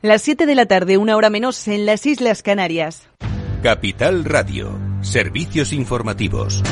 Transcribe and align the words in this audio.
Las 0.00 0.22
7 0.22 0.46
de 0.46 0.54
la 0.54 0.66
tarde, 0.66 0.96
una 0.96 1.16
hora 1.16 1.28
menos 1.28 1.66
en 1.66 1.84
las 1.84 2.06
Islas 2.06 2.44
Canarias. 2.44 3.08
Capital 3.64 4.24
Radio, 4.24 4.78
servicios 5.00 5.72
informativos. 5.72 6.62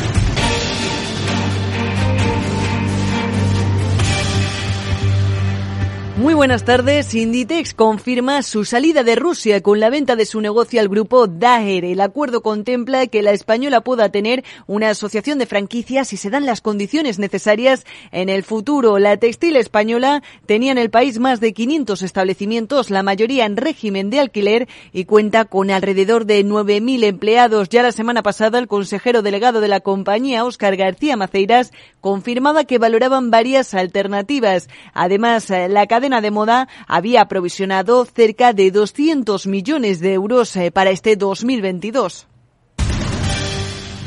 Muy 6.16 6.32
buenas 6.32 6.64
tardes. 6.64 7.14
Inditex 7.14 7.74
confirma 7.74 8.42
su 8.42 8.64
salida 8.64 9.04
de 9.04 9.16
Rusia 9.16 9.62
con 9.62 9.80
la 9.80 9.90
venta 9.90 10.16
de 10.16 10.24
su 10.24 10.40
negocio 10.40 10.80
al 10.80 10.88
grupo 10.88 11.26
Daher. 11.26 11.84
El 11.84 12.00
acuerdo 12.00 12.40
contempla 12.40 13.06
que 13.06 13.20
la 13.20 13.32
española 13.32 13.82
pueda 13.82 14.08
tener 14.08 14.42
una 14.66 14.88
asociación 14.88 15.38
de 15.38 15.44
franquicias 15.44 16.08
si 16.08 16.16
se 16.16 16.30
dan 16.30 16.46
las 16.46 16.62
condiciones 16.62 17.18
necesarias 17.18 17.84
en 18.12 18.30
el 18.30 18.44
futuro. 18.44 18.98
La 18.98 19.18
textil 19.18 19.56
española 19.56 20.22
tenía 20.46 20.72
en 20.72 20.78
el 20.78 20.88
país 20.88 21.18
más 21.18 21.38
de 21.40 21.52
500 21.52 22.00
establecimientos, 22.00 22.88
la 22.88 23.02
mayoría 23.02 23.44
en 23.44 23.58
régimen 23.58 24.08
de 24.08 24.20
alquiler 24.20 24.68
y 24.94 25.04
cuenta 25.04 25.44
con 25.44 25.70
alrededor 25.70 26.24
de 26.24 26.42
9.000 26.46 27.04
empleados. 27.04 27.68
Ya 27.68 27.82
la 27.82 27.92
semana 27.92 28.22
pasada 28.22 28.58
el 28.58 28.68
consejero 28.68 29.20
delegado 29.20 29.60
de 29.60 29.68
la 29.68 29.80
compañía, 29.80 30.46
Óscar 30.46 30.76
García 30.76 31.18
Maceiras, 31.18 31.72
confirmaba 32.00 32.64
que 32.64 32.78
valoraban 32.78 33.30
varias 33.30 33.74
alternativas. 33.74 34.68
Además, 34.94 35.50
la 35.50 35.86
cadena 35.86 36.05
de 36.06 36.30
moda 36.30 36.68
había 36.86 37.22
aprovisionado 37.22 38.04
cerca 38.04 38.52
de 38.52 38.70
200 38.70 39.46
millones 39.46 40.00
de 40.00 40.12
euros 40.14 40.54
eh, 40.56 40.70
para 40.70 40.90
este 40.90 41.16
2022. 41.16 42.28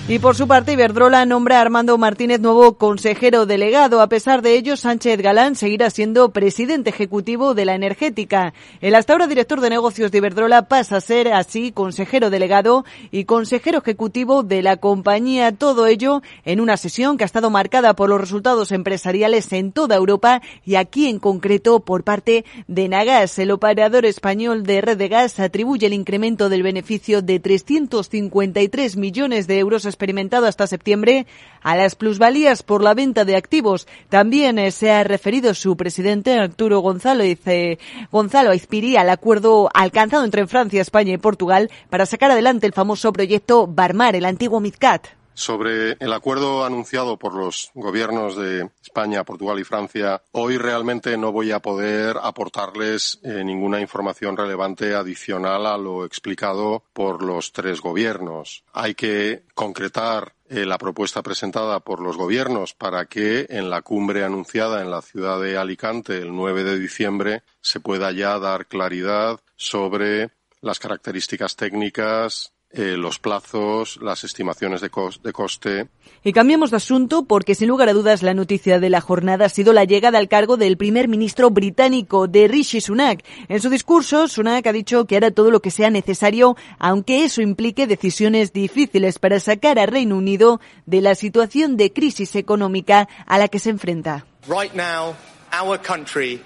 Y 0.10 0.18
por 0.18 0.36
su 0.36 0.48
parte, 0.48 0.74
Iberdrola 0.74 1.24
nombra 1.28 1.60
a 1.60 1.62
Armando 1.62 1.96
Martínez 2.00 2.40
nuevo 2.40 2.80
consejero 2.80 3.46
delegado. 3.46 4.02
A 4.02 4.10
pesar 4.10 4.42
de 4.42 4.56
ello, 4.56 4.76
Sánchez 4.76 5.22
Galán 5.22 5.56
seguirá 5.56 5.92
siendo 5.92 6.32
presidente 6.32 6.90
ejecutivo 6.90 7.54
de 7.54 7.66
la 7.66 7.76
energética. 7.76 8.56
El 8.82 8.96
hasta 8.96 9.14
ahora 9.14 9.28
director 9.28 9.62
de 9.62 9.70
negocios 9.70 10.10
de 10.10 10.18
Iberdrola 10.18 10.68
pasa 10.68 10.98
a 10.98 11.02
ser 11.02 11.32
así 11.32 11.72
consejero 11.72 12.32
delegado 12.32 12.86
y 13.12 13.26
consejero 13.26 13.78
ejecutivo 13.78 14.42
de 14.42 14.64
la 14.64 14.78
compañía. 14.78 15.52
Todo 15.52 15.86
ello 15.86 16.24
en 16.44 16.60
una 16.60 16.78
sesión 16.78 17.16
que 17.16 17.24
ha 17.24 17.26
estado 17.26 17.52
marcada 17.52 17.96
por 17.96 18.10
los 18.10 18.20
resultados 18.20 18.72
empresariales 18.72 19.54
en 19.54 19.72
toda 19.72 19.96
Europa 19.96 20.42
y 20.66 20.74
aquí 20.74 21.06
en 21.06 21.20
concreto 21.20 21.82
por 21.82 22.04
parte 22.04 22.46
de 22.68 22.90
Nagas. 22.90 23.38
El 23.38 23.52
operador 23.52 24.08
español 24.08 24.64
de 24.64 24.82
red 24.82 24.98
de 24.98 25.08
gas 25.08 25.40
atribuye 25.40 25.86
el 25.86 25.94
incremento 25.94 26.50
del 26.50 26.64
beneficio 26.64 27.22
de 27.22 27.40
353 27.40 28.98
millones 28.98 29.46
de 29.46 29.60
euros 29.60 29.86
experimentado 30.00 30.46
hasta 30.46 30.66
septiembre 30.66 31.28
a 31.62 31.76
las 31.76 31.96
plusvalías 31.96 32.64
por 32.64 32.82
la 32.82 32.94
venta 32.94 33.26
de 33.26 33.36
activos. 33.36 33.86
También 34.08 34.58
eh, 34.58 34.72
se 34.72 34.92
ha 34.92 35.04
referido 35.04 35.54
su 35.54 35.76
presidente 35.76 36.40
Arturo 36.40 36.80
Gonzalo, 36.80 37.26
dice, 37.26 37.80
Gonzalo 38.10 38.52
Aizpiri 38.52 38.96
al 38.96 39.10
acuerdo 39.10 39.70
alcanzado 39.74 40.24
entre 40.24 40.48
Francia, 40.48 40.82
España 40.82 41.14
y 41.14 41.18
Portugal 41.18 41.70
para 41.90 42.06
sacar 42.06 42.32
adelante 42.32 42.66
el 42.66 42.72
famoso 42.72 43.12
proyecto 43.12 43.68
Barmar, 43.68 44.16
el 44.16 44.24
antiguo 44.24 44.62
MidCat 44.62 45.19
sobre 45.40 45.96
el 46.00 46.12
acuerdo 46.12 46.66
anunciado 46.66 47.18
por 47.18 47.34
los 47.34 47.72
gobiernos 47.74 48.36
de 48.36 48.70
España, 48.82 49.24
Portugal 49.24 49.60
y 49.60 49.64
Francia, 49.64 50.22
hoy 50.34 50.58
realmente 50.58 51.18
no 51.18 51.32
voy 51.32 51.52
a 51.52 51.62
poder 51.62 52.18
aportarles 52.22 53.20
eh, 53.24 53.44
ninguna 53.44 53.80
información 53.80 54.36
relevante 54.36 54.94
adicional 54.96 55.66
a 55.66 55.78
lo 55.78 56.06
explicado 56.06 56.84
por 56.94 57.24
los 57.24 57.54
tres 57.54 57.80
gobiernos. 57.80 58.64
Hay 58.74 58.96
que 58.96 59.44
concretar 59.54 60.34
eh, 60.50 60.66
la 60.66 60.78
propuesta 60.78 61.22
presentada 61.22 61.80
por 61.80 62.02
los 62.02 62.18
gobiernos 62.18 62.74
para 62.74 63.06
que 63.06 63.48
en 63.50 63.70
la 63.70 63.82
cumbre 63.82 64.26
anunciada 64.26 64.82
en 64.82 64.92
la 64.92 65.02
ciudad 65.02 65.40
de 65.40 65.58
Alicante 65.58 66.18
el 66.18 66.36
9 66.36 66.64
de 66.64 66.80
diciembre 66.80 67.44
se 67.62 67.80
pueda 67.80 68.12
ya 68.12 68.38
dar 68.40 68.66
claridad 68.66 69.40
sobre 69.56 70.32
las 70.62 70.80
características 70.80 71.56
técnicas, 71.56 72.52
eh, 72.72 72.96
los 72.98 73.18
plazos, 73.18 73.98
las 74.00 74.24
estimaciones 74.24 74.82
de, 74.82 74.92
de, 75.24 75.34
coste. 75.34 75.88
Y 76.24 76.34
cambiamos 76.34 76.70
de 76.70 76.78
asunto 76.78 77.26
porque, 77.26 77.56
sin 77.56 77.68
lugar 77.68 77.90
a 77.90 77.94
dudas, 77.94 78.22
la 78.22 78.36
noticia 78.36 78.80
de 78.80 78.92
la 78.92 79.02
jornada 79.02 79.46
ha 79.46 79.50
sido 79.50 79.74
la 79.74 79.86
llegada 79.86 80.20
al 80.20 80.28
cargo 80.28 80.56
del 80.56 80.78
primer 80.78 81.08
ministro 81.08 81.50
británico 81.50 82.28
de 82.28 82.48
Rishi 82.48 82.80
Sunak. 82.80 83.26
En 83.48 83.60
su 83.60 83.72
discurso, 83.72 84.28
Sunak 84.28 84.68
ha 84.68 84.72
dicho 84.72 85.06
que 85.06 85.18
hará 85.18 85.32
todo 85.32 85.50
lo 85.50 85.62
que 85.62 85.72
sea 85.72 85.90
necesario, 85.90 86.58
aunque 86.78 87.24
eso 87.24 87.42
implique 87.42 87.88
decisiones 87.88 88.54
difíciles 88.54 89.18
para 89.18 89.40
sacar 89.40 89.80
a 89.80 89.88
Reino 89.88 90.16
Unido 90.16 90.62
de 90.86 91.02
la 91.02 91.16
situación 91.16 91.76
de 91.76 91.92
crisis 91.92 92.36
económica 92.36 93.10
a 93.26 93.40
la 93.40 93.48
que 93.48 93.58
se 93.58 93.72
enfrenta. 93.72 94.28
Right 94.48 94.76
now, 94.76 95.16
our 95.60 95.80
country 95.82 96.40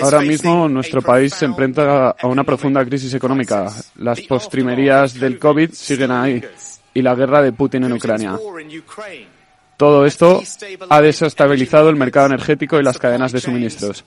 Ahora 0.00 0.20
mismo 0.20 0.68
nuestro 0.68 1.02
país 1.02 1.34
se 1.34 1.44
enfrenta 1.44 2.10
a 2.10 2.26
una 2.26 2.44
profunda 2.44 2.84
crisis 2.84 3.12
económica. 3.14 3.70
Las 3.96 4.20
postrimerías 4.22 5.18
del 5.18 5.38
COVID 5.38 5.72
siguen 5.72 6.10
ahí 6.10 6.42
y 6.94 7.02
la 7.02 7.14
guerra 7.14 7.42
de 7.42 7.52
Putin 7.52 7.84
en 7.84 7.92
Ucrania. 7.92 8.38
Todo 9.76 10.06
esto 10.06 10.42
ha 10.88 11.00
desestabilizado 11.00 11.88
el 11.88 11.96
mercado 11.96 12.26
energético 12.26 12.80
y 12.80 12.82
las 12.82 12.98
cadenas 12.98 13.30
de 13.30 13.40
suministros. 13.40 14.04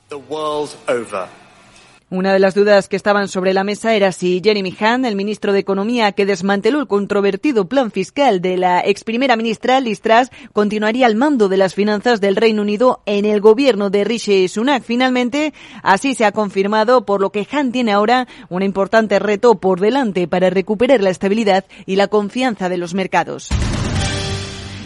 Una 2.11 2.33
de 2.33 2.39
las 2.39 2.55
dudas 2.55 2.89
que 2.89 2.97
estaban 2.97 3.29
sobre 3.29 3.53
la 3.53 3.63
mesa 3.63 3.95
era 3.95 4.11
si 4.11 4.41
Jeremy 4.43 4.75
Hunt, 4.77 5.05
el 5.05 5.15
ministro 5.15 5.53
de 5.53 5.59
Economía 5.59 6.11
que 6.11 6.25
desmanteló 6.25 6.81
el 6.81 6.87
controvertido 6.87 7.69
plan 7.69 7.89
fiscal 7.89 8.41
de 8.41 8.57
la 8.57 8.81
ex 8.81 9.05
primera 9.05 9.37
ministra 9.37 9.79
Liz 9.79 10.01
Truss, 10.01 10.29
continuaría 10.51 11.05
al 11.05 11.15
mando 11.15 11.47
de 11.47 11.55
las 11.55 11.73
finanzas 11.73 12.19
del 12.19 12.35
Reino 12.35 12.63
Unido 12.63 13.01
en 13.05 13.23
el 13.23 13.39
gobierno 13.39 13.89
de 13.89 14.03
Rishi 14.03 14.49
Sunak. 14.49 14.83
Finalmente, 14.83 15.53
así 15.83 16.13
se 16.13 16.25
ha 16.25 16.33
confirmado, 16.33 17.05
por 17.05 17.21
lo 17.21 17.31
que 17.31 17.47
Hunt 17.49 17.71
tiene 17.71 17.93
ahora 17.93 18.27
un 18.49 18.61
importante 18.61 19.17
reto 19.17 19.61
por 19.61 19.79
delante 19.79 20.27
para 20.27 20.49
recuperar 20.49 21.01
la 21.01 21.11
estabilidad 21.11 21.63
y 21.85 21.95
la 21.95 22.09
confianza 22.09 22.67
de 22.67 22.75
los 22.75 22.93
mercados. 22.93 23.47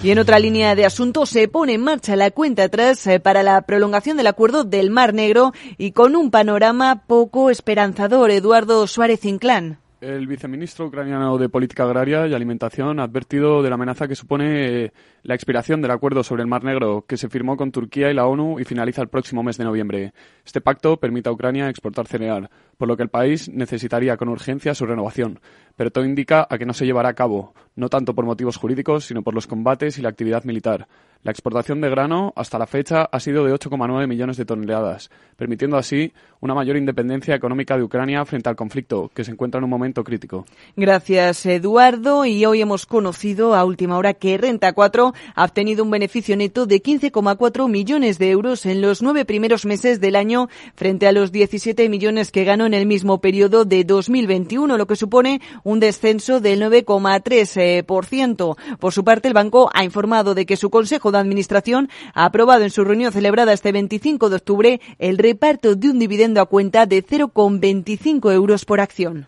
Y 0.04 0.12
en 0.12 0.20
otra 0.20 0.40
línea 0.40 0.76
de 0.76 0.86
asuntos 0.86 1.30
se 1.30 1.48
pone 1.48 1.74
en 1.74 1.82
marcha 1.82 2.16
la 2.16 2.30
cuenta 2.30 2.64
atrás 2.64 3.08
eh, 3.08 3.20
para 3.20 3.42
la 3.42 3.62
prolongación 3.64 4.18
del 4.18 4.28
acuerdo 4.28 4.64
del 4.64 4.92
Mar 4.92 5.14
Negro 5.14 5.52
y 5.78 5.94
con 5.94 6.16
un 6.16 6.30
panorama 6.30 7.04
poco 7.08 7.50
esperanzador. 7.50 8.30
Eduardo 8.30 8.86
Suárez 8.86 9.26
Inclán. 9.26 9.80
El 10.06 10.28
viceministro 10.28 10.86
ucraniano 10.86 11.36
de 11.40 11.50
Política 11.50 11.84
Agraria 11.84 12.28
y 12.28 12.36
Alimentación 12.36 13.00
ha 13.00 13.04
advertido 13.06 13.64
de 13.64 13.70
la 13.70 13.74
amenaza 13.74 14.08
que 14.08 14.14
supone 14.14 14.84
eh, 14.84 14.92
la 15.24 15.34
expiración 15.34 15.82
del 15.82 15.90
acuerdo 15.90 16.24
sobre 16.24 16.44
el 16.44 16.48
Mar 16.48 16.64
Negro 16.64 17.06
que 17.08 17.18
se 17.18 17.28
firmó 17.28 17.58
con 17.58 17.72
Turquía 17.72 18.12
y 18.12 18.14
la 18.14 18.28
ONU 18.28 18.60
y 18.60 18.66
finaliza 18.66 19.02
el 19.02 19.08
próximo 19.08 19.42
mes 19.42 19.58
de 19.58 19.64
noviembre. 19.64 20.14
Este 20.46 20.62
pacto 20.62 20.98
permite 20.98 21.30
a 21.30 21.32
Ucrania 21.32 21.70
exportar 21.70 22.06
cereal, 22.06 22.52
por 22.78 22.88
lo 22.88 22.96
que 22.96 23.02
el 23.02 23.10
país 23.10 23.50
necesitaría 23.50 24.16
con 24.16 24.30
urgencia 24.30 24.76
su 24.76 24.86
renovación 24.86 25.40
pero 25.76 25.92
todo 25.92 26.06
indica 26.06 26.48
a 26.50 26.58
que 26.58 26.66
no 26.66 26.74
se 26.74 26.86
llevará 26.86 27.10
a 27.10 27.14
cabo, 27.14 27.54
no 27.76 27.90
tanto 27.90 28.16
por 28.16 28.26
motivos 28.26 28.58
jurídicos, 28.58 29.06
sino 29.06 29.24
por 29.24 29.34
los 29.34 29.48
combates 29.48 29.98
y 29.98 30.02
la 30.02 30.10
actividad 30.10 30.44
militar. 30.44 30.88
La 31.24 31.32
exportación 31.32 31.82
de 31.82 31.90
grano 31.90 32.34
hasta 32.36 32.60
la 32.60 32.68
fecha 32.68 33.10
ha 33.12 33.20
sido 33.20 33.46
de 33.46 33.54
8,9 33.54 34.08
millones 34.08 34.38
de 34.38 34.46
toneladas, 34.46 35.10
permitiendo 35.36 35.78
así 35.78 36.14
una 36.46 36.54
mayor 36.54 36.78
independencia 36.78 37.36
económica 37.36 37.76
de 37.76 37.84
Ucrania 37.84 38.24
frente 38.24 38.48
al 38.50 38.56
conflicto, 38.56 39.12
que 39.14 39.24
se 39.24 39.32
encuentra 39.32 39.58
en 39.58 39.66
un 39.66 39.70
momento 39.70 40.04
crítico. 40.04 40.46
Gracias, 40.76 41.46
Eduardo. 41.46 42.26
Y 42.26 42.46
hoy 42.46 42.62
hemos 42.62 42.86
conocido 42.86 43.56
a 43.56 43.66
última 43.66 43.98
hora 43.98 44.14
que 44.14 44.38
Renta 44.38 44.72
4 44.74 45.14
ha 45.36 45.44
obtenido 45.44 45.84
un 45.84 45.90
beneficio 45.92 46.38
neto 46.38 46.66
de 46.68 46.82
15,4 46.82 47.68
millones 47.68 48.20
de 48.20 48.30
euros 48.30 48.66
en 48.66 48.82
los 48.82 49.02
nueve 49.02 49.26
primeros 49.26 49.66
meses 49.66 50.00
del 50.00 50.16
año, 50.16 50.48
frente 50.76 51.08
a 51.08 51.12
los 51.12 51.32
17 51.32 51.90
millones 51.90 52.32
que 52.32 52.44
ganó 52.44 52.68
en 52.68 52.76
el 52.76 52.86
mismo 52.86 53.20
periodo 53.20 53.66
de 53.66 53.84
2021, 53.84 54.78
lo 54.78 54.88
que 54.88 54.96
supone 54.96 55.42
un 55.64 55.80
descenso 55.80 56.40
del 56.40 56.62
9,3%. 56.62 58.56
Por 58.80 58.94
su 58.94 59.04
parte, 59.04 59.28
el 59.28 59.34
banco 59.34 59.72
ha 59.74 59.84
informado 59.84 60.36
de 60.36 60.46
que 60.46 60.58
su 60.58 60.70
Consejo 60.70 61.12
de 61.12 61.18
Administración 61.18 61.90
ha 62.14 62.26
aprobado 62.26 62.64
en 62.64 62.70
su 62.70 62.84
reunión 62.84 63.12
celebrada 63.12 63.52
este 63.52 63.72
25 63.72 64.30
de 64.30 64.36
octubre 64.36 64.80
el 65.00 65.18
reparto 65.18 65.76
de 65.76 65.90
un 65.90 65.98
dividendo 65.98 66.35
a 66.42 66.46
cuenta 66.46 66.86
de 66.86 67.06
0,25 67.06 68.34
euros 68.34 68.66
por 68.66 68.80
acción. 68.80 69.28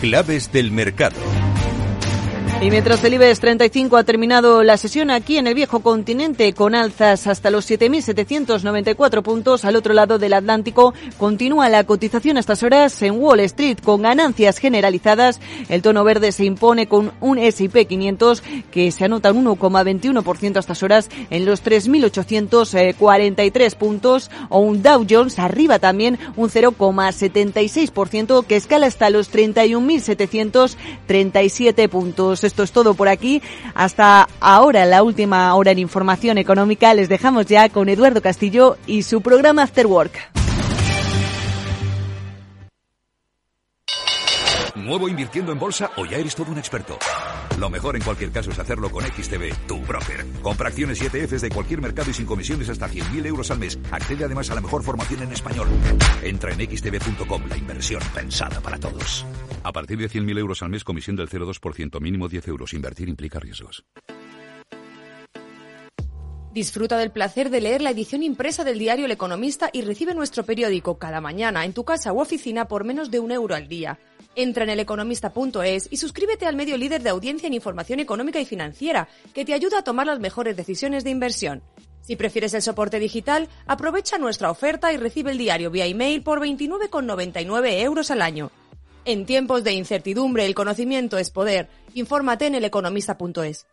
Claves 0.00 0.52
del 0.52 0.72
mercado. 0.72 1.16
Y 2.62 2.70
mientras 2.70 3.02
el 3.02 3.14
IBEX 3.14 3.40
35 3.40 3.96
ha 3.96 4.04
terminado 4.04 4.62
la 4.62 4.76
sesión 4.76 5.10
aquí 5.10 5.36
en 5.36 5.48
el 5.48 5.54
viejo 5.54 5.80
continente 5.80 6.52
con 6.52 6.76
alzas 6.76 7.26
hasta 7.26 7.50
los 7.50 7.68
7.794 7.68 9.22
puntos, 9.22 9.64
al 9.64 9.74
otro 9.74 9.94
lado 9.94 10.20
del 10.20 10.32
Atlántico 10.32 10.94
continúa 11.18 11.68
la 11.68 11.82
cotización 11.82 12.36
a 12.36 12.40
estas 12.40 12.62
horas 12.62 13.02
en 13.02 13.20
Wall 13.20 13.40
Street 13.40 13.78
con 13.82 14.02
ganancias 14.02 14.58
generalizadas. 14.58 15.40
El 15.68 15.82
tono 15.82 16.04
verde 16.04 16.30
se 16.30 16.44
impone 16.44 16.86
con 16.86 17.10
un 17.20 17.38
S&P 17.38 17.86
500 17.86 18.44
que 18.70 18.92
se 18.92 19.06
anota 19.06 19.32
un 19.32 19.44
1,21% 19.44 20.54
a 20.54 20.60
estas 20.60 20.84
horas 20.84 21.10
en 21.30 21.44
los 21.44 21.64
3.843 21.64 23.74
puntos 23.74 24.30
o 24.50 24.60
un 24.60 24.84
Dow 24.84 25.04
Jones 25.10 25.40
arriba 25.40 25.80
también 25.80 26.16
un 26.36 26.48
0,76% 26.48 28.46
que 28.46 28.54
escala 28.54 28.86
hasta 28.86 29.10
los 29.10 29.32
31.737 29.32 31.88
puntos. 31.88 32.51
Esto 32.52 32.64
es 32.64 32.72
todo 32.72 32.92
por 32.92 33.08
aquí. 33.08 33.40
Hasta 33.74 34.28
ahora, 34.38 34.84
la 34.84 35.02
última 35.02 35.54
hora 35.54 35.70
en 35.70 35.78
información 35.78 36.36
económica. 36.36 36.92
Les 36.92 37.08
dejamos 37.08 37.46
ya 37.46 37.70
con 37.70 37.88
Eduardo 37.88 38.20
Castillo 38.20 38.76
y 38.86 39.04
su 39.04 39.22
programa 39.22 39.62
After 39.62 39.86
Work. 39.86 40.12
¿Nuevo 44.74 45.06
invirtiendo 45.06 45.52
en 45.52 45.58
bolsa 45.58 45.90
o 45.98 46.06
ya 46.06 46.16
eres 46.16 46.34
todo 46.34 46.50
un 46.50 46.56
experto? 46.56 46.98
Lo 47.58 47.68
mejor 47.68 47.94
en 47.94 48.02
cualquier 48.02 48.30
caso 48.30 48.50
es 48.50 48.58
hacerlo 48.58 48.90
con 48.90 49.04
XTB, 49.04 49.66
tu 49.66 49.78
broker. 49.82 50.24
Compra 50.42 50.68
acciones 50.68 51.02
y 51.02 51.06
ETFs 51.06 51.42
de 51.42 51.50
cualquier 51.50 51.82
mercado 51.82 52.10
y 52.10 52.14
sin 52.14 52.24
comisiones 52.24 52.70
hasta 52.70 52.88
100.000 52.88 53.26
euros 53.26 53.50
al 53.50 53.58
mes. 53.58 53.78
Accede 53.90 54.24
además 54.24 54.50
a 54.50 54.54
la 54.54 54.62
mejor 54.62 54.82
formación 54.82 55.24
en 55.24 55.32
español. 55.32 55.68
Entra 56.22 56.54
en 56.54 56.60
xtb.com, 56.60 57.42
la 57.50 57.58
inversión 57.58 58.00
pensada 58.14 58.60
para 58.62 58.78
todos. 58.78 59.26
A 59.62 59.72
partir 59.72 59.98
de 59.98 60.08
100.000 60.08 60.38
euros 60.38 60.62
al 60.62 60.70
mes, 60.70 60.84
comisión 60.84 61.16
del 61.16 61.28
0,2%, 61.28 62.00
mínimo 62.00 62.28
10 62.28 62.48
euros. 62.48 62.72
Invertir 62.72 63.10
implica 63.10 63.38
riesgos. 63.38 63.84
Disfruta 66.52 66.98
del 66.98 67.10
placer 67.10 67.48
de 67.48 67.60
leer 67.60 67.80
la 67.80 67.90
edición 67.90 68.22
impresa 68.22 68.62
del 68.62 68.78
diario 68.78 69.06
El 69.06 69.10
Economista 69.10 69.70
y 69.72 69.82
recibe 69.82 70.14
nuestro 70.14 70.44
periódico 70.44 70.98
cada 70.98 71.20
mañana 71.20 71.64
en 71.64 71.72
tu 71.72 71.84
casa 71.84 72.12
u 72.12 72.20
oficina 72.20 72.68
por 72.68 72.84
menos 72.84 73.10
de 73.10 73.20
un 73.20 73.32
euro 73.32 73.54
al 73.54 73.68
día. 73.68 73.98
Entra 74.34 74.64
en 74.64 74.70
eleconomista.es 74.70 75.88
y 75.90 75.96
suscríbete 75.98 76.46
al 76.46 76.56
medio 76.56 76.76
líder 76.76 77.02
de 77.02 77.10
audiencia 77.10 77.46
en 77.46 77.54
información 77.54 78.00
económica 78.00 78.40
y 78.40 78.46
financiera, 78.46 79.08
que 79.34 79.44
te 79.44 79.52
ayuda 79.52 79.80
a 79.80 79.84
tomar 79.84 80.06
las 80.06 80.20
mejores 80.20 80.56
decisiones 80.56 81.04
de 81.04 81.10
inversión. 81.10 81.62
Si 82.00 82.16
prefieres 82.16 82.54
el 82.54 82.62
soporte 82.62 82.98
digital, 82.98 83.48
aprovecha 83.66 84.18
nuestra 84.18 84.50
oferta 84.50 84.92
y 84.92 84.96
recibe 84.96 85.30
el 85.30 85.38
diario 85.38 85.70
vía 85.70 85.86
email 85.86 86.22
por 86.22 86.40
29,99 86.40 87.80
euros 87.82 88.10
al 88.10 88.22
año. 88.22 88.50
En 89.04 89.26
tiempos 89.26 89.64
de 89.64 89.72
incertidumbre, 89.72 90.46
el 90.46 90.54
conocimiento 90.54 91.18
es 91.18 91.30
poder. 91.30 91.68
Infórmate 91.94 92.46
en 92.46 92.54
eleconomista.es. 92.54 93.66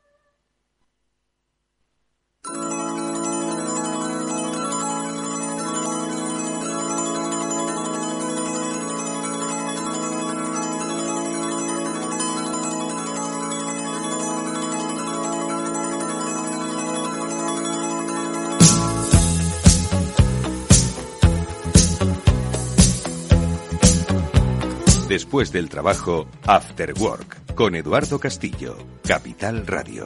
Después 25.09 25.51
del 25.51 25.69
trabajo, 25.69 26.27
After 26.45 26.93
Work, 26.99 27.55
con 27.55 27.73
Eduardo 27.73 28.19
Castillo, 28.19 28.77
Capital 29.03 29.65
Radio. 29.65 30.05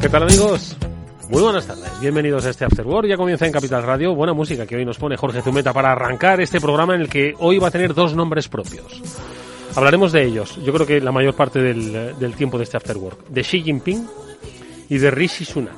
¿Qué 0.00 0.08
tal 0.08 0.22
amigos? 0.22 0.78
Muy 1.28 1.42
buenas 1.42 1.66
tardes, 1.66 2.00
bienvenidos 2.00 2.46
a 2.46 2.50
este 2.50 2.64
After 2.64 2.86
Work. 2.86 3.06
Ya 3.06 3.18
comienza 3.18 3.44
en 3.44 3.52
Capital 3.52 3.82
Radio. 3.82 4.14
Buena 4.14 4.32
música 4.32 4.64
que 4.64 4.76
hoy 4.76 4.86
nos 4.86 4.96
pone 4.96 5.18
Jorge 5.18 5.42
Zumeta 5.42 5.74
para 5.74 5.92
arrancar 5.92 6.40
este 6.40 6.58
programa 6.58 6.94
en 6.94 7.02
el 7.02 7.10
que 7.10 7.34
hoy 7.38 7.58
va 7.58 7.68
a 7.68 7.70
tener 7.70 7.92
dos 7.92 8.14
nombres 8.14 8.48
propios. 8.48 9.02
Hablaremos 9.76 10.10
de 10.10 10.24
ellos, 10.24 10.58
yo 10.64 10.72
creo 10.72 10.86
que 10.86 11.00
la 11.00 11.12
mayor 11.12 11.34
parte 11.34 11.60
del, 11.60 12.18
del 12.18 12.34
tiempo 12.34 12.56
de 12.56 12.64
este 12.64 12.78
After 12.78 12.96
Work. 12.96 13.28
De 13.28 13.42
Xi 13.42 13.62
Jinping 13.62 14.06
y 14.88 14.96
de 14.96 15.10
Rishi 15.10 15.44
Sunak. 15.44 15.76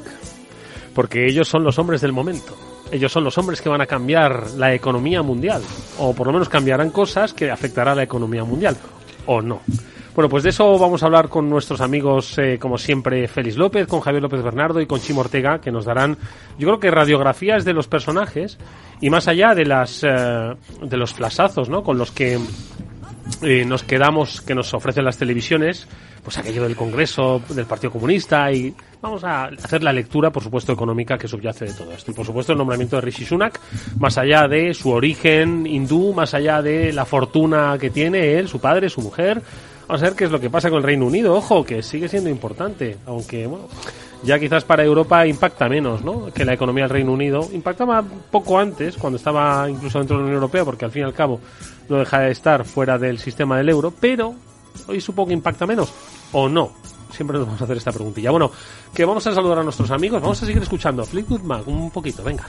Porque 0.95 1.27
ellos 1.27 1.49
son 1.49 1.65
los 1.65 1.79
hombres 1.79 2.01
del 2.01 2.13
momento. 2.13 2.57
Ellos 2.91 3.11
son 3.11 3.25
los 3.25 3.37
hombres 3.39 3.61
que 3.61 3.69
van 3.69 3.81
a 3.81 3.87
cambiar 3.87 4.53
la 4.53 4.73
economía 4.73 5.23
mundial. 5.23 5.63
O 5.99 6.15
por 6.15 6.29
lo 6.29 6.33
menos 6.33 6.49
cambiarán 6.49 6.91
cosas 6.91 7.35
que 7.35 7.51
afectará 7.51 7.93
a 7.93 7.95
la 7.97 8.05
economía 8.05 8.45
mundial. 8.45 8.77
O 9.27 9.43
no. 9.43 9.61
Bueno, 10.15 10.29
pues 10.29 10.43
de 10.43 10.51
eso 10.51 10.79
vamos 10.79 11.03
a 11.03 11.07
hablar 11.07 11.29
con 11.29 11.49
nuestros 11.49 11.81
amigos, 11.81 12.39
eh, 12.39 12.59
como 12.59 12.79
siempre, 12.79 13.29
Félix 13.29 13.57
López, 13.57 13.87
con 13.87 14.01
Javier 14.01 14.23
López 14.23 14.43
Bernardo 14.43 14.81
y 14.81 14.87
con 14.87 15.01
Chimo 15.01 15.21
Ortega, 15.21 15.61
que 15.61 15.71
nos 15.71 15.85
darán, 15.85 16.17
yo 16.59 16.67
creo 16.67 16.81
que 16.81 16.91
radiografías 16.91 17.65
de 17.65 17.73
los 17.73 17.87
personajes 17.87 18.59
y 19.01 19.11
más 19.11 19.29
allá 19.29 19.55
de 19.55 19.65
las 19.65 20.03
eh, 20.03 20.55
de 20.83 20.97
los 20.97 21.15
flasazos, 21.15 21.69
¿no? 21.69 21.85
Con 21.85 21.99
los 21.99 22.11
que 22.11 22.37
eh, 23.43 23.65
nos 23.65 23.83
quedamos, 23.85 24.41
que 24.41 24.55
nos 24.55 24.73
ofrecen 24.75 25.05
las 25.05 25.17
televisiones, 25.17 25.87
pues 26.23 26.39
aquello 26.39 26.65
del 26.65 26.77
Congreso, 26.77 27.41
del 27.49 27.67
Partido 27.67 27.93
Comunista 27.93 28.51
y 28.53 28.75
vamos 29.01 29.25
a 29.25 29.45
hacer 29.45 29.83
la 29.83 29.93
lectura, 29.93 30.31
por 30.31 30.43
supuesto, 30.43 30.73
económica 30.73 31.17
que 31.17 31.29
subyace 31.29 31.67
de 31.67 31.73
todo 31.73 31.93
esto. 31.93 32.11
Y 32.11 32.15
por 32.15 32.27
supuesto 32.27 32.53
el 32.53 32.59
nombramiento 32.59 32.97
de 32.97 33.03
Rishi 33.03 33.25
Sunak, 33.25 33.61
más 33.99 34.19
allá 34.19 34.49
de 34.49 34.75
su 34.75 34.91
origen 34.91 35.67
hindú, 35.67 36.13
más 36.13 36.35
allá 36.35 36.63
de 36.63 36.93
la 36.93 37.05
fortuna 37.05 37.77
que 37.81 37.91
tiene 37.91 38.39
él, 38.39 38.49
su 38.49 38.61
padre, 38.61 38.89
su 38.89 39.01
mujer. 39.01 39.41
Vamos 39.87 40.03
a 40.03 40.07
ver 40.07 40.15
qué 40.17 40.25
es 40.25 40.31
lo 40.31 40.41
que 40.41 40.51
pasa 40.51 40.69
con 40.69 40.79
el 40.79 40.85
Reino 40.85 41.07
Unido, 41.07 41.35
ojo, 41.35 41.65
que 41.65 41.83
sigue 41.83 42.09
siendo 42.09 42.29
importante, 42.29 42.99
aunque 43.07 43.47
bueno, 43.47 43.69
ya 44.23 44.39
quizás 44.39 44.65
para 44.65 44.85
Europa 44.85 45.27
impacta 45.27 45.69
menos, 45.69 46.05
¿no? 46.05 46.27
Que 46.33 46.45
la 46.45 46.53
economía 46.53 46.85
del 46.85 46.91
Reino 46.91 47.13
Unido 47.13 47.49
impactaba 47.53 48.05
poco 48.31 48.59
antes, 48.59 48.97
cuando 48.97 49.17
estaba 49.17 49.69
incluso 49.71 49.99
dentro 49.99 50.17
de 50.17 50.23
la 50.23 50.27
Unión 50.27 50.43
Europea, 50.43 50.65
porque 50.65 50.85
al 50.85 50.91
fin 50.91 51.03
y 51.03 51.05
al 51.05 51.15
cabo 51.15 51.41
no 51.89 51.99
deja 51.99 52.21
de 52.21 52.31
estar 52.31 52.65
fuera 52.65 52.99
del 52.99 53.19
sistema 53.19 53.57
del 53.57 53.69
euro, 53.69 53.93
pero 53.99 54.35
hoy 54.87 55.01
supongo 55.01 55.29
que 55.29 55.35
impacta 55.35 55.67
menos, 55.67 55.93
o 56.33 56.49
no. 56.49 56.73
Siempre 57.11 57.39
nos 57.39 57.47
vamos 57.47 57.61
a 57.61 57.65
hacer 57.65 57.77
esta 57.77 57.93
preguntilla. 57.93 58.31
Bueno, 58.31 58.51
que 58.95 59.05
vamos 59.05 59.27
a 59.27 59.35
saludar 59.35 59.59
a 59.59 59.63
nuestros 59.63 59.91
amigos, 59.91 60.21
vamos 60.21 60.43
a 60.43 60.47
seguir 60.47 60.63
escuchando 60.63 61.05
Fleetwood 61.05 61.41
Mac 61.41 61.67
un 61.67 61.91
poquito, 61.91 62.23
venga. 62.23 62.45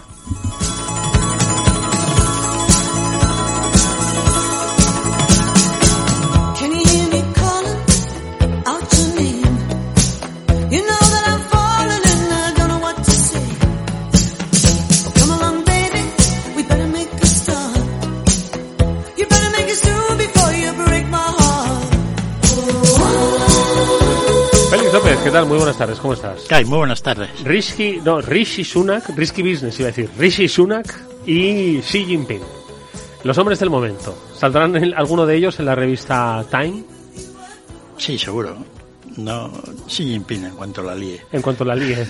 ¿Qué 25.30 25.34
tal? 25.34 25.46
Muy 25.46 25.58
buenas 25.58 25.78
tardes, 25.78 26.00
¿cómo 26.00 26.14
estás? 26.14 26.46
Ay, 26.52 26.66
muy 26.66 26.80
buenas 26.80 27.04
tardes. 27.04 27.30
Rishi, 27.44 28.00
no, 28.04 28.20
Rishi 28.22 28.64
Sunak, 28.64 29.10
Risky 29.16 29.44
Business 29.44 29.80
iba 29.80 29.90
a 29.90 29.92
decir, 29.92 30.10
Rishi 30.18 30.48
Sunak 30.48 30.88
y 31.26 31.80
Xi 31.82 32.06
Jinping. 32.06 32.42
Los 33.24 33.38
hombres 33.38 33.60
del 33.60 33.70
momento. 33.70 34.18
¿Saldrán 34.36 34.76
en- 34.76 34.94
alguno 34.96 35.26
de 35.26 35.36
ellos 35.36 35.60
en 35.60 35.66
la 35.66 35.76
revista 35.76 36.44
Time 36.50 36.84
Sí, 37.98 38.18
seguro. 38.18 38.58
No, 39.18 39.52
Xi 39.88 40.04
Jinping 40.06 40.46
en 40.46 40.56
cuanto 40.56 40.82
la 40.82 40.96
líe. 40.96 41.22
en 41.32 41.42
cuanto 41.42 41.64
la 41.66 41.76
líe? 41.76 42.08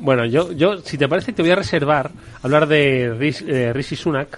Bueno, 0.00 0.26
yo, 0.26 0.52
yo, 0.52 0.78
si 0.78 0.98
te 0.98 1.08
parece, 1.08 1.32
te 1.32 1.42
voy 1.42 1.50
a 1.52 1.56
reservar 1.56 2.10
hablar 2.42 2.66
de 2.66 3.14
Rish- 3.14 3.46
eh, 3.48 3.72
Rishi 3.72 3.96
Sunak. 3.96 4.36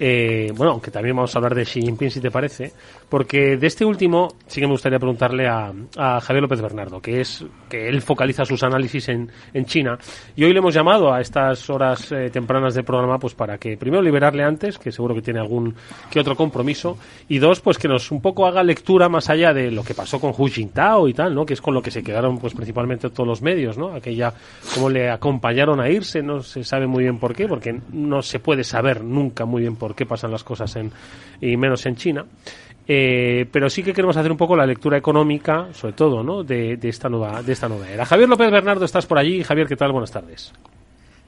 eh, 0.00 0.50
bueno, 0.56 0.72
aunque 0.72 0.90
también 0.90 1.14
vamos 1.14 1.34
a 1.34 1.38
hablar 1.38 1.54
de 1.54 1.64
Xi 1.64 1.80
Jinping, 1.82 2.10
si 2.10 2.20
te 2.20 2.30
parece, 2.30 2.72
porque 3.14 3.56
de 3.56 3.68
este 3.68 3.84
último 3.84 4.26
sí 4.48 4.60
que 4.60 4.66
me 4.66 4.72
gustaría 4.72 4.98
preguntarle 4.98 5.46
a, 5.46 5.72
Javier 6.20 6.42
López 6.42 6.60
Bernardo, 6.60 7.00
que 7.00 7.20
es 7.20 7.44
que 7.70 7.86
él 7.86 8.02
focaliza 8.02 8.44
sus 8.44 8.64
análisis 8.64 9.08
en, 9.08 9.30
en 9.52 9.66
China. 9.66 9.96
Y 10.34 10.42
hoy 10.42 10.52
le 10.52 10.58
hemos 10.58 10.74
llamado 10.74 11.12
a 11.12 11.20
estas 11.20 11.70
horas 11.70 12.10
eh, 12.10 12.28
tempranas 12.32 12.74
del 12.74 12.82
programa, 12.82 13.20
pues 13.20 13.32
para 13.34 13.56
que 13.56 13.76
primero 13.76 14.02
liberarle 14.02 14.42
antes, 14.42 14.80
que 14.80 14.90
seguro 14.90 15.14
que 15.14 15.22
tiene 15.22 15.38
algún 15.38 15.76
que 16.10 16.18
otro 16.18 16.34
compromiso, 16.34 16.98
y 17.28 17.38
dos, 17.38 17.60
pues 17.60 17.78
que 17.78 17.86
nos 17.86 18.10
un 18.10 18.20
poco 18.20 18.48
haga 18.48 18.64
lectura 18.64 19.08
más 19.08 19.30
allá 19.30 19.54
de 19.54 19.70
lo 19.70 19.84
que 19.84 19.94
pasó 19.94 20.18
con 20.18 20.32
Hu 20.36 20.48
Jintao 20.48 21.06
y 21.06 21.14
tal, 21.14 21.36
¿no? 21.36 21.46
Que 21.46 21.54
es 21.54 21.60
con 21.60 21.72
lo 21.72 21.82
que 21.82 21.92
se 21.92 22.02
quedaron, 22.02 22.40
pues 22.40 22.52
principalmente 22.52 23.10
todos 23.10 23.28
los 23.28 23.42
medios, 23.42 23.78
¿no? 23.78 23.94
Aquella, 23.94 24.34
como 24.74 24.90
le 24.90 25.08
acompañaron 25.08 25.78
a 25.78 25.88
irse, 25.88 26.20
no 26.20 26.42
se 26.42 26.64
sabe 26.64 26.88
muy 26.88 27.04
bien 27.04 27.20
por 27.20 27.32
qué, 27.32 27.46
porque 27.46 27.80
no 27.92 28.22
se 28.22 28.40
puede 28.40 28.64
saber 28.64 29.04
nunca 29.04 29.44
muy 29.44 29.62
bien 29.62 29.76
por 29.76 29.94
qué 29.94 30.04
pasan 30.04 30.32
las 30.32 30.42
cosas 30.42 30.74
en, 30.74 30.90
y 31.40 31.56
menos 31.56 31.86
en 31.86 31.94
China. 31.94 32.24
Eh, 32.86 33.46
pero 33.50 33.70
sí 33.70 33.82
que 33.82 33.92
queremos 33.92 34.16
hacer 34.16 34.30
un 34.30 34.36
poco 34.36 34.56
la 34.56 34.66
lectura 34.66 34.98
económica, 34.98 35.68
sobre 35.72 35.94
todo, 35.94 36.22
¿no? 36.22 36.44
De, 36.44 36.78
esta 36.82 37.08
nueva, 37.08 37.42
de 37.42 37.52
esta 37.52 37.68
nueva 37.68 37.88
era. 37.88 38.04
Javier 38.04 38.28
López 38.28 38.50
Bernardo, 38.50 38.84
estás 38.84 39.06
por 39.06 39.18
allí. 39.18 39.42
Javier, 39.42 39.66
¿qué 39.66 39.76
tal? 39.76 39.92
Buenas 39.92 40.12
tardes. 40.12 40.52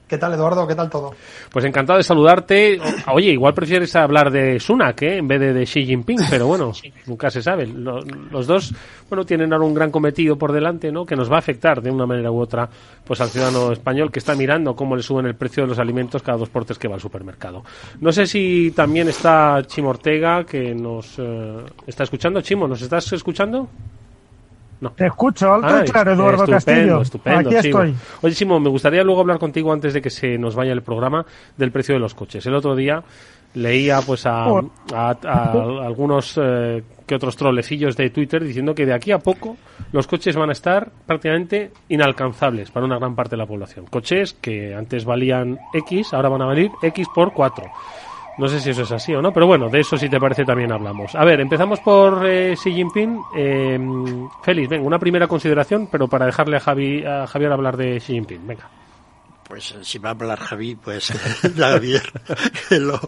¿Qué 0.07 0.17
tal, 0.17 0.33
Eduardo? 0.33 0.65
¿Qué 0.65 0.73
tal 0.73 0.89
todo? 0.89 1.11
Pues 1.51 1.65
encantado 1.65 1.97
de 1.97 2.03
saludarte. 2.03 2.79
Oye, 3.13 3.31
igual 3.31 3.53
prefieres 3.53 3.93
hablar 3.93 4.31
de 4.31 4.57
Sunak, 4.57 5.01
¿eh? 5.01 5.17
En 5.17 5.27
vez 5.27 5.37
de, 5.39 5.51
de 5.51 5.65
Xi 5.65 5.85
Jinping, 5.85 6.19
pero 6.29 6.47
bueno, 6.47 6.71
nunca 7.07 7.29
se 7.29 7.41
sabe. 7.41 7.67
Lo- 7.67 7.99
los 8.31 8.47
dos, 8.47 8.73
bueno, 9.09 9.25
tienen 9.25 9.51
ahora 9.51 9.65
un 9.65 9.73
gran 9.73 9.91
cometido 9.91 10.37
por 10.37 10.53
delante, 10.53 10.93
¿no? 10.93 11.05
Que 11.05 11.17
nos 11.17 11.29
va 11.29 11.35
a 11.35 11.39
afectar 11.39 11.81
de 11.81 11.91
una 11.91 12.05
manera 12.05 12.31
u 12.31 12.39
otra, 12.39 12.69
pues 13.03 13.19
al 13.19 13.27
ciudadano 13.27 13.73
español 13.73 14.09
que 14.09 14.19
está 14.19 14.33
mirando 14.33 14.77
cómo 14.77 14.95
le 14.95 15.03
suben 15.03 15.25
el 15.25 15.35
precio 15.35 15.63
de 15.63 15.67
los 15.69 15.79
alimentos 15.79 16.23
cada 16.23 16.37
dos 16.37 16.47
por 16.47 16.63
tres 16.63 16.79
que 16.79 16.87
va 16.87 16.95
al 16.95 17.01
supermercado. 17.01 17.63
No 17.99 18.13
sé 18.13 18.27
si 18.27 18.71
también 18.71 19.09
está 19.09 19.61
Chimo 19.67 19.89
Ortega, 19.89 20.45
que 20.45 20.73
nos 20.73 21.15
eh, 21.19 21.65
está 21.85 22.03
escuchando. 22.03 22.39
Chimo, 22.41 22.65
¿nos 22.65 22.81
estás 22.81 23.11
escuchando? 23.11 23.67
No. 24.79 24.91
Te 24.91 25.07
escucho, 25.07 25.53
alto 25.53 25.67
Ay, 25.67 25.85
y 25.87 25.91
claro, 25.91 26.13
Eduardo 26.13 26.43
estupendo, 26.43 26.55
Castillo. 26.55 27.01
Estupendo, 27.01 27.49
Aquí 27.49 27.55
estoy. 27.67 27.95
Oye, 28.21 28.45
me 28.45 28.69
gustaría 28.69 29.03
luego 29.03 29.21
hablar 29.21 29.39
contigo 29.39 29.73
antes 29.73 29.93
de 29.93 30.01
que 30.01 30.09
se 30.09 30.37
nos 30.37 30.55
vaya 30.55 30.71
el 30.73 30.83
programa 30.83 31.25
del 31.57 31.71
precio 31.71 31.95
de 31.95 31.99
los 31.99 32.13
coches. 32.13 32.45
El 32.45 32.53
otro 32.55 32.75
día 32.75 33.03
leía 33.55 34.01
pues 34.05 34.25
a, 34.27 34.45
a- 34.45 35.17
a 35.23 35.51
algunos 35.85 36.39
eh, 36.39 36.83
que 37.07 37.15
otros 37.15 37.35
trolecillos 37.37 37.95
de 37.97 38.09
Twitter 38.11 38.43
diciendo 38.43 38.75
que 38.75 38.85
de 38.85 38.93
aquí 38.93 39.11
a 39.11 39.17
poco 39.19 39.57
los 39.93 40.05
coches 40.05 40.35
van 40.35 40.49
a 40.49 40.51
estar 40.51 40.91
prácticamente 41.07 41.71
inalcanzables 41.89 42.69
para 42.69 42.85
una 42.85 42.99
gran 42.99 43.15
parte 43.15 43.31
de 43.31 43.37
la 43.37 43.45
población. 43.47 43.85
Coches 43.89 44.33
que 44.39 44.75
antes 44.75 45.05
valían 45.05 45.57
X, 45.73 46.13
ahora 46.13 46.29
van 46.29 46.41
a 46.43 46.45
valer 46.45 46.69
X 46.83 47.07
por 47.15 47.33
4. 47.33 47.65
No 48.37 48.47
sé 48.47 48.59
si 48.59 48.69
eso 48.69 48.83
es 48.83 48.91
así 48.91 49.13
o 49.15 49.21
no, 49.21 49.33
pero 49.33 49.47
bueno, 49.47 49.67
de 49.67 49.79
eso 49.79 49.97
si 49.97 50.09
te 50.09 50.19
parece 50.19 50.45
también 50.45 50.71
hablamos. 50.71 51.15
A 51.15 51.25
ver, 51.25 51.39
empezamos 51.39 51.79
por 51.79 52.27
eh, 52.27 52.55
Xi 52.55 52.71
Jinping. 52.71 53.19
Eh, 53.35 53.79
Félix, 54.43 54.69
venga, 54.69 54.85
una 54.85 54.99
primera 54.99 55.27
consideración, 55.27 55.87
pero 55.91 56.07
para 56.07 56.27
dejarle 56.27 56.57
a, 56.57 56.59
Javi, 56.59 57.03
a 57.03 57.25
Javier 57.25 57.51
hablar 57.51 57.77
de 57.77 57.99
Xi 57.99 58.13
Jinping. 58.13 58.45
Venga. 58.45 58.69
Pues 59.47 59.71
eh, 59.71 59.79
si 59.81 59.97
va 59.97 60.09
a 60.09 60.11
hablar 60.11 60.37
Javi, 60.39 60.75
pues 60.75 61.11
Javier, 61.57 62.03
que 62.69 62.79
lo, 62.79 62.99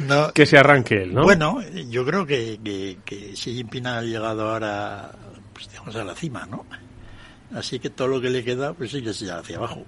no, 0.00 0.32
Que 0.32 0.44
se 0.44 0.58
arranque 0.58 1.02
él, 1.04 1.14
¿no? 1.14 1.22
Bueno, 1.22 1.60
yo 1.88 2.04
creo 2.04 2.26
que, 2.26 2.58
que, 2.64 2.98
que 3.04 3.34
Xi 3.34 3.54
Jinping 3.54 3.86
ha 3.86 4.02
llegado 4.02 4.50
ahora, 4.50 5.12
pues 5.52 5.70
digamos, 5.70 5.94
a 5.94 6.02
la 6.02 6.14
cima, 6.14 6.46
¿no? 6.46 6.64
Así 7.54 7.78
que 7.78 7.90
todo 7.90 8.08
lo 8.08 8.20
que 8.20 8.30
le 8.30 8.42
queda, 8.42 8.72
pues 8.72 8.90
sí 8.90 9.02
que 9.02 9.10
es 9.10 9.20
ya 9.20 9.38
hacia 9.38 9.58
abajo. 9.58 9.84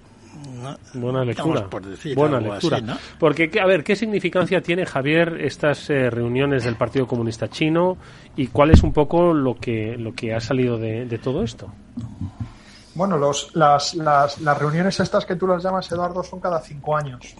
Buena 0.94 1.24
lectura. 1.24 1.48
Digamos, 1.48 1.70
por 1.70 1.86
decir 1.86 2.14
Buena 2.16 2.38
algo 2.38 2.52
lectura. 2.54 2.76
así, 2.78 2.86
¿no? 2.86 2.96
Porque, 3.18 3.50
¿qué- 3.50 3.60
a 3.60 3.66
ver, 3.66 3.84
¿qué 3.84 3.96
significancia 3.96 4.60
tiene, 4.60 4.84
Javier, 4.86 5.38
estas 5.40 5.88
eh, 5.90 6.10
reuniones 6.10 6.64
del 6.64 6.76
Partido 6.76 7.06
Comunista 7.06 7.48
Chino 7.48 7.96
y 8.36 8.48
cuál 8.48 8.70
es 8.70 8.82
un 8.82 8.92
poco 8.92 9.32
lo 9.32 9.54
que, 9.56 9.96
lo 9.98 10.12
que 10.14 10.34
ha 10.34 10.40
salido 10.40 10.78
de, 10.78 11.06
de 11.06 11.18
todo 11.18 11.42
esto? 11.42 11.68
Bueno, 12.94 13.18
los, 13.18 13.54
las, 13.54 13.94
las, 13.94 14.40
las 14.40 14.58
reuniones 14.58 14.98
estas 15.00 15.26
que 15.26 15.36
tú 15.36 15.46
las 15.46 15.62
llamas, 15.62 15.90
Eduardo, 15.92 16.22
son 16.22 16.40
cada 16.40 16.60
cinco 16.60 16.96
años. 16.96 17.34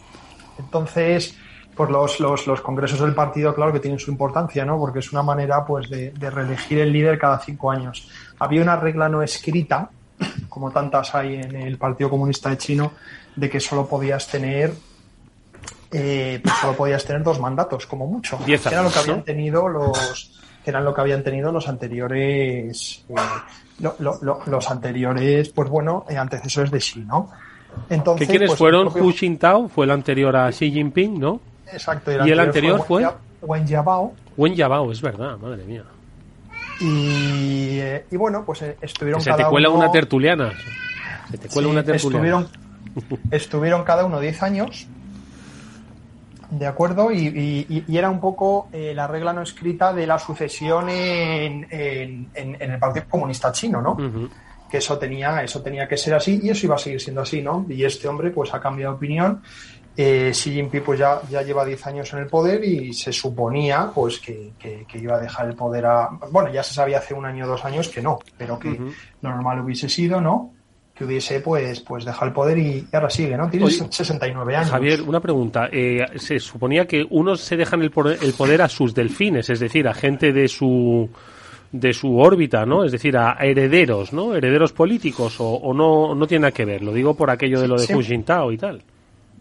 Entonces, 0.59 1.37
pues 1.75 1.91
los, 1.91 2.21
los, 2.21 2.47
los 2.47 2.61
congresos 2.61 3.01
del 3.01 3.15
partido, 3.15 3.55
claro 3.55 3.73
que 3.73 3.81
tienen 3.81 3.99
su 3.99 4.11
importancia, 4.11 4.65
¿no? 4.65 4.79
Porque 4.79 4.99
es 5.01 5.13
una 5.13 5.23
manera, 5.23 5.65
pues, 5.65 5.89
de, 5.89 6.11
de 6.11 6.31
reelegir 6.31 6.79
el 6.81 6.93
líder 6.93 7.19
cada 7.19 7.39
cinco 7.39 7.71
años. 7.71 8.09
Había 8.39 8.63
una 8.63 8.77
regla 8.77 9.09
no 9.09 9.23
escrita, 9.23 9.91
como 10.49 10.71
tantas 10.71 11.15
hay 11.15 11.37
en 11.37 11.55
el 11.57 11.77
Partido 11.79 12.09
Comunista 12.11 12.51
de 12.51 12.59
Chino, 12.59 12.93
de 13.35 13.51
que 13.51 13.61
solo 13.61 13.87
podías 13.87 14.27
tener 14.29 14.73
eh, 15.93 16.41
pues 16.43 16.55
solo 16.61 16.73
podías 16.77 17.05
tener 17.05 17.23
dos 17.23 17.39
mandatos, 17.41 17.87
como 17.87 18.07
mucho. 18.07 18.39
Diez 18.45 18.63
que 18.63 18.69
era 18.71 18.83
lo 18.83 18.91
que 18.91 18.95
años, 18.99 19.05
habían 19.05 19.19
¿no? 19.19 19.25
tenido 19.25 19.69
los 19.69 20.33
que 20.65 20.71
eran 20.71 20.85
lo 20.85 20.93
que 20.95 21.01
habían 21.01 21.23
tenido 21.23 21.53
los 21.53 21.69
anteriores 21.69 23.05
eh, 23.09 23.15
lo- 23.79 23.95
lo- 24.01 24.19
lo- 24.23 24.41
los 24.47 24.69
anteriores 24.71 25.49
pues 25.51 25.69
bueno 25.71 26.05
eh, 26.09 26.17
antecesores 26.19 26.73
de 26.73 26.79
Xi 26.81 27.01
no 27.01 27.31
entonces 27.89 28.27
¿Qué 28.27 28.33
quiénes 28.33 28.49
pues, 28.51 28.59
fueron? 28.59 28.87
el 28.89 28.93
propio- 28.93 29.09
Hu 29.09 29.13
Jintao 29.13 29.69
fue 29.69 29.85
el 29.85 29.93
anterior 29.93 30.35
a 30.35 30.51
Xi 30.51 30.73
Jinping, 30.73 31.21
¿no? 31.21 31.41
exacto 31.73 32.11
¿Y 32.27 32.31
el 32.33 32.41
anterior 32.41 32.83
fue? 32.85 33.03
Wen 33.05 33.11
Jia- 33.13 33.17
Wen 33.43 33.67
Jiabao 33.69 34.13
Wen 34.37 34.55
Yabao, 34.57 34.91
es 34.91 35.01
verdad, 35.01 35.39
madre 35.39 35.63
mía. 35.65 35.85
Y, 36.81 37.79
eh, 37.81 38.07
y 38.11 38.17
bueno 38.17 38.45
pues 38.45 38.63
eh, 38.63 38.77
estuvieron 38.81 39.21
se 39.21 39.31
te 39.31 39.37
cada 39.37 39.49
cuela 39.51 39.69
uno 39.71 39.79
una 39.81 39.91
tertuliana. 39.93 40.53
Se 41.31 41.39
te 41.39 41.49
cuela 41.49 41.69
Sí, 41.69 41.73
una 41.73 41.85
tertuliana. 41.85 42.47
Estuvieron, 42.47 42.49
estuvieron 43.31 43.85
cada 43.85 44.05
uno 44.05 44.21
10 44.21 44.43
años, 44.43 44.87
de 46.51 46.67
acuerdo, 46.67 47.11
y, 47.11 47.19
y- 47.69 47.85
y 47.89 47.97
era 47.99 48.09
un 48.09 48.21
poco 48.21 48.69
eh, 48.73 48.93
la 48.95 49.07
regla 49.09 49.33
no 49.33 49.43
escrita 49.43 49.93
de 49.93 50.07
la 50.07 50.19
sucesión 50.19 50.89
en, 50.89 51.67
en- 51.71 52.29
en- 52.35 52.57
en 52.63 52.71
el 52.71 52.79
Partido 52.79 53.07
Comunista 53.11 53.51
Chino, 53.53 53.83
¿no? 53.83 53.97
Que 54.71 54.79
eso 54.79 54.97
tenía, 54.99 55.43
eso 55.43 55.61
tenía 55.63 55.87
que 55.89 55.97
ser 55.97 56.15
así 56.15 56.41
y 56.43 56.51
eso 56.51 56.67
iba 56.67 56.77
a 56.77 56.79
seguir 56.79 57.01
siendo 57.01 57.23
así, 57.23 57.43
¿no? 57.43 57.67
Y 57.69 57.85
este 57.85 58.07
hombre 58.09 58.31
pues 58.31 58.55
ha 58.55 58.61
cambiado 58.61 58.93
de 58.93 58.97
opinión. 58.97 59.43
Eh, 59.97 60.31
Xi 60.35 60.53
Jinping 60.53 60.83
pues 60.83 60.99
ya, 60.99 61.21
ya 61.31 61.41
lleva 61.43 61.65
10 61.65 61.87
años 61.87 62.13
en 62.13 62.19
el 62.19 62.27
poder 62.27 62.63
y 62.63 62.93
se 62.93 63.13
suponía 63.13 63.91
pues 63.95 64.19
que, 64.19 64.51
que- 64.59 64.85
que 64.87 64.99
iba 64.99 65.17
a 65.17 65.21
dejar 65.21 65.49
el 65.49 65.55
poder 65.55 65.87
a... 65.87 66.09
Bueno, 66.31 66.53
ya 66.53 66.63
se 66.63 66.75
sabía 66.75 66.99
hace 66.99 67.15
un 67.15 67.25
año 67.25 67.47
o 67.47 67.49
dos 67.49 67.65
años 67.65 67.89
que 67.89 68.03
no, 68.03 68.19
pero 68.37 68.59
que 68.59 68.69
lo 69.23 69.31
normal 69.31 69.61
hubiese 69.61 69.89
sido, 69.89 70.21
¿no? 70.21 70.53
Que 70.95 71.05
hubiese 71.05 71.41
pues, 71.41 71.81
pues 71.81 72.05
dejado 72.05 72.27
el 72.27 72.33
poder 72.33 72.59
y, 72.59 72.87
ahora 72.93 73.09
sigue, 73.11 73.37
¿no? 73.39 73.49
Tiene 73.49 73.67
Oye, 73.67 73.87
69 73.91 74.57
años. 74.57 74.71
Javier, 74.71 75.01
una 75.03 75.21
pregunta. 75.21 75.69
Eh, 75.73 76.05
se 76.17 76.39
suponía 76.41 76.87
que 76.87 77.07
unos 77.11 77.41
se 77.41 77.57
dejan 77.57 77.81
el 77.83 77.91
poder, 77.91 78.19
el 78.23 78.33
poder 78.35 78.61
a 78.63 78.69
sus 78.69 78.95
delfines, 78.95 79.49
es 79.51 79.61
decir, 79.61 79.89
a 79.89 79.95
gente 79.95 80.33
de 80.33 80.49
su 80.49 81.09
de 81.73 81.93
su 81.93 82.19
órbita, 82.19 82.65
¿no? 82.65 82.85
Es 82.85 82.93
decir, 82.93 83.17
a 83.19 83.33
herederos, 83.41 84.13
¿no? 84.13 84.35
Herederos 84.35 84.73
políticos 84.73 85.41
o, 85.41 85.49
o 85.55 85.75
no 85.75 86.15
no 86.15 86.27
tiene 86.27 86.43
nada 86.43 86.53
que 86.53 86.65
ver. 86.65 86.83
Lo 86.83 86.93
digo 86.93 87.15
por 87.15 87.29
aquello 87.31 87.61
de 87.61 87.69
lo 87.69 87.77
de 87.77 87.87
Sí. 87.87 87.93
Hu 87.95 88.03
Jintao 88.03 88.53
y 88.53 88.57
tal. 88.59 88.83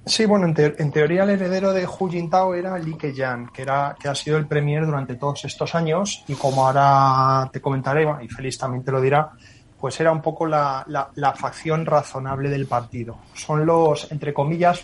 Sí, 0.05 0.25
bueno, 0.25 0.45
en, 0.45 0.53
te- 0.53 0.81
en 0.81 0.91
teoría 0.91 1.24
el 1.24 1.31
heredero 1.31 1.74
de 1.74 1.88
Hu 1.88 2.07
Jintao 2.09 2.53
era 2.53 2.77
Li 2.77 2.95
Keqiang, 2.95 3.51
que, 3.51 3.63
era, 3.63 3.95
que 4.00 4.07
ha 4.07 4.13
sido 4.15 4.38
el 4.38 4.45
premier 4.45 4.85
durante 4.85 5.15
todos 5.15 5.43
estos 5.45 5.74
años 5.74 6.24
y 6.27 6.35
como 6.35 6.67
ahora 6.67 7.50
te 7.51 7.59
comentaré, 7.59 8.05
y 8.21 8.27
Félix 8.27 8.57
también 8.59 8.83
te 8.83 8.91
lo 8.91 9.01
dirá, 9.01 9.31
pues 9.79 10.00
era 10.00 10.12
un 10.12 10.21
poco 10.21 10.45
la, 10.45 10.83
la- 10.88 11.09
la 11.15 11.33
facción 11.33 11.85
razonable 11.88 12.50
del 12.50 12.67
partido. 12.67 13.17
Son 13.33 13.65
los, 13.65 14.12
entre 14.12 14.31
comillas, 14.33 14.83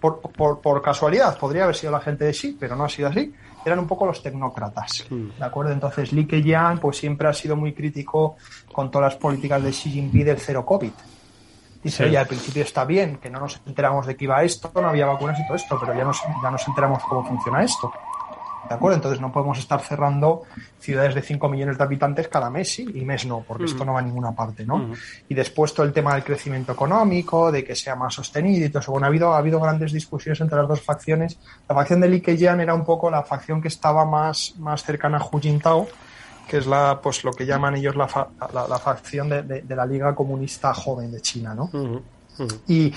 por, 0.00 0.20
por- 0.20 0.60
por 0.60 0.80
casualidad, 0.80 1.36
podría 1.38 1.64
haber 1.64 1.76
sido 1.76 1.92
la 1.92 2.00
gente 2.00 2.24
de 2.24 2.32
sí, 2.32 2.56
pero 2.58 2.76
no 2.76 2.84
ha 2.84 2.88
sido 2.88 3.08
así, 3.08 3.34
eran 3.64 3.78
un 3.80 3.86
poco 3.86 4.06
los 4.06 4.22
tecnócratas. 4.22 5.04
¿De 5.38 5.44
acuerdo? 5.44 5.72
Entonces 5.72 6.12
Li 6.12 6.26
Keqiang 6.26 6.78
pues 6.78 6.96
siempre 6.96 7.28
ha 7.28 7.32
sido 7.34 7.56
muy 7.56 7.74
crítico 7.74 8.36
con 8.72 8.90
todas 8.90 9.12
las 9.12 9.20
políticas 9.20 9.62
de 9.62 9.70
Xi 9.70 9.90
Jinping 9.90 10.24
del 10.24 10.38
cero 10.38 10.64
COVID. 10.64 10.92
Dice, 11.86 12.02
Sí. 12.04 12.08
oye, 12.08 12.18
al 12.18 12.26
principio 12.26 12.62
está 12.62 12.84
bien, 12.84 13.16
que 13.18 13.30
no 13.30 13.40
nos 13.40 13.60
enteramos 13.66 14.06
de 14.06 14.16
que 14.16 14.24
iba 14.24 14.42
esto, 14.42 14.70
no 14.74 14.88
había 14.88 15.06
vacunas 15.06 15.38
y 15.40 15.46
todo 15.46 15.56
esto, 15.56 15.78
pero 15.80 15.94
ya 15.94 16.04
nos, 16.04 16.20
ya 16.42 16.50
nos 16.50 16.66
enteramos 16.68 17.02
cómo 17.04 17.24
funciona 17.24 17.62
esto. 17.62 17.92
¿De 18.68 18.74
acuerdo? 18.74 18.96
Entonces 18.96 19.20
no 19.20 19.30
podemos 19.30 19.60
estar 19.60 19.80
cerrando 19.80 20.42
ciudades 20.80 21.14
de 21.14 21.22
5 21.22 21.48
millones 21.48 21.78
de 21.78 21.84
habitantes 21.84 22.26
cada 22.26 22.50
mes, 22.50 22.68
sí, 22.72 22.84
y 22.92 23.04
mes 23.04 23.24
no, 23.24 23.44
porque 23.46 23.66
esto 23.66 23.84
no 23.84 23.92
va 23.92 24.00
a 24.00 24.02
ninguna 24.02 24.32
parte, 24.32 24.66
¿no? 24.66 24.90
Y 25.28 25.34
después 25.34 25.72
todo 25.72 25.86
el 25.86 25.92
tema 25.92 26.14
del 26.14 26.24
crecimiento 26.24 26.72
económico, 26.72 27.52
de 27.52 27.62
que 27.62 27.76
sea 27.76 27.94
más 27.94 28.14
sostenido 28.14 28.66
y 28.66 28.68
todo 28.68 28.80
eso. 28.80 28.90
Bueno, 28.90 29.06
ha 29.06 29.08
habido, 29.08 29.32
ha 29.34 29.38
habido 29.38 29.60
grandes 29.60 29.92
discusiones 29.92 30.40
entre 30.40 30.58
las 30.58 30.66
dos 30.66 30.80
facciones. 30.82 31.38
La 31.68 31.76
facción 31.76 32.00
de 32.00 32.08
Li 32.08 32.20
Keqiang 32.20 32.58
era 32.60 32.74
un 32.74 32.84
poco 32.84 33.08
la 33.08 33.22
facción 33.22 33.62
que 33.62 33.68
estaba 33.68 34.04
más, 34.04 34.54
más 34.58 34.82
cercana 34.82 35.18
a 35.18 35.24
Hu 35.24 35.38
Jintao, 35.40 35.86
que 36.48 36.58
es 36.58 36.66
la, 36.66 37.00
pues 37.02 37.24
lo 37.24 37.32
que 37.32 37.44
llaman 37.46 37.76
ellos 37.76 37.96
la, 37.96 38.06
fa- 38.08 38.28
la, 38.52 38.68
la 38.68 38.78
facción 38.78 39.28
de, 39.28 39.42
de- 39.42 39.62
de 39.62 39.76
la 39.76 39.84
Liga 39.86 40.14
Comunista 40.14 40.72
Joven 40.74 41.10
de 41.12 41.20
China, 41.20 41.54
¿no? 41.54 41.70
Y 42.68 42.92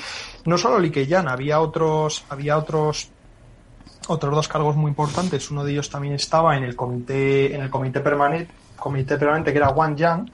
no 0.46 0.58
solo 0.58 0.77
Li 0.79 0.91
Keqiang, 0.91 1.27
había 1.29 1.62
otros, 1.62 2.25
había 2.29 2.58
otros, 2.58 3.10
otros 4.08 4.36
dos 4.36 4.48
cargos 4.48 4.75
muy 4.75 4.89
importantes. 4.89 5.50
Uno 5.50 5.63
de 5.63 5.72
ellos 5.72 5.89
también 5.89 6.13
estaba 6.15 6.58
en 6.58 6.63
el 6.63 6.75
comité, 6.75 7.56
en 7.56 7.62
el 7.62 7.70
comité 7.70 8.01
permanente, 8.01 8.51
comité 8.77 9.18
permanente 9.18 9.51
que 9.51 9.58
era 9.58 9.70
Wang 9.70 9.96
Yang, 9.96 10.29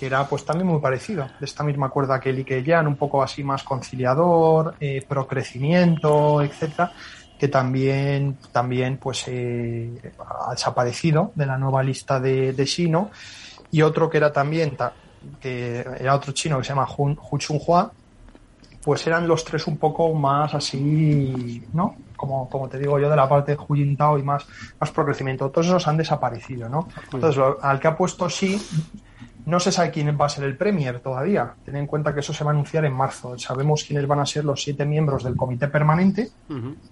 que 0.00 0.06
era 0.06 0.26
pues 0.26 0.44
también 0.44 0.66
muy 0.66 0.80
parecido, 0.80 1.28
de 1.38 1.46
esta 1.46 1.62
misma 1.62 1.88
cuerda 1.88 2.18
que 2.18 2.32
Li 2.32 2.44
Keqiang, 2.44 2.88
un 2.88 2.96
poco 2.96 3.22
así 3.22 3.44
más 3.44 3.62
conciliador, 3.62 4.74
eh, 4.80 5.04
pro 5.06 5.26
crecimiento, 5.28 6.42
etcétera, 6.42 6.92
que 7.36 7.48
también, 7.48 8.38
también 8.52 8.98
pues 8.98 9.24
eh, 9.28 9.94
ha 10.18 10.52
desaparecido 10.52 11.32
de 11.34 11.46
la 11.46 11.58
nueva 11.58 11.82
lista 11.82 12.20
de, 12.20 12.52
de. 12.52 12.66
Y 13.70 13.82
otro 13.82 14.08
que 14.08 14.18
era 14.18 14.32
también, 14.32 14.76
ta- 14.76 14.96
que 15.40 15.80
era 15.80 16.14
otro 16.14 16.32
chino 16.32 16.58
que 16.58 16.64
se 16.64 16.68
llama 16.70 16.86
Hu, 16.96 17.16
Hu 17.30 17.38
Chunhua, 17.38 17.92
pues 18.82 19.06
eran 19.06 19.26
los 19.26 19.44
tres 19.44 19.66
un 19.66 19.78
poco 19.78 20.14
más 20.14 20.54
así, 20.54 21.66
¿no? 21.72 21.96
Como, 22.16 22.48
como 22.48 22.68
te 22.68 22.78
digo 22.78 22.98
yo, 23.00 23.08
de 23.10 23.16
la 23.16 23.28
parte 23.28 23.52
de 23.52 23.58
Hu 23.58 23.74
Jintao 23.74 24.18
y 24.18 24.22
más, 24.22 24.44
más 24.80 24.90
pro 24.92 25.04
crecimiento. 25.04 25.50
Todos 25.50 25.66
esos 25.68 25.88
han 25.88 25.96
desaparecido, 25.96 26.68
¿no? 26.68 26.88
Entonces, 27.14 27.36
lo- 27.38 27.62
al 27.62 27.80
que 27.80 27.88
ha 27.88 27.96
puesto 27.96 28.26
Xi, 28.28 28.68
no 29.46 29.60
se 29.60 29.70
sabe 29.70 29.90
quién 29.90 30.16
va 30.18 30.26
a 30.26 30.28
ser 30.28 30.44
el 30.44 30.56
Premier 30.56 31.00
todavía. 31.00 31.54
Ten 31.64 31.76
en 31.76 31.86
cuenta 31.86 32.14
que 32.14 32.20
eso 32.20 32.32
se 32.32 32.44
va 32.44 32.50
a 32.50 32.54
anunciar 32.54 32.84
en 32.84 32.94
marzo. 32.94 33.38
Sabemos 33.38 33.84
quiénes 33.84 34.06
van 34.06 34.20
a 34.20 34.26
ser 34.26 34.44
los 34.44 34.62
siete 34.62 34.84
miembros 34.86 35.24
del 35.24 35.36
comité 35.36 35.68
permanente, 35.68 36.30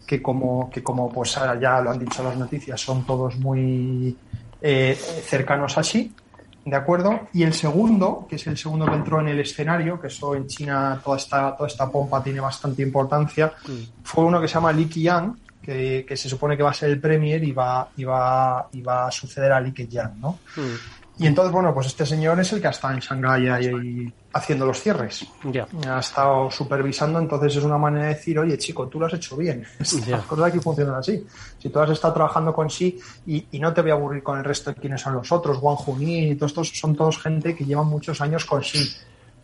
que 0.07 0.21
como, 0.21 0.71
que 0.71 0.83
como 0.83 1.11
pues 1.11 1.39
ya 1.61 1.81
lo 1.81 1.91
han 1.91 1.99
dicho 1.99 2.23
las 2.23 2.37
noticias, 2.37 2.81
son 2.81 3.07
todos 3.07 3.37
muy 3.39 4.17
eh, 4.61 4.95
cercanos 4.95 5.79
a 5.79 5.83
Xi, 5.83 6.13
¿de 6.65 6.77
acuerdo? 6.77 7.21
Y 7.33 7.43
el 7.43 7.55
segundo, 7.55 8.27
que 8.29 8.37
es 8.37 8.47
el 8.47 8.57
segundo 8.59 8.87
que 8.87 8.95
entró 8.95 9.21
en 9.21 9.29
el 9.29 9.41
escenario, 9.41 10.01
que 10.01 10.09
eso 10.09 10.35
en 10.35 10.47
China 10.47 11.01
toda 11.03 11.17
esta, 11.17 11.57
toda 11.57 11.67
esta 11.67 11.91
pompa 11.91 12.23
tiene 12.23 12.41
bastante 12.41 12.83
importancia, 12.83 13.53
fue 14.05 14.25
uno 14.25 14.41
que 14.41 14.49
se 14.49 14.55
llama 14.55 14.73
Li 14.73 14.87
Qiang, 14.87 15.37
que, 15.63 16.05
que 16.07 16.17
se 16.17 16.29
supone 16.29 16.57
que 16.57 16.63
va 16.63 16.71
a 16.71 16.75
ser 16.75 16.91
el 16.91 17.01
premier 17.01 17.43
y 17.45 17.53
va, 17.53 17.89
y 17.97 18.05
va, 18.05 18.69
y 18.73 18.83
va 18.83 19.07
a 19.07 19.11
suceder 19.11 19.53
a 19.53 19.61
Li 19.61 19.73
Keqiang, 19.73 20.21
¿no? 20.21 20.39
Y 21.23 21.27
entonces, 21.29 21.53
bueno, 21.53 21.73
pues 21.73 21.87
este 21.87 22.05
señor 22.05 22.39
es 22.41 22.53
el 22.53 22.61
que 22.61 22.67
ha 22.67 22.71
estado 22.71 22.95
en 22.95 23.01
Shanghái 23.01 23.49
ahí, 23.49 24.13
haciendo 24.33 24.67
los 24.67 24.81
cierres. 24.81 25.25
Ha 25.89 26.01
estado 26.01 26.51
supervisando, 26.51 27.19
entonces 27.19 27.57
es 27.57 27.65
una 27.65 27.79
manera 27.79 28.07
de 28.07 28.15
decir, 28.15 28.39
oye, 28.39 28.59
chico, 28.59 28.89
tú 28.89 28.99
lo 29.01 29.07
has 29.07 29.15
hecho 29.15 29.37
bien. 29.37 29.65
Estas 29.79 30.23
cosas 30.27 30.47
aquí 30.47 30.59
funcionan 30.59 30.97
así. 30.97 31.25
Si 31.59 31.69
tú 31.69 31.79
has 31.81 31.91
estado 31.91 32.15
trabajando 32.15 32.53
con 32.53 32.69
sí 32.69 32.99
y, 33.27 33.47
y 33.53 33.59
no 33.59 33.73
te 33.73 33.83
voy 33.83 33.91
a 33.91 33.95
aburrir 33.95 34.23
con 34.23 34.39
el 34.39 34.45
resto 34.45 34.73
de 34.73 34.81
quienes 34.81 35.01
son 35.01 35.15
los 35.15 35.31
otros, 35.33 35.59
Wang 35.61 35.77
Junin 35.77 36.33
y 36.33 36.35
todos 36.35 36.53
estos, 36.53 36.71
son 36.71 36.97
todos 36.97 37.19
gente 37.19 37.55
que 37.55 37.65
llevan 37.65 37.87
muchos 37.87 38.21
años 38.21 38.45
con 38.45 38.63
sí. 38.65 38.93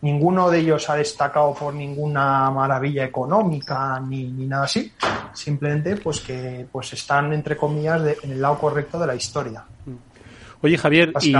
Ninguno 0.01 0.49
de 0.49 0.61
ellos 0.61 0.89
ha 0.91 0.95
destacado 0.95 1.53
por 1.55 1.75
ninguna 1.75 2.51
maravilla 2.53 3.05
económica 3.05 3.99
ni, 4.01 4.25
ni 4.31 4.47
nada 4.47 4.65
así. 4.65 4.93
Simplemente, 5.35 5.97
pues 5.97 6.21
que 6.21 6.67
pues 6.71 6.93
están, 6.93 7.33
entre 7.33 7.57
comillas, 7.57 8.03
de- 8.03 8.17
en 8.23 8.31
el 8.33 8.41
lado 8.41 8.59
correcto 8.59 8.99
de 8.99 9.07
la 9.09 9.15
historia. 9.17 9.65
Oye, 10.61 10.77
Javier, 10.77 11.13
y, 11.23 11.35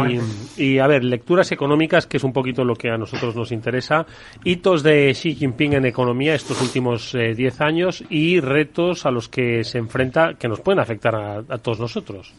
y, 0.63 0.79
a 0.79 0.87
ver, 0.87 1.03
lecturas 1.03 1.51
económicas, 1.51 2.07
que 2.07 2.19
es 2.19 2.25
un 2.25 2.33
poquito 2.33 2.65
lo 2.65 2.77
que 2.77 2.89
a 2.91 2.97
nosotros 2.97 3.35
nos 3.35 3.51
interesa, 3.51 4.07
hitos 4.45 4.85
de 4.85 5.13
Xi 5.13 5.35
Jinping 5.35 5.73
en 5.73 5.87
economía 5.87 6.35
estos 6.35 6.61
últimos 6.63 7.15
eh, 7.15 7.35
10 7.35 7.61
años 7.61 8.05
y 8.09 8.39
retos 8.39 9.07
a 9.07 9.11
los 9.11 9.29
que 9.29 9.65
se 9.65 9.79
enfrenta 9.79 10.35
que 10.35 10.47
nos 10.47 10.61
pueden 10.61 10.79
afectar 10.79 11.17
a, 11.17 11.39
a 11.39 11.59
todos 11.59 11.81
nosotros. 11.81 12.33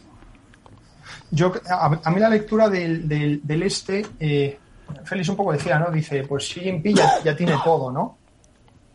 Yo, 1.30 1.52
a, 1.68 2.00
a 2.02 2.10
mí 2.10 2.18
la 2.18 2.30
lectura 2.30 2.68
del, 2.70 3.06
del, 3.06 3.40
del 3.44 3.62
este, 3.62 4.06
eh, 4.18 4.58
Félix 5.04 5.28
un 5.28 5.36
poco 5.36 5.52
decía, 5.52 5.78
¿no? 5.78 5.90
Dice, 5.90 6.24
pues 6.26 6.44
Xi 6.44 6.60
Jinping 6.60 6.96
ya, 6.96 7.22
ya 7.22 7.36
tiene 7.36 7.54
todo, 7.62 7.92
¿no? 7.92 8.16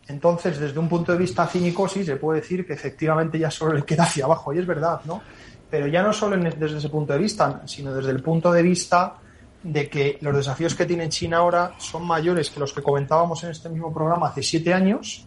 Entonces, 0.08 0.58
desde 0.58 0.78
un 0.78 0.88
punto 0.88 1.12
de 1.12 1.18
vista 1.18 1.46
cínico, 1.46 1.88
sí 1.88 2.04
se 2.04 2.16
puede 2.16 2.40
decir 2.40 2.66
que 2.66 2.74
efectivamente 2.74 3.38
ya 3.38 3.50
solo 3.50 3.74
le 3.74 3.84
queda 3.84 4.04
hacia 4.04 4.24
abajo, 4.24 4.52
y 4.52 4.58
es 4.58 4.66
verdad, 4.66 5.00
¿no? 5.04 5.22
Pero 5.70 5.86
ya 5.88 6.02
no 6.02 6.12
solo 6.12 6.36
desde 6.36 6.78
ese 6.78 6.88
punto 6.88 7.12
de 7.12 7.18
vista, 7.18 7.62
sino 7.66 7.92
desde 7.92 8.10
el 8.10 8.22
punto 8.22 8.52
de 8.52 8.62
vista 8.62 9.16
de 9.62 9.88
que 9.88 10.18
los 10.20 10.36
desafíos 10.36 10.74
que 10.74 10.86
tiene 10.86 11.08
China 11.08 11.38
ahora 11.38 11.72
son 11.78 12.06
mayores 12.06 12.50
que 12.50 12.60
los 12.60 12.72
que 12.72 12.82
comentábamos 12.82 13.42
en 13.42 13.50
este 13.50 13.68
mismo 13.68 13.92
programa 13.92 14.28
hace 14.28 14.42
siete 14.42 14.72
años. 14.72 15.26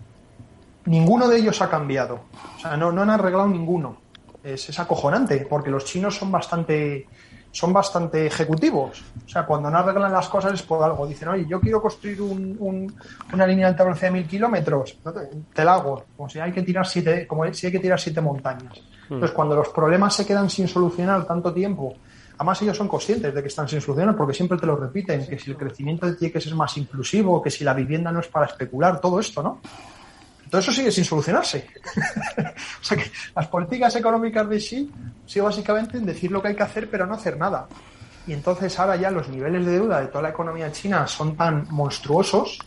Ninguno 0.85 1.27
de 1.27 1.39
ellos 1.39 1.61
ha 1.61 1.69
cambiado. 1.69 2.21
O 2.57 2.59
sea, 2.59 2.77
no, 2.77 2.91
no 2.91 3.01
han 3.01 3.09
arreglado 3.09 3.49
ninguno. 3.49 3.97
Es, 4.41 4.69
es 4.69 4.79
acojonante, 4.79 5.45
porque 5.49 5.69
los 5.69 5.83
chinos 5.83 6.15
son 6.15 6.31
bastante, 6.31 7.07
son 7.51 7.73
bastante 7.73 8.27
ejecutivos. 8.27 9.03
O 9.25 9.29
sea, 9.29 9.45
cuando 9.45 9.69
no 9.69 9.77
arreglan 9.79 10.11
las 10.11 10.29
cosas 10.29 10.53
es 10.53 10.61
por 10.61 10.83
algo. 10.83 11.07
Dicen, 11.07 11.29
oye, 11.29 11.45
yo 11.47 11.59
quiero 11.59 11.81
construir 11.81 12.21
un- 12.21 12.55
un- 12.59 12.95
una 13.33 13.47
línea 13.47 13.65
de 13.67 13.71
alta 13.71 13.83
velocidad 13.83 14.09
de 14.11 14.19
mil 14.19 14.27
kilómetros. 14.27 14.97
Te, 15.03 15.11
te 15.53 15.63
la 15.65 15.73
hago. 15.75 16.03
Como 16.15 16.29
si 16.29 16.39
hay 16.39 16.51
que 16.51 16.61
tirar 16.61 16.85
siete, 16.85 17.25
como 17.27 17.51
si 17.53 17.65
hay 17.67 17.71
que 17.71 17.79
tirar 17.79 17.99
siete 17.99 18.21
montañas. 18.21 18.73
Entonces, 19.15 19.31
cuando 19.35 19.55
los 19.55 19.69
problemas 19.69 20.15
se 20.15 20.25
quedan 20.25 20.49
sin 20.49 20.67
solucionar 20.67 21.25
tanto 21.25 21.51
tiempo, 21.51 21.95
además 22.37 22.61
ellos 22.61 22.77
son 22.77 22.87
conscientes 22.87 23.33
de 23.33 23.41
que 23.41 23.47
están 23.47 23.67
sin 23.67 23.81
solucionar 23.81 24.15
porque 24.15 24.35
siempre 24.35 24.57
te 24.59 24.67
lo 24.67 24.75
repiten, 24.75 25.25
que 25.25 25.39
si 25.39 25.49
el 25.49 25.57
crecimiento 25.57 26.15
tiene 26.15 26.31
que 26.31 26.39
ser 26.39 26.53
más 26.53 26.77
inclusivo, 26.77 27.41
que 27.41 27.49
si 27.49 27.63
la 27.63 27.73
vivienda 27.73 28.11
no 28.11 28.19
es 28.19 28.27
para 28.27 28.45
especular, 28.45 29.01
todo 29.01 29.19
esto, 29.19 29.41
¿no? 29.41 29.59
Todo 30.49 30.61
eso 30.61 30.71
sigue 30.71 30.91
sin 30.91 31.05
solucionarse. 31.05 31.67
o 32.81 32.83
sea 32.83 32.97
que 32.97 33.11
las 33.35 33.47
políticas 33.47 33.95
económicas 33.95 34.49
de 34.49 34.57
Xi 34.57 34.91
sigue 35.25 35.41
básicamente 35.41 35.97
en 35.97 36.05
decir 36.05 36.31
lo 36.31 36.41
que 36.41 36.49
hay 36.49 36.55
que 36.55 36.63
hacer, 36.63 36.89
pero 36.89 37.05
no 37.05 37.13
hacer 37.13 37.37
nada. 37.37 37.67
Y 38.25 38.33
entonces 38.33 38.77
ahora 38.79 38.95
ya 38.95 39.11
los 39.11 39.29
niveles 39.29 39.65
de 39.65 39.73
deuda 39.73 40.01
de 40.01 40.07
toda 40.07 40.23
la 40.23 40.29
economía 40.29 40.71
china 40.71 41.07
son 41.07 41.35
tan 41.35 41.67
monstruosos 41.69 42.59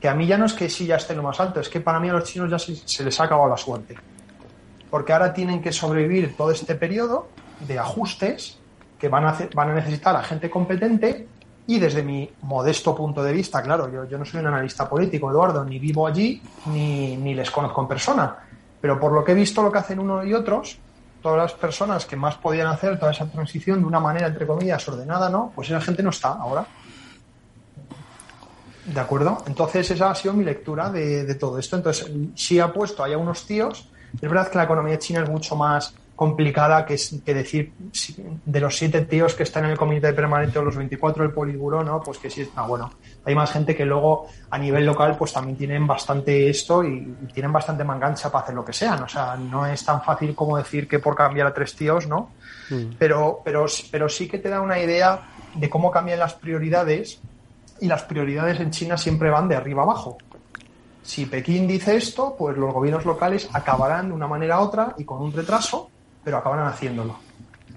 que 0.00 0.08
a 0.08 0.14
mí 0.14 0.26
ya 0.26 0.36
no 0.36 0.44
es 0.44 0.52
que 0.52 0.66
Xi 0.66 0.86
ya 0.86 0.96
esté 0.96 1.14
lo 1.14 1.22
más 1.22 1.40
alto, 1.40 1.60
es 1.60 1.68
que 1.68 1.80
para 1.80 1.98
mí 1.98 2.10
a 2.10 2.12
los 2.12 2.24
chinos 2.24 2.50
ya 2.50 2.58
se, 2.58 3.04
les 3.04 3.20
ha 3.20 3.24
acabado 3.24 3.48
la 3.48 3.56
suerte. 3.56 3.96
Porque 4.90 5.12
ahora 5.12 5.32
tienen 5.32 5.62
que 5.62 5.72
sobrevivir 5.72 6.36
todo 6.36 6.50
este 6.50 6.74
periodo 6.74 7.28
de 7.66 7.78
ajustes 7.78 8.58
que 8.98 9.08
van 9.08 9.24
a 9.26 9.74
necesitar 9.74 10.14
a 10.14 10.22
gente 10.22 10.50
competente 10.50 11.26
y 11.66 11.78
desde 11.78 12.02
mi 12.02 12.30
modesto 12.42 12.94
punto 12.94 13.22
de 13.22 13.32
vista, 13.32 13.62
claro, 13.62 13.90
yo, 13.90 14.04
yo 14.04 14.18
no 14.18 14.24
soy 14.24 14.40
un 14.40 14.48
analista 14.48 14.88
político, 14.88 15.30
Eduardo, 15.30 15.64
ni 15.64 15.78
vivo 15.78 16.06
allí, 16.06 16.42
ni, 16.66 17.16
ni 17.16 17.34
les 17.34 17.50
conozco 17.50 17.80
en 17.80 17.88
persona, 17.88 18.36
pero 18.80 19.00
por 19.00 19.12
lo 19.12 19.24
que 19.24 19.32
he 19.32 19.34
visto 19.34 19.62
lo 19.62 19.72
que 19.72 19.78
hacen 19.78 19.98
uno 19.98 20.22
y 20.24 20.34
otros, 20.34 20.78
todas 21.22 21.38
las 21.38 21.52
personas 21.54 22.04
que 22.04 22.16
más 22.16 22.36
podían 22.36 22.66
hacer 22.66 22.98
toda 22.98 23.12
esa 23.12 23.24
transición 23.26 23.80
de 23.80 23.86
una 23.86 23.98
manera, 23.98 24.26
entre 24.26 24.46
comillas, 24.46 24.86
ordenada, 24.86 25.30
¿no? 25.30 25.52
Pues 25.54 25.70
esa 25.70 25.80
gente 25.80 26.02
no 26.02 26.10
está 26.10 26.28
ahora. 26.28 26.66
¿De 28.84 29.00
acuerdo? 29.00 29.42
Entonces 29.46 29.90
esa 29.90 30.10
ha 30.10 30.14
sido 30.14 30.34
mi 30.34 30.44
lectura 30.44 30.90
de, 30.90 31.24
de 31.24 31.34
todo 31.36 31.58
esto. 31.58 31.76
Entonces, 31.76 32.10
sí 32.34 32.60
ha 32.60 32.70
puesto 32.70 33.02
a 33.02 33.08
unos 33.16 33.46
tíos. 33.46 33.88
Es 34.12 34.28
verdad 34.28 34.48
que 34.48 34.58
la 34.58 34.64
economía 34.64 34.98
china 34.98 35.22
es 35.22 35.30
mucho 35.30 35.56
más 35.56 35.94
complicada 36.16 36.86
que, 36.86 36.96
que 37.24 37.34
decir 37.34 37.72
de 38.44 38.60
los 38.60 38.76
siete 38.76 39.02
tíos 39.02 39.34
que 39.34 39.42
están 39.42 39.64
en 39.64 39.72
el 39.72 39.76
comité 39.76 40.12
permanente 40.12 40.58
o 40.58 40.64
los 40.64 40.76
24 40.76 41.24
del 41.24 41.32
Politburó, 41.32 41.82
¿no? 41.82 42.00
Pues 42.00 42.18
que 42.18 42.30
sí 42.30 42.42
está 42.42 42.62
bueno. 42.62 42.92
Hay 43.24 43.34
más 43.34 43.50
gente 43.50 43.74
que 43.74 43.84
luego 43.84 44.28
a 44.50 44.58
nivel 44.58 44.86
local 44.86 45.16
pues 45.18 45.32
también 45.32 45.56
tienen 45.56 45.86
bastante 45.86 46.48
esto 46.48 46.84
y, 46.84 47.16
y 47.22 47.32
tienen 47.32 47.52
bastante 47.52 47.84
mangancha 47.84 48.30
para 48.30 48.44
hacer 48.44 48.54
lo 48.54 48.64
que 48.64 48.72
sean. 48.72 49.02
O 49.02 49.08
sea, 49.08 49.36
no 49.36 49.66
es 49.66 49.84
tan 49.84 50.02
fácil 50.02 50.34
como 50.34 50.56
decir 50.56 50.86
que 50.86 50.98
por 50.98 51.16
cambiar 51.16 51.48
a 51.48 51.54
tres 51.54 51.74
tíos, 51.74 52.06
¿no? 52.06 52.30
pero, 52.98 53.40
pero, 53.44 53.66
pero 53.90 54.08
sí 54.08 54.28
que 54.28 54.38
te 54.38 54.48
da 54.48 54.60
una 54.60 54.78
idea 54.78 55.22
de 55.54 55.70
cómo 55.70 55.90
cambian 55.90 56.18
las 56.18 56.34
prioridades 56.34 57.20
y 57.80 57.86
las 57.86 58.02
prioridades 58.02 58.60
en 58.60 58.70
China 58.70 58.96
siempre 58.96 59.30
van 59.30 59.48
de 59.48 59.56
arriba 59.56 59.82
abajo. 59.82 60.18
Si 61.02 61.26
Pekín 61.26 61.66
dice 61.66 61.96
esto, 61.96 62.34
pues 62.38 62.56
los 62.56 62.72
gobiernos 62.72 63.04
locales 63.04 63.48
acabarán 63.52 64.08
de 64.08 64.14
una 64.14 64.26
manera 64.26 64.60
u 64.60 64.64
otra 64.64 64.94
y 64.96 65.04
con 65.04 65.20
un 65.20 65.32
retraso, 65.32 65.90
pero 66.24 66.38
acabarán 66.38 66.66
haciéndolo. 66.66 67.16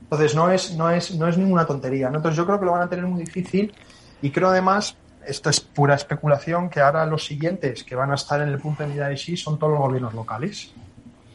Entonces 0.01 0.35
no 0.35 0.49
es, 0.49 0.73
no 0.75 0.89
es, 0.89 1.13
no 1.15 1.27
es 1.27 1.37
ninguna 1.37 1.65
tontería. 1.65 2.07
Entonces 2.07 2.35
yo 2.37 2.45
creo 2.45 2.59
que 2.59 2.65
lo 2.65 2.71
van 2.71 2.83
a 2.83 2.89
tener 2.89 3.05
muy 3.05 3.19
difícil 3.23 3.73
y 4.21 4.31
creo 4.31 4.49
además, 4.49 4.95
esto 5.25 5.49
es 5.49 5.59
pura 5.59 5.95
especulación, 5.95 6.69
que 6.69 6.79
ahora 6.79 7.05
los 7.05 7.25
siguientes 7.25 7.83
que 7.83 7.95
van 7.95 8.11
a 8.11 8.15
estar 8.15 8.41
en 8.41 8.47
el 8.49 8.57
punto 8.59 8.83
de 8.83 8.89
mira 8.89 9.09
de 9.09 9.15
Xi 9.15 9.35
son 9.35 9.59
todos 9.59 9.73
los 9.73 9.81
gobiernos 9.81 10.13
locales 10.13 10.71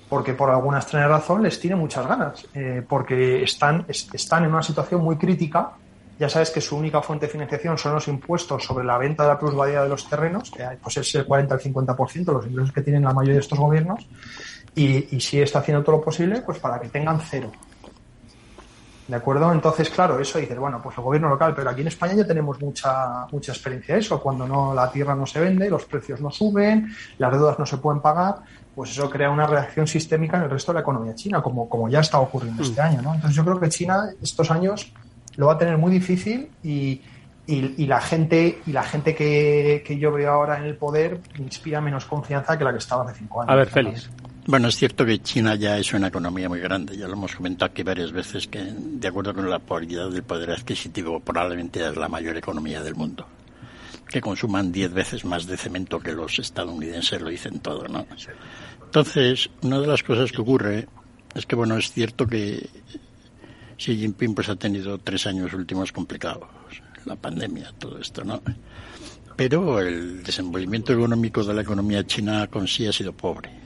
porque 0.09 0.35
por 0.35 0.51
alguna 0.51 0.79
extraña 0.79 1.09
razón 1.09 1.43
les 1.43 1.59
tiene 1.59 1.75
muchas 1.75 2.07
ganas, 2.07 2.47
eh, 2.53 2.83
porque 2.87 3.43
están, 3.43 3.87
es- 3.89 4.09
están 4.13 4.45
en 4.45 4.51
una 4.53 4.63
situación 4.63 5.03
muy 5.03 5.17
crítica. 5.17 5.71
Ya 6.19 6.29
sabes 6.29 6.51
que 6.51 6.61
su 6.61 6.77
única 6.77 7.01
fuente 7.01 7.27
de 7.27 7.33
financiación 7.33 7.79
son 7.79 7.95
los 7.95 8.07
impuestos 8.09 8.63
sobre 8.63 8.85
la 8.85 8.99
venta 8.99 9.23
de 9.23 9.31
la 9.31 9.39
plusvalía 9.39 9.83
de 9.83 9.89
los 9.89 10.07
terrenos, 10.11 10.51
que 10.51 10.65
pues 10.83 10.99
es 10.99 11.15
el 11.15 11.25
40 11.25 11.55
al 11.55 11.61
50% 11.61 12.33
los 12.33 12.47
ingresos 12.47 12.73
que 12.73 12.83
tienen 12.83 13.05
la 13.05 13.15
mayoría 13.15 13.37
de 13.37 13.41
estos 13.41 13.59
gobiernos, 13.59 14.07
y, 14.75 15.17
y 15.17 15.21
sí 15.21 15.41
está 15.41 15.61
haciendo 15.61 15.83
todo 15.83 15.97
lo 15.97 16.03
posible 16.03 16.43
pues 16.43 16.59
para 16.59 16.81
que 16.81 16.89
tengan 16.89 17.21
cero. 17.21 17.51
¿De 19.09 19.17
acuerdo? 19.17 19.53
Entonces, 19.53 19.91
claro, 19.91 20.19
eso 20.21 20.39
dices, 20.39 20.57
bueno, 20.57 20.81
pues 20.81 20.97
el 20.97 21.05
gobierno 21.05 21.29
local, 21.29 21.53
pero 21.55 21.69
aquí 21.69 21.83
en 21.83 21.89
España 21.89 22.15
ya 22.15 22.27
tenemos 22.27 22.59
mucha, 22.63 23.27
mucha 23.31 23.53
experiencia 23.53 23.95
de 23.95 24.01
eso. 24.01 24.19
Cuando 24.23 24.47
no, 24.47 24.73
la 24.73 24.91
tierra 24.91 25.15
no 25.15 25.27
se 25.27 25.41
vende, 25.41 25.69
los 25.69 25.85
precios 25.85 26.21
no 26.21 26.31
suben, 26.31 26.89
las 27.19 27.33
deudas 27.33 27.59
no 27.59 27.67
se 27.67 27.77
pueden 27.79 28.01
pagar, 28.01 28.37
pues 28.75 28.93
eso 28.93 29.11
crea 29.11 29.29
una 29.29 29.47
reacción 29.47 29.87
sistémica 29.87 30.39
en 30.39 30.45
el 30.45 30.51
resto 30.51 30.73
de 30.73 30.77
la 30.77 30.81
economía 30.81 31.15
china, 31.15 31.43
como, 31.43 31.69
como 31.69 31.89
ya 31.91 32.01
está 32.01 32.21
ocurriendo 32.21 32.63
este 32.63 32.81
año, 32.81 33.03
¿no? 33.03 33.13
Entonces 33.15 33.37
yo 33.37 33.45
creo 33.45 33.61
que 33.61 33.69
China 33.69 34.09
estos 34.23 34.51
años 34.51 34.93
lo 35.37 35.47
va 35.49 35.55
a 35.55 35.59
tener 35.59 35.77
muy 35.77 35.93
difícil 35.93 36.51
y, 36.63 37.03
y, 37.47 37.83
y 37.83 37.87
la 37.87 38.01
gente, 38.01 38.63
y 38.65 38.73
la 38.73 38.85
gente 38.85 39.15
que, 39.15 39.83
que 39.85 39.99
yo 39.99 40.13
veo 40.13 40.31
ahora 40.31 40.57
en 40.59 40.65
el 40.65 40.77
poder 40.77 41.21
inspira 41.39 41.81
menos 41.83 42.07
confianza 42.07 42.57
que 42.57 42.65
la 42.65 42.71
que 42.71 42.79
estaba 42.79 43.03
hace 43.03 43.19
cinco 43.19 43.43
años. 43.43 43.53
A 43.53 43.57
ver, 43.57 43.69
Félix. 43.69 44.09
Bueno, 44.45 44.67
es 44.67 44.77
cierto 44.77 45.07
que 45.07 45.23
China 45.23 45.55
ya 45.55 45.79
es 45.79 45.93
una 45.93 46.09
economía 46.09 46.49
muy 46.49 46.59
grande, 46.59 46.97
ya 46.97 47.07
lo 47.07 47.13
hemos 47.13 47.37
comentado 47.37 47.71
aquí 47.71 47.85
varias 47.85 48.11
veces, 48.11 48.49
que 48.49 48.59
de 48.59 49.07
acuerdo 49.07 49.33
con 49.33 49.49
la 49.49 49.61
polaridad 49.61 50.11
del 50.11 50.25
poder 50.25 50.51
adquisitivo 50.51 51.21
probablemente 51.21 51.87
es 51.87 51.97
la 51.97 52.09
mayor 52.09 52.37
economía 52.37 52.83
del 52.83 52.97
mundo, 52.97 53.25
que 54.09 54.21
consuman 54.21 54.73
10 54.73 54.93
veces 54.95 55.25
más 55.25 55.47
de 55.47 55.57
cemento 55.57 56.01
que 56.01 56.11
los 56.11 56.41
estadounidenses 56.41 57.21
lo 57.21 57.29
dicen 57.29 57.61
todo, 57.61 57.87
¿no? 57.87 58.05
Entonces, 58.85 59.49
una 59.63 59.79
de 59.79 59.87
las 59.87 60.03
cosas 60.03 60.33
que 60.33 60.41
ocurre 60.41 60.89
es 61.37 61.47
que, 61.47 61.55
bueno, 61.55 61.77
es 61.77 61.93
cierto 61.93 62.27
que 62.27 62.69
Xi 63.79 63.97
Jinping 63.97 64.35
pues 64.35 64.49
ha 64.49 64.57
tenido 64.57 64.99
tres 64.99 65.25
años 65.29 65.55
últimos 65.55 65.93
complicados, 65.93 66.49
la 67.05 67.15
pandemia, 67.15 67.73
todo 67.79 67.97
esto, 68.01 68.25
¿no? 68.25 68.43
Pero 69.37 69.79
el 69.79 70.25
desenvolvimiento 70.25 70.93
económico 70.93 71.45
de 71.45 71.55
la 71.55 71.63
economía 71.63 72.05
china 72.05 72.49
con 72.49 72.67
sí 72.67 72.89
ha 72.89 72.93
sido 72.93 73.13
pobre 73.13 73.62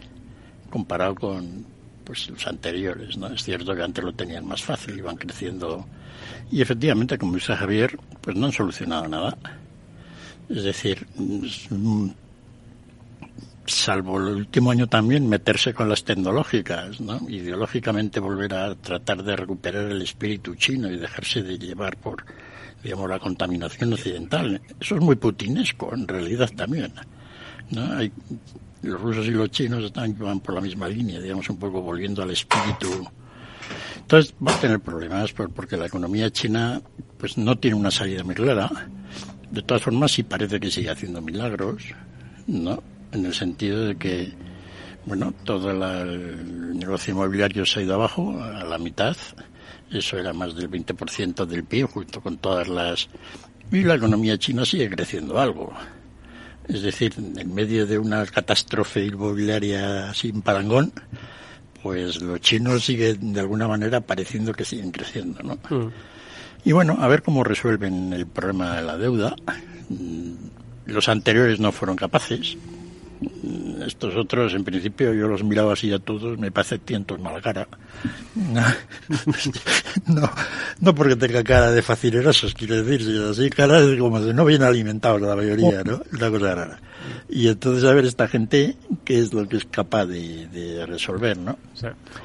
comparado 0.70 1.14
con 1.14 1.66
pues 2.04 2.30
los 2.30 2.46
anteriores, 2.46 3.16
¿no? 3.16 3.26
Es 3.28 3.42
cierto 3.42 3.74
que 3.74 3.82
antes 3.82 4.04
lo 4.04 4.12
tenían 4.12 4.46
más 4.46 4.62
fácil, 4.62 4.96
iban 4.98 5.16
creciendo 5.16 5.84
y 6.50 6.62
efectivamente, 6.62 7.18
como 7.18 7.34
dice 7.34 7.54
Javier, 7.54 7.98
pues 8.20 8.36
no 8.36 8.46
han 8.46 8.52
solucionado 8.52 9.08
nada. 9.08 9.36
Es 10.48 10.62
decir, 10.62 11.06
mm, 11.16 12.08
salvo 13.66 14.18
el 14.18 14.36
último 14.36 14.70
año 14.70 14.86
también 14.86 15.28
meterse 15.28 15.74
con 15.74 15.88
las 15.88 16.04
tecnológicas, 16.04 17.00
¿no? 17.00 17.20
Ideológicamente 17.28 18.20
volver 18.20 18.54
a 18.54 18.74
tratar 18.76 19.24
de 19.24 19.34
recuperar 19.34 19.90
el 19.90 20.02
espíritu 20.02 20.54
chino 20.54 20.88
y 20.88 20.96
dejarse 20.96 21.42
de 21.42 21.58
llevar 21.58 21.96
por, 21.96 22.24
digamos, 22.84 23.10
la 23.10 23.18
contaminación 23.18 23.92
occidental. 23.92 24.60
Eso 24.80 24.94
es 24.94 25.00
muy 25.00 25.16
putinesco, 25.16 25.92
en 25.92 26.06
realidad 26.06 26.50
también. 26.54 26.92
¿no? 27.70 27.92
Hay, 27.96 28.12
los 28.82 29.00
rusos 29.00 29.26
y 29.26 29.30
los 29.30 29.50
chinos 29.50 29.84
están, 29.84 30.16
van 30.18 30.40
por 30.40 30.54
la 30.54 30.60
misma 30.60 30.88
línea, 30.88 31.20
digamos, 31.20 31.48
un 31.50 31.58
poco 31.58 31.80
volviendo 31.82 32.22
al 32.22 32.30
espíritu. 32.30 33.06
Entonces 33.98 34.34
va 34.46 34.54
a 34.54 34.60
tener 34.60 34.80
problemas 34.80 35.32
por- 35.32 35.50
porque 35.50 35.76
la 35.76 35.86
economía 35.86 36.30
china 36.30 36.80
pues 37.18 37.36
no 37.38 37.56
tiene 37.58 37.76
una 37.76 37.90
salida 37.90 38.22
muy 38.22 38.34
clara. 38.34 38.70
De 39.50 39.62
todas 39.62 39.82
formas, 39.82 40.12
sí 40.12 40.22
parece 40.22 40.60
que 40.60 40.70
sigue 40.70 40.90
haciendo 40.90 41.20
milagros, 41.22 41.82
¿no? 42.46 42.82
En 43.12 43.24
el 43.26 43.32
sentido 43.34 43.86
de 43.86 43.96
que, 43.96 44.32
bueno, 45.06 45.32
todo 45.44 45.70
el 45.70 46.78
negocio 46.78 47.14
inmobiliario 47.14 47.64
se 47.64 47.80
ha 47.80 47.82
ido 47.82 47.94
abajo 47.94 48.40
a 48.42 48.64
la 48.64 48.78
mitad. 48.78 49.16
Eso 49.90 50.18
era 50.18 50.32
más 50.32 50.54
del 50.54 50.68
20% 50.68 51.46
del 51.46 51.64
PIB, 51.64 51.86
junto 51.88 52.20
con 52.20 52.38
todas 52.38 52.68
las 52.68 53.08
Y 53.72 53.82
la 53.82 53.94
economía 53.94 54.36
china 54.38 54.64
sigue 54.64 54.88
creciendo 54.90 55.38
algo. 55.40 55.72
Es 56.68 56.82
decir, 56.82 57.14
en 57.16 57.54
medio 57.54 57.86
de 57.86 57.98
una 57.98 58.24
catástrofe 58.26 59.04
inmobiliaria 59.04 60.12
sin 60.14 60.42
parangón, 60.42 60.92
pues 61.82 62.20
los 62.20 62.40
chinos 62.40 62.84
siguen 62.84 63.32
de 63.32 63.40
alguna 63.40 63.68
manera 63.68 64.00
pareciendo 64.00 64.52
que 64.52 64.64
siguen 64.64 64.90
creciendo, 64.90 65.42
¿no? 65.42 65.54
Mm. 65.70 65.90
Y 66.64 66.72
bueno, 66.72 66.96
a 67.00 67.06
ver 67.06 67.22
cómo 67.22 67.44
resuelven 67.44 68.12
el 68.12 68.26
problema 68.26 68.76
de 68.76 68.82
la 68.82 68.96
deuda. 68.98 69.36
Mm, 69.88 70.32
Los 70.86 71.08
anteriores 71.08 71.60
no 71.60 71.70
fueron 71.70 71.96
capaces. 71.96 72.56
Estos 73.86 74.16
otros, 74.16 74.54
en 74.54 74.64
principio, 74.64 75.14
yo 75.14 75.28
los 75.28 75.42
miraba 75.42 75.72
así 75.72 75.92
a 75.92 75.98
todos, 75.98 76.38
me 76.38 76.50
parece 76.50 76.78
tientos 76.78 77.18
mala 77.20 77.40
cara. 77.40 77.66
No, 80.06 80.30
no, 80.80 80.94
porque 80.94 81.16
tenga 81.16 81.42
cara 81.42 81.72
de 81.72 81.82
facinerosos, 81.82 82.54
quiero 82.54 82.82
decir, 82.82 83.04
sino 83.04 83.30
así 83.30 83.50
cara 83.50 83.80
de 83.80 83.98
como 83.98 84.20
de 84.20 84.34
no 84.34 84.44
bien 84.44 84.62
alimentados 84.62 85.20
la 85.20 85.34
mayoría, 85.34 85.82
¿no? 85.82 86.02
Una 86.12 86.30
cosa 86.30 86.54
rara. 86.54 86.80
Y 87.28 87.48
entonces 87.48 87.84
a 87.84 87.92
ver 87.92 88.04
esta 88.04 88.28
gente 88.28 88.76
qué 89.04 89.18
es 89.18 89.32
lo 89.32 89.48
que 89.48 89.56
es 89.56 89.64
capaz 89.64 90.06
de, 90.06 90.46
de 90.48 90.86
resolver, 90.86 91.38
¿no? 91.38 91.58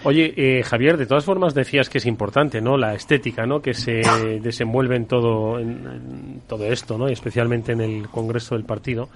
Oye, 0.04 0.34
eh, 0.36 0.63
Javier, 0.63 0.97
de 0.97 1.06
todas 1.06 1.23
formas 1.23 1.54
decías 1.54 1.89
que 1.89 1.97
es 1.97 2.06
importante, 2.06 2.62
¿no? 2.62 2.77
La 2.77 2.93
estética, 2.93 3.45
¿no? 3.45 3.62
Que 3.62 3.73
se 3.73 4.01
desenvuelve 4.41 4.95
en 4.97 5.06
todo, 5.06 5.60
en, 5.60 5.69
en 5.69 6.41
todo 6.47 6.65
esto, 6.65 6.97
¿no? 6.97 7.10
Y 7.10 7.13
especialmente 7.13 7.71
en 7.71 7.82
el 7.82 8.10
Congreso 8.10 8.56
del 8.56 8.65
Partido. 8.65 9.10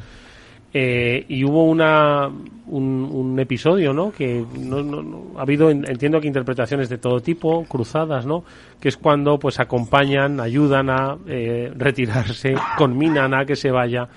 Eh, 0.78 1.24
y 1.30 1.46
hubo 1.46 1.64
una, 1.64 2.30
un, 2.68 3.40
episodio, 3.40 3.94
¿no? 3.94 4.12
Que 4.12 4.44
no, 4.60 4.84
no- 4.84 5.40
ha 5.40 5.44
habido, 5.44 5.70
en- 5.70 5.90
entiendo 5.90 6.20
que 6.20 6.28
interpretaciones 6.28 6.90
de 6.90 6.98
todo 6.98 7.22
tipo, 7.22 7.64
cruzadas, 7.64 8.26
¿no? 8.26 8.44
Que 8.82 8.90
es 8.90 8.98
cuando, 8.98 9.40
pues, 9.40 9.62
acompañan, 9.62 10.42
ayudan 10.42 10.90
a 10.90 11.18
eh, 11.28 11.72
retirarse, 11.78 12.56
conminan 12.78 13.34
a 13.34 13.46
que 13.46 13.56
se 13.56 13.72
vaya 13.72 14.10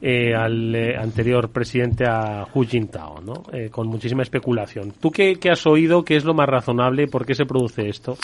eh, 0.00 0.32
al 0.32 0.72
eh, 0.76 0.96
anterior 0.96 1.48
presidente, 1.48 2.04
a 2.06 2.46
Hu 2.54 2.62
Jintao, 2.62 3.20
¿no? 3.20 3.42
Eh, 3.52 3.68
con 3.68 3.88
muchísima 3.88 4.22
especulación. 4.22 4.92
¿Tú 5.00 5.10
qué, 5.10 5.40
qué 5.40 5.50
has 5.50 5.66
oído? 5.66 6.04
¿Qué 6.04 6.14
es 6.14 6.24
lo 6.24 6.34
más 6.34 6.48
razonable? 6.48 7.08
¿Por 7.08 7.26
qué 7.26 7.34
se 7.34 7.46
produce 7.46 7.88
esto? 7.88 8.16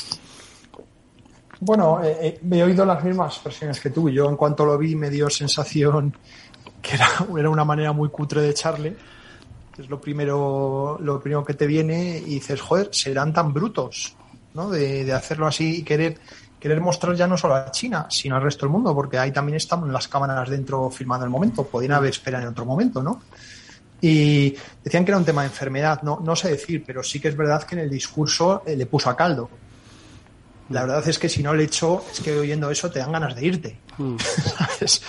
Bueno, 1.58 2.02
eh, 2.02 2.16
eh, 2.20 2.40
he 2.52 2.62
oído 2.62 2.84
las 2.84 3.02
mismas 3.04 3.40
versiones 3.42 3.80
que 3.80 3.90
tú. 3.90 4.08
Yo 4.08 4.28
en 4.28 4.36
cuanto 4.36 4.64
lo 4.64 4.76
vi 4.78 4.94
me 4.96 5.10
dio 5.10 5.28
sensación 5.30 6.12
que 6.82 6.96
era, 6.96 7.08
era 7.38 7.48
una 7.48 7.64
manera 7.64 7.92
muy 7.92 8.08
cutre 8.10 8.42
de 8.42 8.50
echarle. 8.50 8.96
Es 9.78 9.88
lo 9.88 10.00
primero, 10.00 10.98
lo 11.00 11.20
primero 11.20 11.44
que 11.44 11.54
te 11.54 11.66
viene 11.66 12.18
y 12.18 12.34
dices, 12.34 12.60
joder, 12.60 12.90
serán 12.92 13.32
tan 13.32 13.54
brutos, 13.54 14.14
¿no? 14.52 14.68
De, 14.68 15.04
de 15.04 15.12
hacerlo 15.14 15.46
así 15.46 15.78
y 15.78 15.82
querer, 15.82 16.18
querer 16.60 16.80
mostrar 16.80 17.16
ya 17.16 17.26
no 17.26 17.38
solo 17.38 17.54
a 17.54 17.70
China, 17.70 18.06
sino 18.10 18.36
al 18.36 18.42
resto 18.42 18.66
del 18.66 18.72
mundo, 18.72 18.94
porque 18.94 19.18
ahí 19.18 19.32
también 19.32 19.56
están 19.56 19.90
las 19.90 20.08
cámaras 20.08 20.50
dentro 20.50 20.90
filmando 20.90 21.24
el 21.24 21.30
momento. 21.30 21.64
Podían 21.64 21.92
haber 21.92 22.10
esperado 22.10 22.42
en 22.42 22.50
otro 22.50 22.66
momento, 22.66 23.02
¿no? 23.02 23.22
Y 24.04 24.54
decían 24.82 25.04
que 25.04 25.12
era 25.12 25.18
un 25.18 25.24
tema 25.24 25.42
de 25.42 25.48
enfermedad, 25.48 26.02
no, 26.02 26.20
no 26.22 26.34
sé 26.34 26.50
decir, 26.50 26.82
pero 26.84 27.04
sí 27.04 27.20
que 27.20 27.28
es 27.28 27.36
verdad 27.36 27.62
que 27.62 27.76
en 27.76 27.82
el 27.82 27.90
discurso 27.90 28.62
eh, 28.66 28.76
le 28.76 28.86
puso 28.86 29.08
a 29.08 29.16
caldo. 29.16 29.48
La 30.70 30.82
verdad 30.82 31.08
es 31.08 31.18
que 31.18 31.28
si 31.28 31.42
no 31.42 31.54
le 31.54 31.64
echo, 31.64 32.04
es 32.12 32.20
que 32.20 32.36
oyendo 32.36 32.68
eso 32.70 32.90
te 32.90 32.98
dan 32.98 33.12
ganas 33.12 33.36
de 33.36 33.46
irte. 33.46 33.78
¿sabes? 34.18 35.02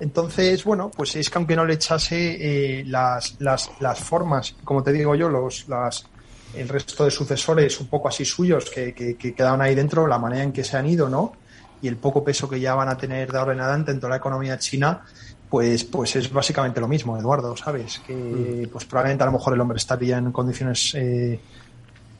Entonces, 0.00 0.64
bueno, 0.64 0.90
pues 0.94 1.16
es 1.16 1.28
que 1.28 1.38
aunque 1.38 1.56
no 1.56 1.64
le 1.64 1.74
echase 1.74 2.80
eh, 2.80 2.84
las, 2.84 3.36
las, 3.40 3.70
las 3.80 3.98
formas, 3.98 4.54
como 4.64 4.82
te 4.82 4.92
digo 4.92 5.14
yo, 5.14 5.28
los, 5.28 5.68
las, 5.68 6.06
el 6.54 6.68
resto 6.68 7.04
de 7.04 7.10
sucesores 7.10 7.80
un 7.80 7.88
poco 7.88 8.08
así 8.08 8.24
suyos 8.24 8.70
que, 8.70 8.94
que, 8.94 9.34
ahí 9.42 9.74
dentro, 9.74 10.06
la 10.06 10.18
manera 10.18 10.44
en 10.44 10.52
que 10.52 10.64
se 10.64 10.76
han 10.76 10.86
ido, 10.86 11.08
¿no? 11.08 11.32
Y 11.82 11.88
el 11.88 11.96
poco 11.96 12.24
peso 12.24 12.48
que 12.48 12.60
ya 12.60 12.74
van 12.74 12.88
a 12.88 12.96
tener 12.96 13.30
de 13.32 13.38
ahora 13.38 13.52
en 13.52 13.60
adelante 13.60 13.90
en 13.90 13.98
toda 13.98 14.10
la 14.10 14.16
economía 14.16 14.58
china, 14.58 15.02
pues, 15.48 15.84
pues 15.84 16.14
es 16.16 16.32
básicamente 16.32 16.80
lo 16.80 16.88
mismo, 16.88 17.18
Eduardo, 17.18 17.56
¿sabes? 17.56 18.00
Que 18.06 18.68
pues 18.70 18.84
probablemente 18.84 19.22
a 19.24 19.26
lo 19.26 19.32
mejor 19.32 19.54
el 19.54 19.60
hombre 19.60 19.78
estaría 19.78 20.18
en 20.18 20.30
condiciones 20.32 20.94
eh, 20.94 21.40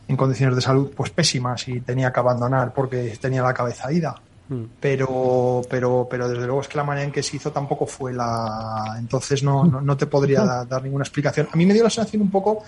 en 0.08 0.16
condiciones 0.16 0.56
de 0.56 0.62
salud 0.62 0.90
pues 0.96 1.10
pésimas 1.10 1.68
y 1.68 1.80
tenía 1.80 2.10
que 2.10 2.20
abandonar 2.20 2.72
porque 2.72 3.16
tenía 3.20 3.42
la 3.42 3.52
cabeza 3.52 3.92
ida. 3.92 4.14
Pero, 4.80 5.60
pero, 5.68 6.06
pero 6.10 6.28
desde 6.28 6.46
luego 6.46 6.62
es 6.62 6.68
que 6.68 6.78
la 6.78 6.84
manera 6.84 7.04
en 7.04 7.12
que 7.12 7.22
se 7.22 7.36
hizo 7.36 7.52
tampoco 7.52 7.86
fue 7.86 8.12
la. 8.14 8.96
Entonces 8.98 9.42
no, 9.42 9.64
no, 9.64 9.80
no 9.80 9.96
te 9.96 10.06
podría 10.06 10.42
da- 10.42 10.64
dar 10.64 10.82
ninguna 10.82 11.02
explicación. 11.04 11.48
A 11.52 11.56
mí 11.56 11.66
me 11.66 11.74
dio 11.74 11.84
la 11.84 11.90
sensación 11.90 12.22
un 12.22 12.30
poco 12.30 12.62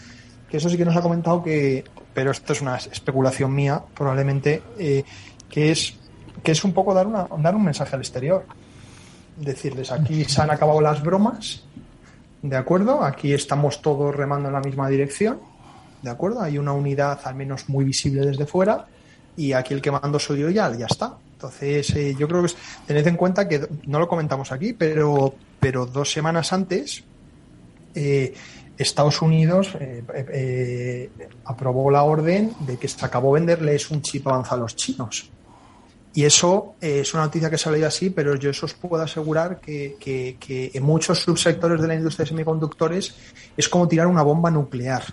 que 0.50 0.58
eso 0.58 0.68
sí 0.68 0.76
que 0.76 0.84
nos 0.84 0.96
ha 0.96 1.00
comentado 1.00 1.42
que, 1.42 1.84
pero 2.12 2.32
esto 2.32 2.52
es 2.52 2.60
una 2.60 2.76
especulación 2.76 3.54
mía, 3.54 3.80
probablemente, 3.94 4.62
eh, 4.78 5.04
que 5.48 5.70
es 5.70 5.94
que 6.42 6.52
es 6.52 6.64
un 6.64 6.72
poco 6.72 6.92
dar 6.92 7.06
una 7.06 7.26
dar 7.38 7.54
un 7.54 7.64
mensaje 7.64 7.94
al 7.94 8.02
exterior. 8.02 8.44
Decirles 9.36 9.90
aquí 9.90 10.24
se 10.24 10.42
han 10.42 10.50
acabado 10.50 10.80
las 10.82 11.02
bromas, 11.02 11.62
¿de 12.42 12.56
acuerdo? 12.56 13.02
Aquí 13.02 13.32
estamos 13.32 13.80
todos 13.80 14.14
remando 14.14 14.48
en 14.48 14.54
la 14.54 14.60
misma 14.60 14.88
dirección, 14.90 15.38
¿de 16.02 16.10
acuerdo? 16.10 16.42
Hay 16.42 16.58
una 16.58 16.72
unidad 16.72 17.20
al 17.24 17.36
menos 17.36 17.68
muy 17.70 17.84
visible 17.86 18.26
desde 18.26 18.44
fuera 18.44 18.86
y 19.36 19.52
aquí 19.52 19.74
el 19.74 19.80
que 19.82 19.90
mando 19.90 20.18
soy 20.18 20.40
yo 20.40 20.50
ya, 20.50 20.74
ya 20.76 20.86
está. 20.86 21.16
Entonces, 21.32 21.90
eh, 21.96 22.14
yo 22.18 22.28
creo 22.28 22.42
que 22.42 22.52
tened 22.86 23.06
en 23.06 23.16
cuenta 23.16 23.48
que 23.48 23.66
no 23.86 23.98
lo 23.98 24.06
comentamos 24.08 24.52
aquí, 24.52 24.72
pero, 24.74 25.34
pero 25.58 25.86
dos 25.86 26.12
semanas 26.12 26.52
antes 26.52 27.02
eh, 27.94 28.34
Estados 28.76 29.20
Unidos 29.22 29.74
eh, 29.80 30.02
eh, 30.32 31.10
aprobó 31.44 31.90
la 31.90 32.02
orden 32.02 32.52
de 32.60 32.76
que 32.78 32.88
se 32.88 33.04
acabó 33.04 33.32
venderles 33.32 33.90
un 33.90 34.02
chip 34.02 34.26
avanzado 34.28 34.56
a 34.60 34.64
los 34.64 34.76
chinos. 34.76 35.30
Y 36.12 36.24
eso 36.24 36.74
es 36.80 37.14
una 37.14 37.22
noticia 37.24 37.48
que 37.48 37.56
se 37.56 37.68
ha 37.68 37.72
leído 37.72 37.86
así, 37.86 38.10
pero 38.10 38.34
yo 38.34 38.50
eso 38.50 38.66
os 38.66 38.74
puedo 38.74 39.02
asegurar 39.02 39.60
que, 39.60 39.96
que- 40.00 40.36
que 40.40 40.70
en 40.74 40.82
muchos 40.82 41.20
subsectores 41.20 41.80
de 41.80 41.86
la 41.88 41.94
industria 41.94 42.24
de 42.24 42.30
semiconductores 42.30 43.14
es 43.56 43.68
como 43.68 43.86
tirar 43.86 44.06
una 44.08 44.22
bomba 44.22 44.50
nuclear. 44.50 45.04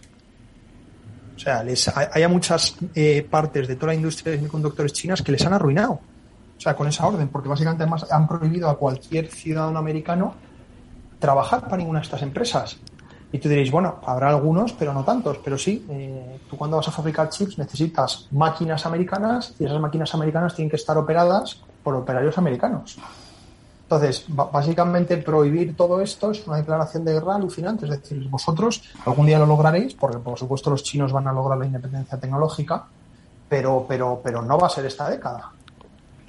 O 1.38 1.40
sea, 1.40 1.64
les, 1.64 1.88
hay, 1.96 2.28
muchas 2.28 2.76
eh, 2.96 3.26
partes 3.30 3.68
de 3.68 3.76
toda 3.76 3.88
la 3.90 3.94
industria 3.94 4.32
de 4.32 4.40
semiconductores 4.40 4.92
chinas 4.92 5.22
que 5.22 5.32
les 5.32 5.46
han 5.46 5.54
arruinado. 5.54 5.94
O 5.94 6.60
sea, 6.60 6.76
con 6.76 6.88
esa 6.88 7.06
orden, 7.06 7.28
porque 7.28 7.48
básicamente 7.48 7.84
además 7.84 8.12
han 8.12 8.28
prohibido 8.28 8.68
a 8.68 8.78
cualquier 8.78 9.28
ciudadano 9.28 9.78
americano 9.78 10.34
trabajar 11.20 11.66
para 11.66 11.78
ninguna 11.78 12.00
de 12.00 12.06
estas 12.06 12.24
empresas. 12.24 12.78
Y 13.32 13.38
tú 13.38 13.50
diréis, 13.50 13.70
bueno, 13.70 14.00
habrá 14.04 14.30
algunos, 14.30 14.74
pero 14.74 14.94
no 14.94 15.04
tantos. 15.04 15.38
Pero 15.44 15.60
sí, 15.60 15.86
eh, 15.92 16.40
tú 16.50 16.58
cuando 16.58 16.78
vas 16.78 16.88
a 16.88 16.92
fabricar 16.92 17.30
chips 17.30 17.60
necesitas 17.60 18.28
máquinas 18.32 18.88
americanas 18.88 19.54
y 19.60 19.66
esas 19.66 19.80
máquinas 19.80 20.12
americanas 20.16 20.56
tienen 20.56 20.72
que 20.72 20.78
estar 20.78 20.98
operadas 20.98 21.62
por 21.84 21.94
operarios 21.94 22.36
americanos. 22.40 22.98
Entonces, 23.90 24.26
básicamente 24.28 25.16
prohibir 25.16 25.74
todo 25.74 26.02
esto 26.02 26.32
es 26.32 26.46
una 26.46 26.58
declaración 26.58 27.06
de 27.06 27.14
guerra 27.14 27.36
alucinante. 27.36 27.86
Es 27.86 27.92
decir, 27.92 28.28
vosotros 28.28 28.84
algún 29.06 29.26
día 29.26 29.40
lo 29.40 29.46
lograréis, 29.46 29.94
porque 29.94 30.18
por 30.18 30.38
supuesto 30.38 30.70
los 30.70 30.84
chinos 30.84 31.14
van 31.14 31.26
a 31.26 31.32
lograr 31.32 31.58
la 31.58 31.68
independencia 31.68 32.20
tecnológica, 32.20 32.84
pero, 33.48 33.86
pero, 33.88 34.20
pero 34.22 34.42
no 34.42 34.58
va 34.58 34.68
a 34.68 34.70
ser 34.70 34.86
esta 34.86 35.10
década. 35.10 35.54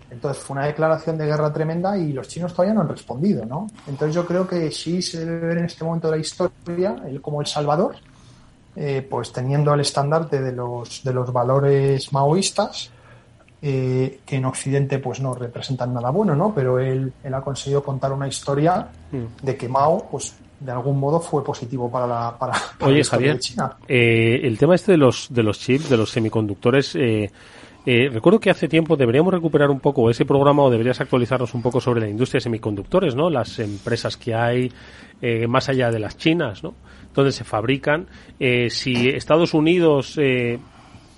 Entonces 0.09 0.41
fue 0.41 0.55
una 0.55 0.67
declaración 0.67 1.19
de 1.19 1.27
guerra 1.27 1.53
tremenda 1.53 1.99
y 1.99 2.13
los 2.13 2.29
chinos 2.29 2.55
todavía 2.55 2.75
no 2.75 2.83
han 2.83 2.89
respondido, 2.91 3.45
¿no? 3.45 3.67
Entonces 3.89 4.15
yo 4.15 4.25
creo 4.25 4.47
que 4.47 4.71
sí 4.71 5.03
se 5.03 5.27
debe 5.27 5.49
ver 5.49 5.59
en 5.59 5.65
este 5.65 5.85
momento 5.85 6.09
de 6.13 6.17
la 6.17 6.21
historia 6.21 7.03
él 7.09 7.21
como 7.21 7.41
el 7.41 7.49
Salvador, 7.49 7.97
eh, 8.77 9.05
pues 9.11 9.33
teniendo 9.33 9.75
el 9.75 9.81
estandarte 9.81 10.41
de 10.41 10.53
los, 10.53 11.03
de 11.03 11.13
los 11.13 11.33
valores 11.33 12.13
maoístas, 12.13 12.93
eh, 13.61 14.21
que 14.25 14.37
en 14.37 14.45
Occidente 14.45 14.99
pues 14.99 15.21
no 15.21 15.35
representan 15.35 15.93
nada 15.93 16.11
bueno, 16.11 16.35
¿no? 16.37 16.55
Pero 16.55 16.79
él, 16.79 17.13
él 17.23 17.35
ha 17.35 17.41
conseguido 17.41 17.83
contar 17.83 18.13
una 18.13 18.29
historia 18.29 18.89
de 19.43 19.57
que 19.57 19.69
Mao, 19.69 20.09
pues 20.11 20.37
de 20.61 20.73
algún 20.73 20.99
modo 20.99 21.21
fue 21.21 21.45
positivo 21.45 21.91
para 21.91 22.07
la, 22.07 22.37
para, 22.39 22.53
para 22.79 22.93
Oye, 22.93 23.05
Javier, 23.05 23.39
China. 23.39 23.77
eh, 23.87 24.41
el 24.43 24.59
tema 24.59 24.75
este 24.75 24.93
de 24.93 24.99
los, 24.99 25.29
de 25.31 25.43
los 25.43 25.59
chips, 25.59 25.89
de 25.89 25.97
los 25.97 26.11
semiconductores, 26.11 26.95
eh, 26.97 27.31
eh, 27.87 28.11
recuerdo 28.13 28.39
que 28.41 28.51
hace 28.51 28.69
tiempo 28.69 28.97
deberíamos 28.97 29.33
recuperar 29.33 29.71
un 29.71 29.81
poco 29.81 30.11
ese 30.11 30.25
programa 30.27 30.63
o 30.63 30.71
deberías 30.71 31.01
actualizarnos 31.01 31.55
un 31.55 31.63
poco 31.63 31.81
sobre 31.81 32.01
la 32.01 32.09
industria 32.09 32.39
de 32.39 32.43
semiconductores, 32.43 33.15
¿no? 33.15 33.31
Las 33.31 33.59
empresas 33.61 34.17
que 34.17 34.35
hay 34.35 34.71
más 35.49 35.69
allá 35.69 35.91
de 35.91 35.99
las 35.99 36.17
chinas, 36.17 36.63
¿no? 36.63 36.75
Donde 37.15 37.33
se 37.33 37.45
fabrican. 37.45 38.07
Si 38.69 39.09
Estados 39.09 39.55
Unidos 39.55 40.19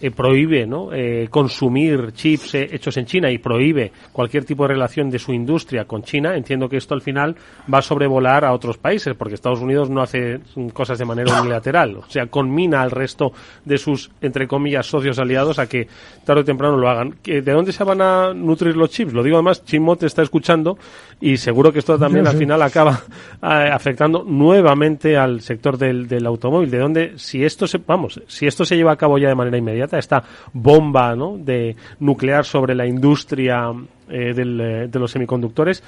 eh, 0.00 0.10
prohíbe 0.10 0.66
¿no? 0.66 0.92
eh, 0.92 1.28
consumir 1.30 2.12
chips 2.12 2.54
eh, 2.54 2.68
hechos 2.72 2.96
en 2.96 3.06
China 3.06 3.30
y 3.30 3.38
prohíbe 3.38 3.92
cualquier 4.12 4.44
tipo 4.44 4.64
de 4.64 4.74
relación 4.74 5.10
de 5.10 5.18
su 5.18 5.32
industria 5.32 5.84
con 5.84 6.02
China, 6.02 6.36
entiendo 6.36 6.68
que 6.68 6.76
esto 6.76 6.94
al 6.94 7.02
final 7.02 7.36
va 7.72 7.78
a 7.78 7.82
sobrevolar 7.82 8.44
a 8.44 8.52
otros 8.52 8.78
países, 8.78 9.14
porque 9.14 9.34
Estados 9.34 9.60
Unidos 9.60 9.90
no 9.90 10.00
hace 10.02 10.40
cosas 10.72 10.98
de 10.98 11.04
manera 11.04 11.40
unilateral, 11.40 11.96
o 11.96 12.04
sea, 12.08 12.26
conmina 12.26 12.82
al 12.82 12.90
resto 12.90 13.32
de 13.64 13.78
sus, 13.78 14.10
entre 14.20 14.46
comillas, 14.46 14.86
socios 14.86 15.18
aliados 15.18 15.58
a 15.58 15.66
que 15.68 15.86
tarde 16.24 16.42
o 16.42 16.44
temprano 16.44 16.76
lo 16.76 16.88
hagan. 16.88 17.14
¿Que- 17.22 17.42
¿De 17.42 17.52
dónde 17.52 17.72
se 17.72 17.84
van 17.84 18.00
a 18.00 18.32
nutrir 18.34 18.76
los 18.76 18.90
chips? 18.90 19.12
Lo 19.12 19.22
digo 19.22 19.36
además, 19.36 19.64
Chimo 19.64 19.96
te 19.96 20.06
está 20.06 20.22
escuchando 20.22 20.78
y 21.20 21.36
seguro 21.36 21.72
que 21.72 21.78
esto 21.80 21.98
también 21.98 22.24
Sí, 22.26 22.30
al 22.32 22.36
final 22.38 22.62
acaba 22.62 23.00
eh, 23.42 23.70
afectando 23.72 24.24
nuevamente 24.24 25.16
al 25.16 25.40
sector 25.40 25.76
del, 25.78 26.06
del 26.08 26.26
automóvil. 26.26 26.70
De 26.70 26.78
donde, 26.78 27.12
si 27.18 27.44
esto 27.44 27.66
se, 27.66 27.78
vamos, 27.78 28.20
si 28.26 28.46
esto 28.46 28.64
se 28.64 28.76
lleva 28.76 28.92
a 28.92 28.96
cabo 28.96 29.18
ya 29.18 29.28
de 29.28 29.34
manera 29.34 29.56
inmediata, 29.58 29.89
esta 29.98 30.22
bomba 30.52 31.14
¿no? 31.14 31.36
de 31.38 31.76
nuclear 31.98 32.44
sobre 32.44 32.74
la 32.74 32.86
industria 32.86 33.70
eh, 34.08 34.34
eh, 34.36 34.88
de 34.90 34.98
los 34.98 35.10
semiconductores, 35.10 35.82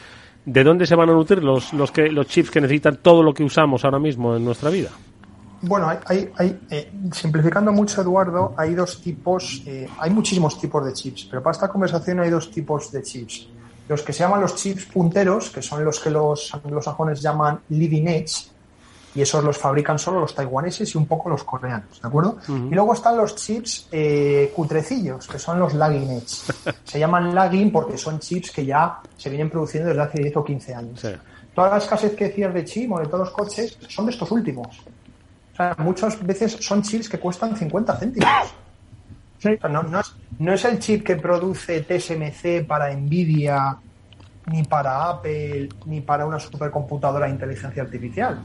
¿De 0.44 0.64
dónde 0.64 0.86
se 0.86 0.96
van 0.96 1.08
a 1.08 1.12
nutrir 1.12 1.42
los, 1.42 1.72
los, 1.72 1.92
chips 1.92 2.50
que 2.50 2.60
necesitan 2.60 2.96
todo 2.96 3.22
lo 3.22 3.32
que 3.32 3.44
usamos 3.44 3.84
ahora 3.84 4.00
mismo 4.00 4.34
en 4.34 4.44
nuestra 4.44 4.70
vida? 4.70 4.90
Bueno, 5.60 5.88
hay, 5.88 6.28
hay, 6.36 6.60
eh, 6.68 6.92
simplificando 7.12 7.70
mucho, 7.70 8.02
Eduardo, 8.02 8.52
hay 8.56 8.74
dos 8.74 9.00
tipos, 9.00 9.62
eh, 9.66 9.88
hay 9.98 10.10
muchísimos 10.10 10.60
tipos 10.60 10.84
de 10.84 10.92
chips, 10.92 11.28
pero 11.30 11.40
para 11.40 11.52
esta 11.52 11.68
conversación 11.68 12.18
hay 12.18 12.30
dos 12.30 12.50
tipos 12.50 12.90
de 12.90 13.02
chips. 13.02 13.48
Los 13.88 14.02
que 14.02 14.12
se 14.12 14.24
llaman 14.24 14.40
los 14.40 14.56
chips 14.56 14.86
punteros, 14.86 15.50
que 15.50 15.62
son 15.62 15.84
los 15.84 16.00
que 16.00 16.10
los 16.10 16.52
anglosajones 16.52 17.22
llaman 17.22 17.60
leading 17.68 18.08
edge, 18.08 18.50
y 19.14 19.20
esos 19.20 19.44
los 19.44 19.58
fabrican 19.58 19.98
solo 19.98 20.20
los 20.20 20.34
taiwaneses 20.34 20.94
y 20.94 20.98
un 20.98 21.06
poco 21.06 21.28
los 21.28 21.44
coreanos, 21.44 22.00
¿de 22.00 22.08
acuerdo? 22.08 22.38
Y 22.48 22.74
luego 22.74 22.94
están 22.94 23.16
los 23.16 23.36
chips 23.36 23.88
eh, 23.92 24.52
cutrecillos, 24.54 25.26
que 25.26 25.38
son 25.38 25.58
los 25.58 25.74
lagging 25.74 26.10
edge. 26.10 26.52
Se 26.84 26.98
llaman 26.98 27.34
lagging 27.34 27.70
porque 27.70 27.98
son 27.98 28.18
chips 28.18 28.50
que 28.50 28.64
ya 28.64 29.00
se 29.16 29.28
vienen 29.28 29.50
produciendo 29.50 29.88
desde 29.88 30.02
hace 30.02 30.22
10 30.22 30.36
o 30.36 30.44
15 30.44 30.74
años. 30.74 31.06
Toda 31.54 31.70
la 31.70 31.78
escasez 31.78 32.14
que 32.14 32.24
decías 32.24 32.52
de 32.54 32.64
chip 32.64 32.90
o 32.92 32.98
de 32.98 33.06
todos 33.06 33.20
los 33.20 33.30
coches 33.30 33.78
son 33.88 34.06
de 34.06 34.12
estos 34.12 34.30
últimos. 34.30 34.80
O 35.52 35.56
sea, 35.56 35.74
muchas 35.78 36.24
veces 36.24 36.56
son 36.60 36.82
chips 36.82 37.08
que 37.08 37.18
cuestan 37.18 37.56
50 37.56 37.96
céntimos. 37.96 38.28
O 39.38 39.40
sea, 39.40 39.68
no, 39.68 39.82
no 39.82 40.00
es, 40.00 40.14
no 40.38 40.52
es 40.54 40.64
el 40.64 40.78
chip 40.78 41.04
que 41.04 41.16
produce 41.16 41.82
TSMC 41.82 42.66
para 42.66 42.94
Nvidia, 42.94 43.76
ni 44.46 44.62
para 44.64 45.08
Apple, 45.10 45.68
ni 45.86 46.00
para 46.00 46.26
una 46.26 46.38
supercomputadora 46.38 47.26
de 47.26 47.32
inteligencia 47.32 47.82
artificial. 47.82 48.40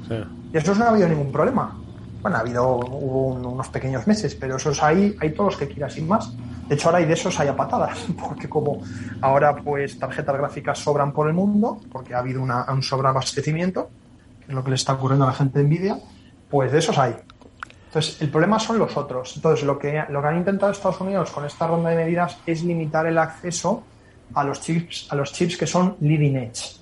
Y 0.53 0.57
eso 0.57 0.75
no 0.75 0.86
ha 0.86 0.89
habido 0.89 1.07
ningún 1.10 1.31
problema. 1.31 1.75
Bueno, 2.21 2.38
ha 2.38 2.39
habido 2.41 2.75
hubo 2.77 3.27
un- 3.27 3.45
unos 3.45 3.67
pequeños 3.69 4.05
meses, 4.07 4.36
pero 4.36 4.57
esos 4.57 4.81
hay, 4.83 5.15
hay 5.21 5.31
todos 5.31 5.53
los 5.53 5.57
que 5.60 5.67
quieras 5.67 5.93
sin 5.93 6.07
más. 6.07 6.31
De 6.67 6.75
hecho, 6.75 6.89
ahora 6.89 6.97
hay 6.99 7.05
de 7.05 7.13
esos 7.13 7.39
hay 7.39 7.47
a 7.47 7.55
patadas, 7.55 7.97
porque 8.19 8.49
como 8.49 8.81
ahora 9.21 9.55
pues 9.55 9.97
tarjetas 9.97 10.36
gráficas 10.38 10.79
sobran 10.79 11.12
por 11.13 11.27
el 11.27 11.33
mundo, 11.33 11.79
porque 11.91 12.13
ha 12.13 12.19
habido 12.19 12.41
una, 12.41 12.65
un 12.71 12.83
sobreabastecimiento, 12.83 13.89
que 14.41 14.47
es 14.51 14.53
lo 14.53 14.63
que 14.63 14.69
le 14.71 14.75
está 14.75 14.93
ocurriendo 14.93 15.25
a 15.25 15.29
la 15.29 15.33
gente 15.33 15.60
de 15.60 15.65
Nvidia, 15.65 15.97
pues 16.49 16.71
de 16.71 16.79
esos 16.79 16.97
hay. 16.97 17.15
Entonces, 17.88 18.21
el 18.21 18.29
problema 18.29 18.60
son 18.60 18.77
los 18.79 18.95
otros. 18.97 19.33
Entonces, 19.38 19.65
lo 19.65 19.79
que, 19.79 20.03
lo 20.10 20.21
que 20.21 20.27
han 20.27 20.38
intentado 20.38 20.71
Estados 20.71 20.99
Unidos 20.99 21.31
con 21.31 21.45
esta 21.45 21.67
ronda 21.67 21.89
de 21.89 21.95
medidas 21.95 22.38
es 22.45 22.63
limitar 22.63 23.05
el 23.07 23.17
acceso 23.17 23.83
a 24.33 24.43
los 24.43 24.61
chips, 24.61 25.07
a 25.09 25.15
los 25.15 25.31
chips 25.33 25.57
que 25.57 25.67
son 25.67 25.95
leading 26.01 26.35
edge. 26.37 26.75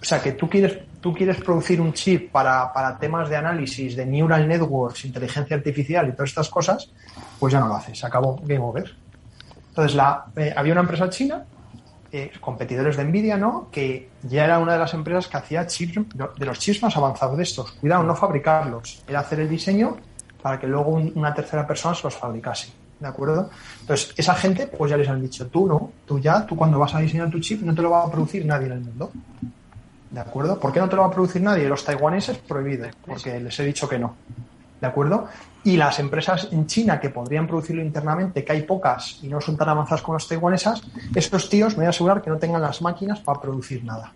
O 0.00 0.04
sea, 0.04 0.20
que 0.22 0.32
tú 0.32 0.48
quieres, 0.48 0.78
tú 1.00 1.14
quieres 1.14 1.38
producir 1.38 1.80
un 1.80 1.92
chip 1.94 2.30
para, 2.30 2.70
para 2.72 2.98
temas 2.98 3.28
de 3.30 3.36
análisis, 3.36 3.96
de 3.96 4.04
neural 4.04 4.46
networks, 4.46 5.06
inteligencia 5.06 5.56
artificial 5.56 6.06
y 6.08 6.12
todas 6.12 6.28
estas 6.30 6.50
cosas, 6.50 6.90
pues 7.40 7.52
ya 7.52 7.60
no 7.60 7.68
lo 7.68 7.76
haces. 7.76 7.98
Se 7.98 8.06
acabó 8.06 8.36
Game 8.44 8.60
Over. 8.60 8.94
Entonces, 9.70 9.94
la, 9.96 10.26
eh, 10.36 10.52
había 10.54 10.72
una 10.72 10.82
empresa 10.82 11.08
china, 11.08 11.44
eh, 12.12 12.30
competidores 12.40 12.96
de 12.96 13.04
Nvidia, 13.04 13.36
¿no? 13.38 13.68
Que 13.72 14.10
ya 14.22 14.44
era 14.44 14.58
una 14.58 14.74
de 14.74 14.78
las 14.78 14.92
empresas 14.94 15.26
que 15.28 15.36
hacía 15.38 15.66
chips, 15.66 15.98
de 16.38 16.44
los 16.46 16.58
chips 16.58 16.82
más 16.82 16.96
avanzados 16.96 17.36
de 17.36 17.42
estos. 17.42 17.72
Cuidado, 17.72 18.02
no 18.04 18.14
fabricarlos. 18.14 19.02
Era 19.08 19.20
hacer 19.20 19.40
el 19.40 19.48
diseño 19.48 19.96
para 20.42 20.60
que 20.60 20.66
luego 20.66 20.90
un- 20.90 21.10
una 21.16 21.32
tercera 21.34 21.66
persona 21.66 21.94
se 21.94 22.02
los 22.04 22.14
fabricase. 22.14 22.68
¿De 23.04 23.10
acuerdo? 23.10 23.50
Entonces, 23.82 24.14
esa 24.16 24.34
gente, 24.34 24.66
pues 24.66 24.90
ya 24.90 24.96
les 24.96 25.06
han 25.06 25.20
dicho, 25.20 25.46
tú 25.48 25.66
no, 25.66 25.90
tú 26.06 26.18
ya, 26.18 26.46
tú 26.46 26.56
cuando 26.56 26.78
vas 26.78 26.94
a 26.94 27.00
diseñar 27.00 27.30
tu 27.30 27.38
chip, 27.38 27.60
no 27.60 27.74
te 27.74 27.82
lo 27.82 27.90
va 27.90 28.02
a 28.02 28.10
producir 28.10 28.46
nadie 28.46 28.64
en 28.64 28.72
el 28.72 28.80
mundo. 28.80 29.10
¿De 30.10 30.20
acuerdo? 30.20 30.58
¿Por 30.58 30.72
qué 30.72 30.80
no 30.80 30.88
te 30.88 30.96
lo 30.96 31.02
va 31.02 31.08
a 31.08 31.10
producir 31.10 31.42
nadie? 31.42 31.68
Los 31.68 31.84
taiwaneses, 31.84 32.38
prohibido, 32.38 32.88
porque 33.04 33.38
les 33.38 33.60
he 33.60 33.64
dicho 33.66 33.86
que 33.86 33.98
no. 33.98 34.16
¿De 34.80 34.86
acuerdo? 34.86 35.28
Y 35.64 35.76
las 35.76 35.98
empresas 35.98 36.48
en 36.50 36.66
China 36.66 36.98
que 36.98 37.10
podrían 37.10 37.46
producirlo 37.46 37.82
internamente, 37.82 38.42
que 38.42 38.52
hay 38.52 38.62
pocas 38.62 39.18
y 39.22 39.28
no 39.28 39.38
son 39.38 39.58
tan 39.58 39.68
avanzadas 39.68 40.00
como 40.00 40.14
las 40.14 40.26
taiwanesas, 40.26 40.80
estos 41.14 41.50
tíos 41.50 41.74
me 41.74 41.80
voy 41.80 41.86
a 41.86 41.90
asegurar 41.90 42.22
que 42.22 42.30
no 42.30 42.38
tengan 42.38 42.62
las 42.62 42.80
máquinas 42.80 43.20
para 43.20 43.38
producir 43.38 43.84
nada. 43.84 44.14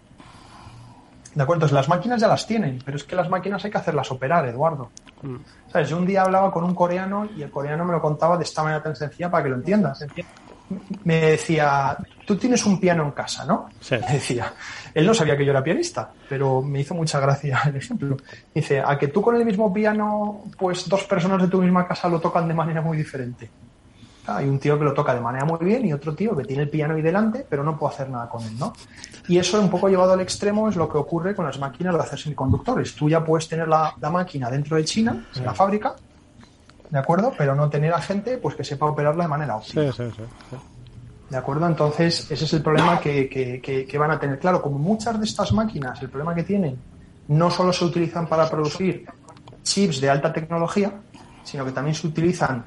¿De 1.39 1.45
acuerdo? 1.45 1.69
Las 1.69 1.89
máquinas 1.89 2.21
ya 2.21 2.27
las 2.27 2.49
tienen, 2.49 2.83
pero 2.85 2.97
es 2.97 3.05
que 3.05 3.15
las 3.15 3.29
máquinas 3.31 3.65
hay 3.65 3.71
que 3.71 3.79
hacerlas 3.79 4.11
operar, 4.11 4.49
Eduardo. 4.49 4.91
¿Sabes? 5.71 5.89
Yo 5.89 5.97
un 5.97 6.05
día 6.05 6.23
hablaba 6.23 6.51
con 6.51 6.65
un 6.65 6.75
coreano 6.75 7.29
y 7.37 7.43
el 7.43 7.51
coreano 7.53 7.85
me 7.85 7.93
lo 7.93 8.03
contaba 8.03 8.37
de 8.37 8.43
esta 8.43 8.65
manera 8.65 8.83
tan 8.83 8.97
sencilla 8.97 9.31
para 9.31 9.45
que 9.45 9.51
lo 9.51 9.55
entiendas. 9.55 10.05
Me 11.05 11.21
decía, 11.21 11.97
tú 12.27 12.35
tienes 12.37 12.67
un 12.67 12.81
piano 12.81 13.05
en 13.05 13.13
casa, 13.13 13.45
¿no? 13.45 13.69
Me 13.89 14.15
decía, 14.15 14.53
él 14.93 15.07
no 15.07 15.15
sabía 15.15 15.37
que 15.37 15.45
yo 15.45 15.53
era 15.53 15.63
pianista, 15.63 16.11
pero 16.29 16.61
me 16.61 16.81
hizo 16.81 16.97
mucha 16.97 17.21
gracia 17.21 17.63
el 17.67 17.77
ejemplo. 17.77 18.17
Dice, 18.53 18.83
a 18.85 18.99
que 18.99 19.07
tú 19.07 19.23
con 19.23 19.37
el 19.37 19.45
mismo 19.45 19.73
piano, 19.73 20.41
pues 20.59 20.89
dos 20.89 21.05
personas 21.05 21.41
de 21.41 21.47
tu 21.47 21.63
misma 21.63 21.87
casa 21.87 22.09
lo 22.09 22.19
tocan 22.19 22.49
de 22.49 22.55
manera 22.55 22.81
muy 22.83 22.97
diferente. 22.97 23.49
Hay 24.29 24.47
un 24.49 24.59
tío 24.59 24.79
que 24.79 24.85
lo 24.85 24.93
toca 24.95 25.15
de 25.15 25.21
manera 25.21 25.45
muy 25.47 25.59
bien 25.65 25.85
y 25.87 25.93
otro 25.93 26.15
tío 26.15 26.37
que 26.37 26.45
tiene 26.45 26.65
el 26.65 26.69
piano 26.71 26.95
ahí 26.95 27.03
delante, 27.03 27.47
pero 27.49 27.65
no 27.65 27.79
puede 27.79 27.95
hacer 27.95 28.11
nada 28.11 28.29
con 28.29 28.43
él, 28.45 28.59
¿no? 28.59 28.73
Y 29.27 29.39
eso 29.39 29.61
un 29.61 29.71
poco 29.71 29.89
llevado 29.89 30.13
al 30.13 30.21
extremo 30.21 30.69
es 30.69 30.77
lo 30.77 30.89
que 30.89 30.99
ocurre 30.99 31.35
con 31.35 31.45
las 31.47 31.59
máquinas 31.59 31.95
de 31.95 32.01
hacer 32.01 32.19
semiconductores. 32.19 32.95
Tú 32.95 33.09
ya 33.09 33.25
puedes 33.25 33.49
tener 33.49 33.69
la, 33.69 33.95
la 34.01 34.11
máquina 34.11 34.51
dentro 34.51 34.77
de 34.77 34.85
China, 34.85 35.27
en 35.35 35.45
la 35.45 35.55
fábrica, 35.55 35.95
¿de 36.91 36.99
acuerdo? 36.99 37.33
Pero 37.37 37.55
no 37.55 37.69
tener 37.71 37.93
a 37.93 38.01
gente 38.01 38.39
pues 38.39 38.55
que 38.55 38.65
sepa 38.65 38.87
operarla 38.87 39.25
de 39.25 39.29
manera 39.29 39.57
óptima. 39.57 39.83
Sí, 39.93 39.93
sí, 39.97 40.11
sí. 40.17 40.23
sí. 40.51 40.57
¿De 41.31 41.37
acuerdo? 41.37 41.67
Entonces, 41.67 42.31
ese 42.31 42.45
es 42.47 42.53
el 42.55 42.63
problema 42.63 42.99
que, 43.01 43.29
que- 43.29 43.61
que- 43.61 43.85
que 43.85 43.99
van 43.99 44.11
a 44.11 44.19
tener. 44.19 44.39
Claro, 44.39 44.63
como 44.63 44.79
muchas 44.79 45.19
de 45.19 45.25
estas 45.27 45.53
máquinas, 45.53 46.01
el 46.03 46.09
problema 46.09 46.35
que 46.35 46.43
tienen, 46.43 46.79
no 47.29 47.51
solo 47.51 47.71
se 47.73 47.85
utilizan 47.85 48.27
para 48.27 48.49
producir 48.49 49.05
chips 49.63 50.01
de 50.01 50.09
alta 50.09 50.33
tecnología, 50.33 50.91
sino 51.49 51.65
que 51.65 51.73
también 51.73 51.95
se 51.95 52.07
utilizan 52.07 52.63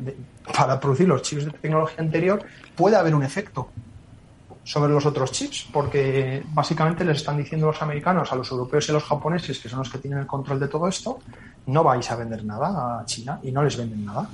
para 0.58 0.80
producir 0.80 1.08
los 1.08 1.22
chips 1.22 1.46
de 1.46 1.52
tecnología 1.52 2.00
anterior, 2.00 2.44
puede 2.76 2.96
haber 2.96 3.14
un 3.14 3.24
efecto 3.24 3.70
sobre 4.64 4.92
los 4.92 5.06
otros 5.06 5.32
chips, 5.32 5.68
porque 5.72 6.44
básicamente 6.48 7.06
les 7.06 7.18
están 7.18 7.38
diciendo 7.38 7.68
los 7.68 7.82
americanos 7.82 8.32
a 8.32 8.36
los 8.36 8.50
europeos 8.50 8.88
y 8.88 8.92
a 8.92 8.94
los 8.96 9.04
japoneses, 9.04 9.60
que 9.60 9.70
son 9.70 9.80
los 9.80 9.90
que 9.90 10.00
tienen 10.00 10.20
el 10.20 10.26
control 10.26 10.60
de 10.60 10.68
todo 10.68 10.88
esto, 10.88 11.20
no 11.68 11.84
vais 11.84 12.10
a 12.10 12.16
vender 12.16 12.44
nada 12.44 13.00
a 13.00 13.06
China 13.06 13.40
y 13.44 13.52
no 13.52 13.64
les 13.64 13.78
venden 13.78 14.04
nada. 14.04 14.28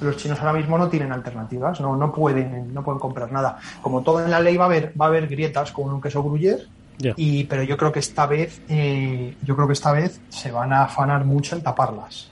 Los 0.00 0.16
chinos 0.18 0.38
ahora 0.38 0.52
mismo 0.52 0.78
no 0.78 0.88
tienen 0.88 1.10
alternativas, 1.10 1.80
no, 1.80 1.96
no 1.96 2.12
pueden, 2.12 2.72
no 2.72 2.84
pueden 2.84 3.00
comprar 3.00 3.32
nada. 3.32 3.58
Como 3.82 4.02
todo 4.02 4.24
en 4.24 4.30
la 4.30 4.40
ley 4.40 4.56
va 4.56 4.64
a 4.64 4.66
haber, 4.66 4.92
va 5.00 5.06
a 5.06 5.08
haber 5.08 5.26
grietas 5.26 5.72
como 5.72 5.94
un 5.94 6.00
queso 6.00 6.22
gruyer, 6.22 6.68
y, 7.16 7.44
pero 7.44 7.64
yo 7.64 7.76
creo 7.76 7.90
que 7.90 7.98
esta 7.98 8.26
vez, 8.26 8.60
eh, 8.68 9.36
yo 9.42 9.56
creo 9.56 9.66
que 9.66 9.72
esta 9.72 9.90
vez 9.90 10.20
se 10.28 10.52
van 10.52 10.72
a 10.72 10.84
afanar 10.84 11.24
mucho 11.24 11.56
en 11.56 11.62
taparlas. 11.62 12.30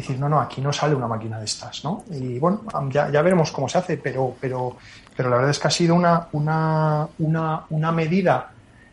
Decir, 0.00 0.18
no, 0.18 0.28
no, 0.28 0.40
aquí 0.40 0.60
no 0.60 0.72
sale 0.72 0.94
una 0.94 1.06
máquina 1.06 1.38
de 1.38 1.44
estas, 1.44 1.84
¿no? 1.84 2.04
Y 2.10 2.38
bueno, 2.38 2.62
ya, 2.90 3.10
ya 3.10 3.22
veremos 3.22 3.50
cómo 3.52 3.68
se 3.68 3.78
hace, 3.78 3.96
pero, 3.96 4.34
pero, 4.40 4.76
pero 5.16 5.28
la 5.30 5.36
verdad 5.36 5.50
es 5.50 5.58
que 5.58 5.68
ha 5.68 5.70
sido 5.70 5.94
una, 5.94 6.28
una, 6.32 7.06
una, 7.18 7.64
una 7.70 7.92
medida 7.92 8.50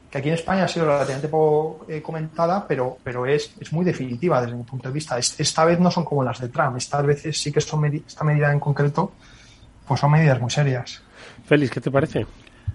que 0.09 0.17
aquí 0.19 0.29
en 0.29 0.35
España 0.35 0.63
ha 0.63 0.67
sido 0.67 0.85
relativamente 0.85 1.27
poco 1.27 1.85
eh, 1.89 2.01
comentada, 2.01 2.65
pero, 2.67 2.97
pero 3.03 3.25
es, 3.25 3.51
es 3.59 3.73
muy 3.73 3.83
definitiva 3.83 4.41
desde 4.41 4.55
mi 4.55 4.63
punto 4.63 4.87
de 4.87 4.93
vista. 4.93 5.17
Es- 5.17 5.37
esta 5.39 5.65
vez 5.65 5.79
no 5.79 5.91
son 5.91 6.05
como 6.05 6.23
las 6.23 6.39
de 6.39 6.47
Trump, 6.49 6.77
estas 6.77 7.05
veces 7.05 7.37
sí 7.41 7.51
que 7.51 7.59
son 7.61 7.81
medi- 7.81 8.03
esta 8.07 8.23
medida 8.23 8.51
en 8.51 8.59
concreto, 8.59 9.11
pues 9.87 9.99
son 9.99 10.11
medidas 10.11 10.39
muy 10.39 10.49
serias. 10.49 11.01
Félix, 11.45 11.71
¿qué 11.71 11.81
te 11.81 11.91
parece? 11.91 12.25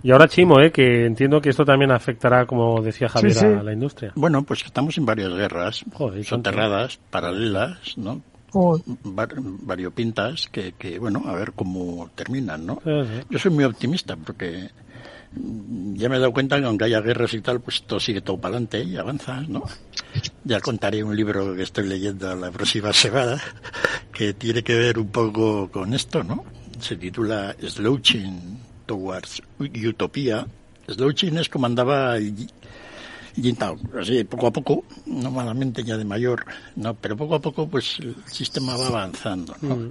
Y 0.02 0.10
ahora 0.10 0.26
Chimo, 0.28 0.60
¿eh? 0.60 0.72
que 0.72 1.06
entiendo 1.06 1.40
que 1.40 1.50
esto 1.50 1.64
también 1.64 1.90
afectará, 1.92 2.44
como 2.46 2.80
decía 2.82 3.08
Javier, 3.08 3.34
sí. 3.34 3.46
a 3.46 3.62
la 3.62 3.72
industria. 3.72 4.12
Bueno, 4.16 4.42
pues 4.42 4.64
estamos 4.64 4.96
en 4.98 5.06
varias 5.06 5.32
guerras 5.32 5.84
soterradas, 6.24 6.98
paralelas, 7.10 7.96
¿no? 7.96 8.20
Var- 8.52 9.34
variopintas 9.38 10.48
que, 10.50 10.72
que, 10.72 10.98
bueno, 10.98 11.22
a 11.26 11.32
ver 11.34 11.52
cómo 11.52 12.10
terminan, 12.14 12.66
¿no? 12.66 12.80
Sí, 12.84 12.90
sí. 13.04 13.26
Yo 13.30 13.38
soy 13.38 13.50
muy 13.52 13.64
optimista 13.64 14.16
porque 14.16 14.68
ya 15.94 16.08
me 16.10 16.16
he 16.16 16.18
dado 16.18 16.32
cuenta 16.32 16.58
que 16.60 16.66
aunque 16.66 16.84
haya 16.84 17.00
guerras 17.00 17.32
y 17.32 17.40
tal, 17.40 17.60
pues 17.60 17.84
todo 17.84 17.98
sigue 18.00 18.20
todo 18.20 18.36
para 18.38 18.56
adelante 18.56 18.82
y 18.82 18.96
avanza, 18.96 19.40
¿no? 19.48 19.62
Ya 20.44 20.60
contaré 20.60 21.02
un 21.02 21.16
libro 21.16 21.54
que 21.54 21.62
estoy 21.62 21.86
leyendo 21.86 22.34
la 22.34 22.50
próxima 22.50 22.92
semana 22.92 23.40
que 24.12 24.34
tiene 24.34 24.62
que 24.62 24.74
ver 24.76 24.98
un 24.98 25.08
poco 25.08 25.70
con 25.70 25.94
esto, 25.94 26.22
¿no? 26.22 26.44
Se 26.80 26.96
titula 26.96 27.54
Slouching 27.66 28.58
Towards 28.86 29.42
Utopia. 29.58 30.46
Slouching 30.88 31.38
es 31.38 31.48
como 31.48 31.66
andaba 31.66 32.18
y- 32.18 32.48
Yintao, 33.34 33.78
así 33.98 34.24
poco 34.24 34.48
a 34.48 34.50
poco, 34.52 34.84
no 35.06 35.30
malamente 35.30 35.82
ya 35.82 35.96
de 35.96 36.04
mayor, 36.04 36.44
no, 36.76 36.92
pero 36.92 37.16
poco 37.16 37.36
a 37.36 37.40
poco 37.40 37.66
pues 37.66 37.98
el 38.00 38.14
sistema 38.26 38.76
va 38.76 38.88
avanzando, 38.88 39.54
¿no? 39.62 39.90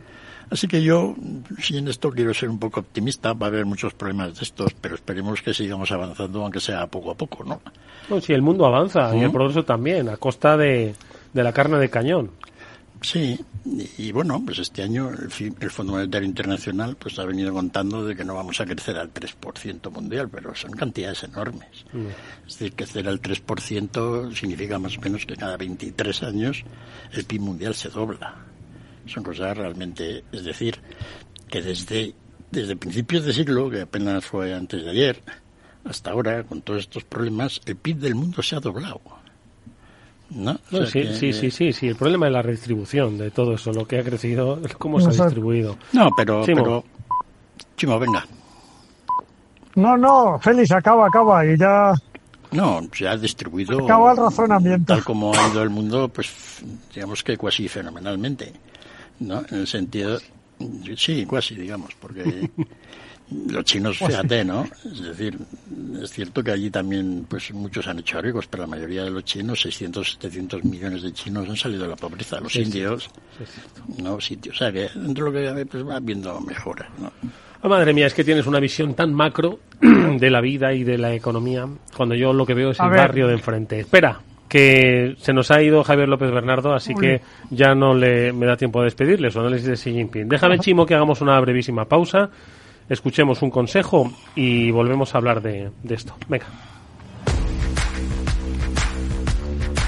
Así 0.52 0.68
que 0.68 0.84
yo, 0.84 1.16
si 1.60 1.76
en 1.78 1.88
esto 1.88 2.12
quiero 2.12 2.34
ser 2.36 2.50
un 2.50 2.60
poco 2.60 2.82
optimista, 2.82 3.34
va 3.34 3.48
a 3.48 3.50
haber 3.50 3.66
muchos 3.66 3.94
problemas 3.96 4.36
de 4.38 4.44
estos, 4.44 4.74
pero 4.80 4.94
esperemos 4.96 5.42
que 5.42 5.54
sigamos 5.56 5.92
avanzando, 5.92 6.44
aunque 6.44 6.60
sea 6.60 6.86
poco 6.88 7.10
a 7.12 7.16
poco, 7.16 7.44
¿no? 7.44 7.62
No, 8.10 8.22
si 8.22 8.34
el 8.34 8.42
mundo 8.44 8.66
avanza 8.66 9.16
y 9.16 9.22
el 9.22 9.32
progreso 9.32 9.64
también, 9.64 10.10
a 10.10 10.18
costa 10.18 10.56
de, 10.58 10.94
de 11.34 11.44
la 11.44 11.52
carne 11.54 11.80
de 11.80 11.90
cañón. 11.90 12.30
Sí, 13.02 13.40
y, 13.98 14.12
bueno, 14.12 14.44
pues 14.46 14.60
este 14.60 14.84
año 14.84 15.10
el, 15.10 15.56
el 15.60 15.72
Fondo 15.72 15.94
Monetario 15.94 16.28
Internacional 16.28 16.96
pues 16.96 17.18
ha 17.18 17.26
venido 17.26 17.52
contando 17.52 18.06
de 18.06 18.16
que 18.16 18.24
no 18.24 18.36
vamos 18.36 18.62
a 18.62 18.66
crecer 18.66 18.96
al 18.98 19.12
3% 19.12 19.92
mundial, 19.92 20.30
pero 20.30 20.54
son 20.54 20.72
cantidades 20.72 21.24
enormes. 21.24 21.86
Es 22.48 22.60
decir, 22.60 22.76
crecer 22.76 23.08
al 23.08 23.20
3% 23.20 24.36
significa 24.36 24.78
más 24.78 25.00
o 25.00 25.02
menos 25.02 25.26
que 25.26 25.36
cada 25.36 25.58
23 25.58 26.24
años 26.24 26.64
el 27.12 27.24
PIB 27.24 27.42
mundial 27.42 27.74
se 27.74 27.90
dobla. 27.90 28.36
Son 29.08 29.24
cosas 29.24 29.58
realmente, 29.58 30.24
es 30.32 30.44
decir, 30.44 30.78
que 31.50 31.64
desde, 31.64 32.14
desde 32.52 32.76
principios 32.76 33.26
de 33.26 33.34
siglo, 33.34 33.72
que 33.72 33.82
apenas 33.82 34.26
fue 34.26 34.54
antes 34.54 34.86
de 34.86 34.92
ayer, 34.92 35.24
hasta 35.86 36.12
ahora, 36.12 36.44
con 36.44 36.62
todos 36.62 36.82
estos 36.82 37.04
problemas, 37.04 37.62
el 37.66 37.78
PIB 37.78 37.98
del 37.98 38.14
mundo 38.14 38.44
se 38.44 38.56
ha 38.56 38.60
doblado. 38.60 39.02
¿No? 40.34 40.52
O 40.52 40.58
No, 40.72 40.78
sea 40.80 40.86
sí, 40.88 41.02
que- 41.02 41.14
sí, 41.14 41.34
sí, 41.34 41.52
sí, 41.52 41.74
sí. 41.74 41.88
El 41.90 41.96
problema 41.96 42.28
es 42.28 42.34
la 42.34 42.42
redistribución 42.42 43.18
de 43.18 43.32
todo 43.32 43.54
eso, 43.56 43.72
lo 43.74 43.86
que 43.86 44.00
ha 44.00 44.04
crecido, 44.04 44.60
cómo 44.78 45.00
se 45.00 45.10
ha 45.10 45.26
distribuido. 45.26 45.78
No, 45.94 46.10
pero, 46.16 46.46
Chimo. 46.46 46.64
pero 46.64 46.84
Chimo, 47.76 48.00
venga. 48.00 48.26
No, 49.76 49.96
no, 49.98 50.40
Félix, 50.40 50.72
acaba, 50.72 51.08
acaba 51.08 51.46
y 51.46 51.58
ya 51.58 51.94
No, 52.52 52.82
se 52.94 53.08
ha 53.08 53.16
distribuido 53.18 53.84
acaba 53.86 54.12
el 54.12 54.18
razonamiento. 54.18 54.94
tal 54.94 55.04
como 55.04 55.34
ha 55.34 55.48
ido 55.50 55.64
el 55.64 55.70
mundo, 55.70 56.10
pues 56.10 56.32
digamos 56.94 57.24
que 57.24 57.38
casi 57.38 57.68
fenomenalmente, 57.70 58.52
¿no? 59.20 59.40
En 59.50 59.60
el 59.60 59.68
sentido, 59.68 60.20
sí, 60.98 61.26
casi, 61.30 61.56
digamos, 61.56 61.92
porque 62.00 62.50
los 63.50 63.64
chinos, 63.66 63.98
fíjate, 63.98 64.44
¿no? 64.44 64.66
Es 64.86 65.02
decir, 65.02 65.38
es 66.02 66.10
cierto 66.12 66.44
que 66.44 66.52
allí 66.52 66.70
también, 66.70 67.26
pues 67.30 67.54
muchos 67.54 67.88
han 67.88 68.00
hecho 68.00 68.22
ricos, 68.22 68.48
pero 68.48 68.64
la 68.64 68.68
mayoría 68.68 69.04
de 69.04 69.10
los 69.10 69.24
chinos, 69.24 69.62
600, 69.62 70.12
700 70.14 70.64
millones 70.64 71.02
de 71.04 71.14
chinos 71.14 71.48
han 71.50 71.56
salido 71.56 71.84
de 71.84 71.90
la 71.90 71.96
pobreza. 71.96 72.40
Los 72.40 72.52
Sí, 72.52 72.60
sí. 72.60 72.66
indios, 72.66 73.10
no 74.02 74.20
sitios, 74.20 74.56
o 74.56 74.60
sea 74.60 74.72
que 74.72 74.90
dentro 74.96 75.32
de 75.32 75.50
lo 75.50 75.56
que 75.56 75.66
pues 75.66 75.88
va 75.88 76.00
viendo 76.00 76.40
mejoras, 76.42 76.90
¿no? 77.00 77.12
Ah, 77.64 77.68
madre 77.68 77.94
mía, 77.94 78.08
es 78.08 78.14
que 78.14 78.24
tienes 78.24 78.48
una 78.48 78.60
visión 78.60 78.96
tan 78.96 79.14
macro 79.14 79.60
de 79.82 80.30
la 80.32 80.42
vida 80.42 80.74
y 80.74 80.84
de 80.84 80.98
la 80.98 81.14
economía, 81.14 81.68
cuando 81.96 82.16
yo 82.16 82.34
lo 82.34 82.46
que 82.46 82.54
veo 82.56 82.72
es 82.72 82.80
A 82.80 82.86
el 82.86 82.90
ver. 82.90 83.00
barrio 83.00 83.28
de 83.28 83.34
enfrente. 83.34 83.80
Espera, 83.82 84.20
que 84.50 85.16
se 85.20 85.32
nos 85.32 85.50
ha 85.52 85.62
ido 85.62 85.84
Javier 85.84 86.10
López 86.10 86.32
Bernardo, 86.32 86.74
así 86.74 86.94
Uy. 86.96 87.00
que 87.00 87.22
ya 87.52 87.74
no 87.76 87.94
le 87.94 88.34
me 88.34 88.46
da 88.48 88.58
tiempo 88.58 88.80
de 88.80 88.86
despedirle 88.86 89.30
su 89.32 89.40
análisis 89.40 89.68
de 89.68 89.76
Xi 89.76 89.94
Jinping. 89.94 90.28
Déjame, 90.28 90.60
Chimo, 90.60 90.86
que 90.86 90.96
hagamos 90.96 91.22
una 91.22 91.40
brevísima 91.40 91.86
pausa, 91.86 92.30
escuchemos 92.92 93.42
un 93.42 93.50
consejo 93.50 94.12
y 94.36 94.70
volvemos 94.72 95.16
a 95.16 95.18
hablar 95.18 95.42
de, 95.42 95.72
de 95.82 95.96
esto. 95.96 96.14
Venga. 96.28 96.46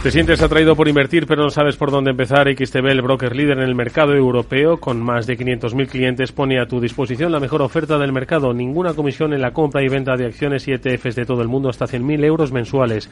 ¿Te 0.02 0.12
sientes 0.12 0.42
atraído 0.42 0.76
por 0.76 0.89
invertir 0.89 1.26
pero 1.28 1.44
no 1.44 1.50
sabes 1.50 1.78
por 1.78 1.89
dónde 1.89 2.12
empezar? 2.12 2.54
XTB, 2.54 2.88
el 2.88 3.02
broker 3.02 3.34
líder 3.34 3.60
en 3.60 3.63
el 3.63 3.74
mercado 3.74 4.13
europeo, 4.13 4.78
con 4.78 5.02
más 5.02 5.26
de 5.28 5.38
500.000 5.38 5.88
clientes, 5.88 6.34
pone 6.34 6.60
a 6.60 6.66
tu 6.66 6.82
disposición 6.82 7.32
la 7.32 7.39
mejor 7.39 7.62
oferta 7.62 7.98
del 7.98 8.12
mercado. 8.12 8.54
Ninguna 8.54 8.96
comisión 8.96 9.34
en 9.34 9.39
la 9.39 9.52
compra 9.52 9.82
y 9.82 9.88
venta 9.88 10.18
de 10.18 10.26
acciones 10.26 10.68
y 10.68 10.74
ETFs 10.74 11.16
de 11.16 11.26
todo 11.26 11.42
el 11.42 11.48
mundo 11.48 11.70
hasta 11.70 11.86
100.000 11.86 12.22
euros 12.26 12.52
mensuales. 12.52 13.10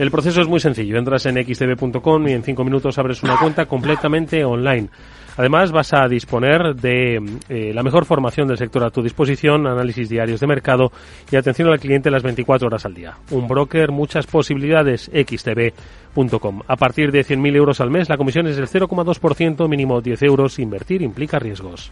El 0.00 0.10
proceso 0.10 0.40
es 0.40 0.48
muy 0.48 0.58
sencillo. 0.58 0.98
Entras 0.98 1.26
en 1.26 1.36
xtb.com 1.36 2.26
y 2.26 2.32
en 2.32 2.42
5 2.42 2.64
minutos 2.64 2.98
abres 2.98 3.22
una 3.22 3.36
cuenta 3.36 3.66
completamente 3.66 4.44
online. 4.44 4.88
Además, 5.36 5.72
vas 5.72 5.92
a 5.92 6.08
disponer 6.08 6.74
de 6.74 7.16
eh, 7.48 7.72
la 7.74 7.82
mejor 7.82 8.04
formación 8.04 8.48
del 8.48 8.58
sector 8.58 8.84
a 8.84 8.90
tu 8.90 9.02
disposición, 9.02 9.66
análisis 9.66 10.08
diarios 10.08 10.40
de 10.40 10.46
mercado 10.46 10.92
y 11.30 11.36
atención 11.36 11.68
al 11.68 11.80
cliente 11.80 12.10
las 12.10 12.22
24 12.22 12.66
horas 12.66 12.84
al 12.84 12.94
día. 12.94 13.16
Un 13.30 13.48
broker, 13.48 13.90
muchas 13.90 14.26
posibilidades, 14.26 15.10
xtb.com. 15.12 16.60
A 16.66 16.76
partir 16.76 17.10
de 17.12 17.24
100.000 17.24 17.56
euros 17.56 17.80
al 17.80 17.90
mes, 17.90 18.08
la 18.08 18.16
comisión 18.16 18.46
es 18.46 18.56
del 18.56 18.68
0,2%, 18.68 19.68
mínimo 19.68 20.00
10 20.00 20.22
euros. 20.22 20.58
Invertir 20.58 21.02
implica 21.02 21.38
riesgos. 21.38 21.90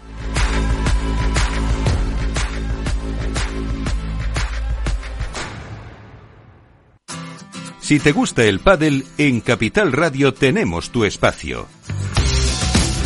Si 7.90 7.98
te 7.98 8.12
gusta 8.12 8.44
el 8.44 8.60
pádel, 8.60 9.04
en 9.18 9.40
Capital 9.40 9.90
Radio 9.90 10.32
tenemos 10.32 10.90
tu 10.90 11.04
espacio. 11.04 11.66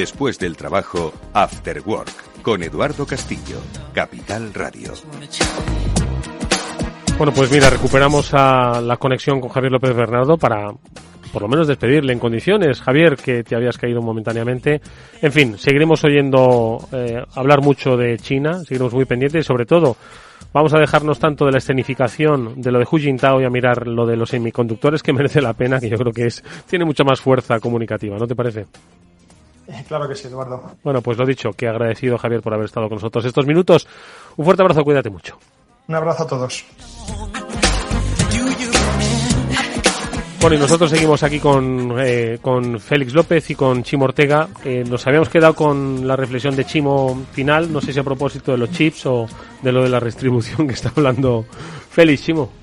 Después 0.00 0.38
del 0.38 0.56
trabajo, 0.56 1.12
After 1.34 1.82
Work, 1.84 2.40
con 2.40 2.62
Eduardo 2.62 3.06
Castillo, 3.06 3.58
Capital 3.92 4.54
Radio. 4.54 4.94
Bueno, 7.18 7.34
pues 7.34 7.52
mira, 7.52 7.68
recuperamos 7.68 8.32
a 8.32 8.80
la 8.80 8.96
conexión 8.96 9.42
con 9.42 9.50
Javier 9.50 9.72
López 9.72 9.94
Bernardo 9.94 10.38
para 10.38 10.68
por 11.34 11.42
lo 11.42 11.48
menos 11.48 11.68
despedirle 11.68 12.14
en 12.14 12.18
condiciones. 12.18 12.80
Javier, 12.80 13.16
que 13.16 13.44
te 13.44 13.54
habías 13.54 13.76
caído 13.76 14.00
momentáneamente. 14.00 14.80
En 15.20 15.32
fin, 15.32 15.58
seguiremos 15.58 16.02
oyendo 16.02 16.78
eh, 16.92 17.22
hablar 17.34 17.60
mucho 17.60 17.98
de 17.98 18.16
China, 18.16 18.60
seguiremos 18.60 18.94
muy 18.94 19.04
pendientes 19.04 19.44
y 19.44 19.46
sobre 19.46 19.66
todo 19.66 19.98
vamos 20.54 20.72
a 20.72 20.78
dejarnos 20.78 21.18
tanto 21.18 21.44
de 21.44 21.52
la 21.52 21.58
escenificación 21.58 22.62
de 22.62 22.72
lo 22.72 22.78
de 22.78 22.86
Hu 22.90 22.96
Jintao 22.96 23.42
y 23.42 23.44
a 23.44 23.50
mirar 23.50 23.86
lo 23.86 24.06
de 24.06 24.16
los 24.16 24.30
semiconductores 24.30 25.02
que 25.02 25.12
merece 25.12 25.42
la 25.42 25.52
pena, 25.52 25.78
que 25.78 25.90
yo 25.90 25.98
creo 25.98 26.12
que 26.14 26.24
es 26.24 26.42
tiene 26.66 26.86
mucha 26.86 27.04
más 27.04 27.20
fuerza 27.20 27.60
comunicativa, 27.60 28.16
¿no 28.16 28.26
te 28.26 28.34
parece? 28.34 28.64
Claro 29.88 30.08
que 30.08 30.14
sí, 30.14 30.26
Eduardo. 30.28 30.62
Bueno, 30.82 31.00
pues 31.00 31.18
lo 31.18 31.26
dicho, 31.26 31.50
que 31.52 31.68
agradecido 31.68 32.18
Javier 32.18 32.42
por 32.42 32.54
haber 32.54 32.66
estado 32.66 32.88
con 32.88 32.96
nosotros 32.96 33.24
estos 33.24 33.46
minutos. 33.46 33.86
Un 34.36 34.44
fuerte 34.44 34.62
abrazo, 34.62 34.84
cuídate 34.84 35.10
mucho. 35.10 35.38
Un 35.88 35.94
abrazo 35.94 36.22
a 36.22 36.26
todos. 36.26 36.64
Bueno, 40.40 40.56
y 40.56 40.58
nosotros 40.58 40.90
seguimos 40.90 41.22
aquí 41.22 41.38
con, 41.38 41.96
eh, 41.98 42.38
con 42.40 42.80
Félix 42.80 43.12
López 43.12 43.50
y 43.50 43.54
con 43.54 43.82
Chimo 43.82 44.06
Ortega. 44.06 44.48
Eh, 44.64 44.84
nos 44.88 45.06
habíamos 45.06 45.28
quedado 45.28 45.54
con 45.54 46.06
la 46.08 46.16
reflexión 46.16 46.56
de 46.56 46.64
Chimo 46.64 47.26
final, 47.32 47.70
no 47.70 47.82
sé 47.82 47.92
si 47.92 48.00
a 48.00 48.04
propósito 48.04 48.52
de 48.52 48.58
los 48.58 48.70
chips 48.70 49.04
o 49.04 49.26
de 49.60 49.70
lo 49.70 49.82
de 49.82 49.90
la 49.90 50.00
redistribución 50.00 50.66
que 50.66 50.72
está 50.72 50.92
hablando 50.96 51.44
Félix, 51.90 52.22
Chimo. 52.22 52.59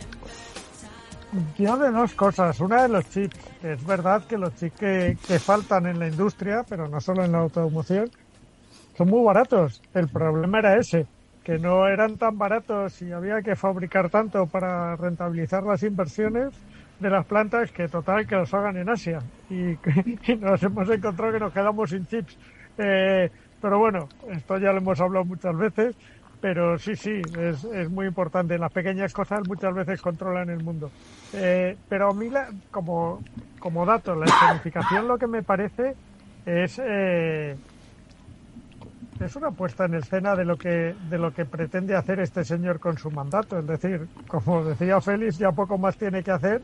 Yo 1.57 1.77
de 1.77 1.91
dos 1.91 2.13
cosas. 2.13 2.59
Una 2.59 2.83
de 2.83 2.89
los 2.89 3.09
chips. 3.09 3.37
Es 3.63 3.85
verdad 3.85 4.23
que 4.25 4.37
los 4.37 4.55
chips 4.55 4.79
que, 4.79 5.17
que 5.27 5.39
faltan 5.39 5.85
en 5.87 5.99
la 5.99 6.07
industria, 6.07 6.63
pero 6.67 6.87
no 6.87 7.01
solo 7.01 7.23
en 7.23 7.33
la 7.33 7.39
automoción, 7.39 8.09
son 8.97 9.09
muy 9.09 9.23
baratos. 9.25 9.81
El 9.93 10.07
problema 10.07 10.59
era 10.59 10.77
ese, 10.77 11.05
que 11.43 11.59
no 11.59 11.87
eran 11.87 12.17
tan 12.17 12.37
baratos 12.37 13.01
y 13.01 13.11
había 13.11 13.41
que 13.41 13.55
fabricar 13.55 14.09
tanto 14.09 14.47
para 14.47 14.95
rentabilizar 14.95 15.63
las 15.63 15.83
inversiones 15.83 16.53
de 16.99 17.09
las 17.09 17.25
plantas 17.25 17.71
que 17.71 17.87
total 17.87 18.25
que 18.25 18.35
los 18.35 18.53
hagan 18.53 18.77
en 18.77 18.89
Asia. 18.89 19.19
Y, 19.49 19.71
y 20.31 20.35
nos 20.37 20.63
hemos 20.63 20.89
encontrado 20.89 21.33
que 21.33 21.39
nos 21.39 21.53
quedamos 21.53 21.89
sin 21.89 22.07
chips. 22.07 22.37
Eh, 22.77 23.29
pero 23.61 23.79
bueno, 23.79 24.07
esto 24.29 24.57
ya 24.57 24.71
lo 24.71 24.77
hemos 24.77 24.99
hablado 24.99 25.25
muchas 25.25 25.57
veces. 25.57 25.95
Pero 26.39 26.78
sí, 26.78 26.95
sí, 26.95 27.21
es, 27.39 27.63
es 27.63 27.89
muy 27.89 28.06
importante. 28.06 28.58
Las 28.58 28.71
pequeñas 28.71 29.12
cosas 29.13 29.41
muchas 29.47 29.73
veces 29.73 30.02
controlan 30.02 30.50
el 30.50 30.63
mundo. 30.63 30.89
Eh, 31.34 31.76
pero 31.89 32.10
a 32.10 32.13
mí, 32.13 32.30
la- 32.30 32.50
como, 32.71 33.19
como 33.60 33.86
dato, 33.86 34.15
la 34.15 34.26
escenificación 34.26 35.08
lo 35.08 35.18
que 35.18 35.28
me 35.28 35.41
parece 35.41 35.95
es, 36.45 36.80
eh, 36.84 37.55
es 39.20 39.36
una 39.36 39.49
puesta 39.51 39.86
en 39.86 39.95
escena 39.95 40.36
de 40.36 40.45
lo, 40.45 40.57
que, 40.57 40.93
de 41.09 41.18
lo 41.18 41.34
que 41.34 41.45
pretende 41.45 41.95
hacer 41.95 42.20
este 42.20 42.45
señor 42.45 42.80
con 42.80 42.97
su 42.97 43.09
mandato. 43.09 43.57
Es 43.57 43.66
decir, 43.66 44.07
como 44.28 44.64
decía 44.64 45.01
Félix, 45.01 45.38
ya 45.39 45.51
poco 45.51 45.78
más 45.78 45.97
tiene 45.97 46.22
que 46.24 46.32
hacer 46.32 46.61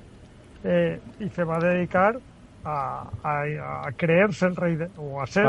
eh, 0.63 0.99
y 1.19 1.29
se 1.29 1.43
va 1.43 1.57
a 1.57 1.59
dedicar 1.59 2.19
a, 2.63 3.07
a- 3.23 3.87
a 3.87 3.91
creerse 3.93 4.45
el 4.45 4.55
rey 4.55 4.75
de, 4.75 4.87
o 4.97 5.19
a 5.21 5.25
ser 5.27 5.45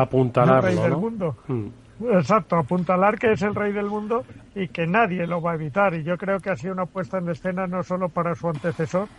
el 0.56 0.62
rey 0.62 0.74
del 0.82 0.96
mundo. 0.98 1.36
Mm. 1.46 1.66
Exacto, 1.98 2.56
apuntalar 2.56 3.18
que 3.18 3.32
es 3.32 3.42
el 3.42 3.54
rey 3.54 3.72
del 3.72 3.86
mundo 3.88 4.26
y 4.52 4.68
que 4.68 4.86
nadie 4.86 5.26
lo 5.26 5.40
va 5.40 5.52
a 5.52 5.54
evitar. 5.54 5.94
Y 5.94 6.02
yo 6.04 6.16
creo 6.18 6.40
que 6.40 6.50
ha 6.50 6.56
sido 6.56 6.72
una 6.72 6.86
puesta 6.86 7.18
en 7.18 7.28
escena 7.28 7.66
no 7.68 7.82
solo 7.84 8.10
para 8.10 8.34
su 8.34 8.48
antecesor, 8.48 9.10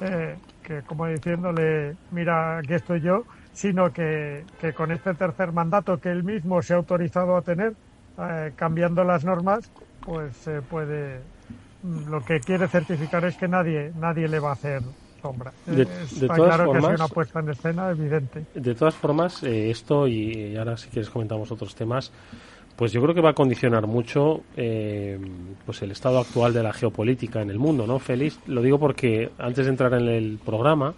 eh, 0.00 0.40
que 0.62 0.84
como 0.84 1.06
diciéndole, 1.06 1.96
mira, 2.10 2.58
aquí 2.58 2.74
estoy 2.74 3.00
yo, 3.02 3.26
sino 3.52 3.92
que, 3.92 4.48
que 4.58 4.74
con 4.74 4.92
este 4.92 5.14
tercer 5.14 5.52
mandato 5.52 6.00
que 6.00 6.10
él 6.10 6.24
mismo 6.24 6.62
se 6.62 6.74
ha 6.74 6.76
autorizado 6.78 7.36
a 7.36 7.42
tener, 7.42 7.74
eh, 8.18 8.52
cambiando 8.56 9.04
las 9.04 9.24
normas, 9.24 9.72
pues 10.04 10.36
se 10.38 10.62
puede. 10.62 11.26
mm, 11.82 12.08
Lo 12.10 12.24
que 12.24 12.42
quiere 12.42 12.68
certificar 12.68 13.24
es 13.24 13.36
que 13.36 13.48
nadie 13.48 13.92
nadie 13.94 14.28
le 14.28 14.40
va 14.40 14.50
a 14.50 14.52
hacer 14.54 14.82
sombra. 15.26 15.52
De- 15.66 15.84
todas 15.86 16.36
claro 16.36 16.72
que 16.72 16.78
es 16.78 16.84
formas- 16.84 17.00
una 17.00 17.08
puesta 17.08 17.40
en 17.40 17.48
escena 17.50 17.90
evidente. 17.90 18.44
De 18.54 18.74
todas 18.74 18.94
formas, 18.94 19.42
eh, 19.42 19.70
esto, 19.70 20.06
y, 20.06 20.32
y 20.52 20.56
ahora 20.56 20.76
si 20.76 20.88
quieres 20.88 21.10
comentamos 21.10 21.50
otros 21.52 21.74
temas, 21.74 22.12
pues 22.76 22.92
yo 22.92 23.00
creo 23.02 23.14
que 23.14 23.22
va 23.22 23.30
a 23.30 23.34
condicionar 23.34 23.86
mucho 23.86 24.42
eh, 24.56 25.18
pues 25.64 25.80
el 25.82 25.90
estado 25.92 26.18
actual 26.18 26.52
de 26.52 26.62
la 26.62 26.72
geopolítica 26.72 27.40
en 27.40 27.50
el 27.50 27.58
mundo, 27.58 27.86
¿no, 27.86 27.98
Félix? 27.98 28.38
Lo 28.46 28.60
digo 28.62 28.78
porque 28.78 29.30
antes 29.38 29.64
de 29.64 29.70
entrar 29.70 29.94
en 29.94 30.08
el 30.08 30.38
programa, 30.44 30.92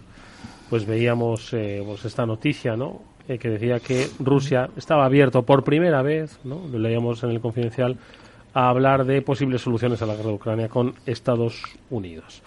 pues 0.69 0.85
veíamos 0.85 1.53
eh, 1.53 1.81
pues 1.85 2.03
esta 2.05 2.25
noticia, 2.25 2.75
¿no? 2.75 3.01
Eh, 3.29 3.37
que 3.37 3.47
decía 3.49 3.79
que 3.79 4.07
Rusia 4.19 4.69
estaba 4.75 5.05
abierto 5.05 5.43
por 5.43 5.63
primera 5.63 6.01
vez, 6.01 6.39
¿no? 6.43 6.67
Lo 6.69 6.79
leíamos 6.79 7.23
en 7.23 7.29
el 7.29 7.39
confidencial, 7.39 7.97
a 8.53 8.69
hablar 8.69 9.05
de 9.05 9.21
posibles 9.21 9.61
soluciones 9.61 10.01
a 10.01 10.05
la 10.07 10.15
guerra 10.15 10.29
de 10.29 10.35
Ucrania 10.35 10.67
con 10.67 10.95
Estados 11.05 11.61
Unidos. 11.91 12.41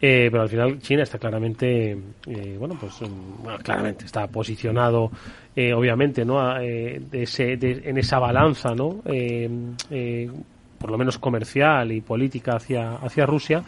Eh, 0.00 0.28
pero 0.30 0.42
al 0.42 0.48
final 0.48 0.78
China 0.80 1.02
está 1.04 1.18
claramente, 1.18 1.92
eh, 2.26 2.56
bueno, 2.58 2.76
pues 2.78 3.00
mm, 3.00 3.62
claramente 3.62 4.04
está 4.04 4.26
posicionado, 4.26 5.10
eh, 5.54 5.72
obviamente, 5.72 6.24
¿no? 6.24 6.38
A, 6.40 6.62
eh, 6.62 7.00
de 7.10 7.22
ese- 7.22 7.56
de- 7.56 7.82
en 7.84 7.96
esa 7.96 8.18
balanza, 8.18 8.74
¿no? 8.74 9.00
Eh, 9.06 9.48
eh, 9.90 10.30
por 10.78 10.90
lo 10.90 10.98
menos 10.98 11.18
comercial 11.18 11.92
y 11.92 12.02
política 12.02 12.56
hacia, 12.56 12.96
hacia 12.96 13.24
Rusia. 13.24 13.62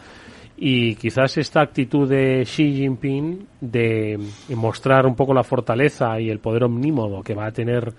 Y 0.61 0.95
quizás 0.95 1.37
esta 1.37 1.61
actitud 1.61 2.07
de 2.07 2.43
Xi 2.45 2.73
Jinping 2.75 3.47
de 3.61 4.19
mostrar 4.49 5.07
un 5.07 5.15
poco 5.15 5.33
la 5.33 5.43
fortaleza 5.43 6.19
y 6.19 6.29
el 6.29 6.39
poder 6.39 6.65
omnímodo 6.65 7.23
que 7.23 7.33
va 7.33 7.47
a 7.47 7.51
tener 7.51 7.93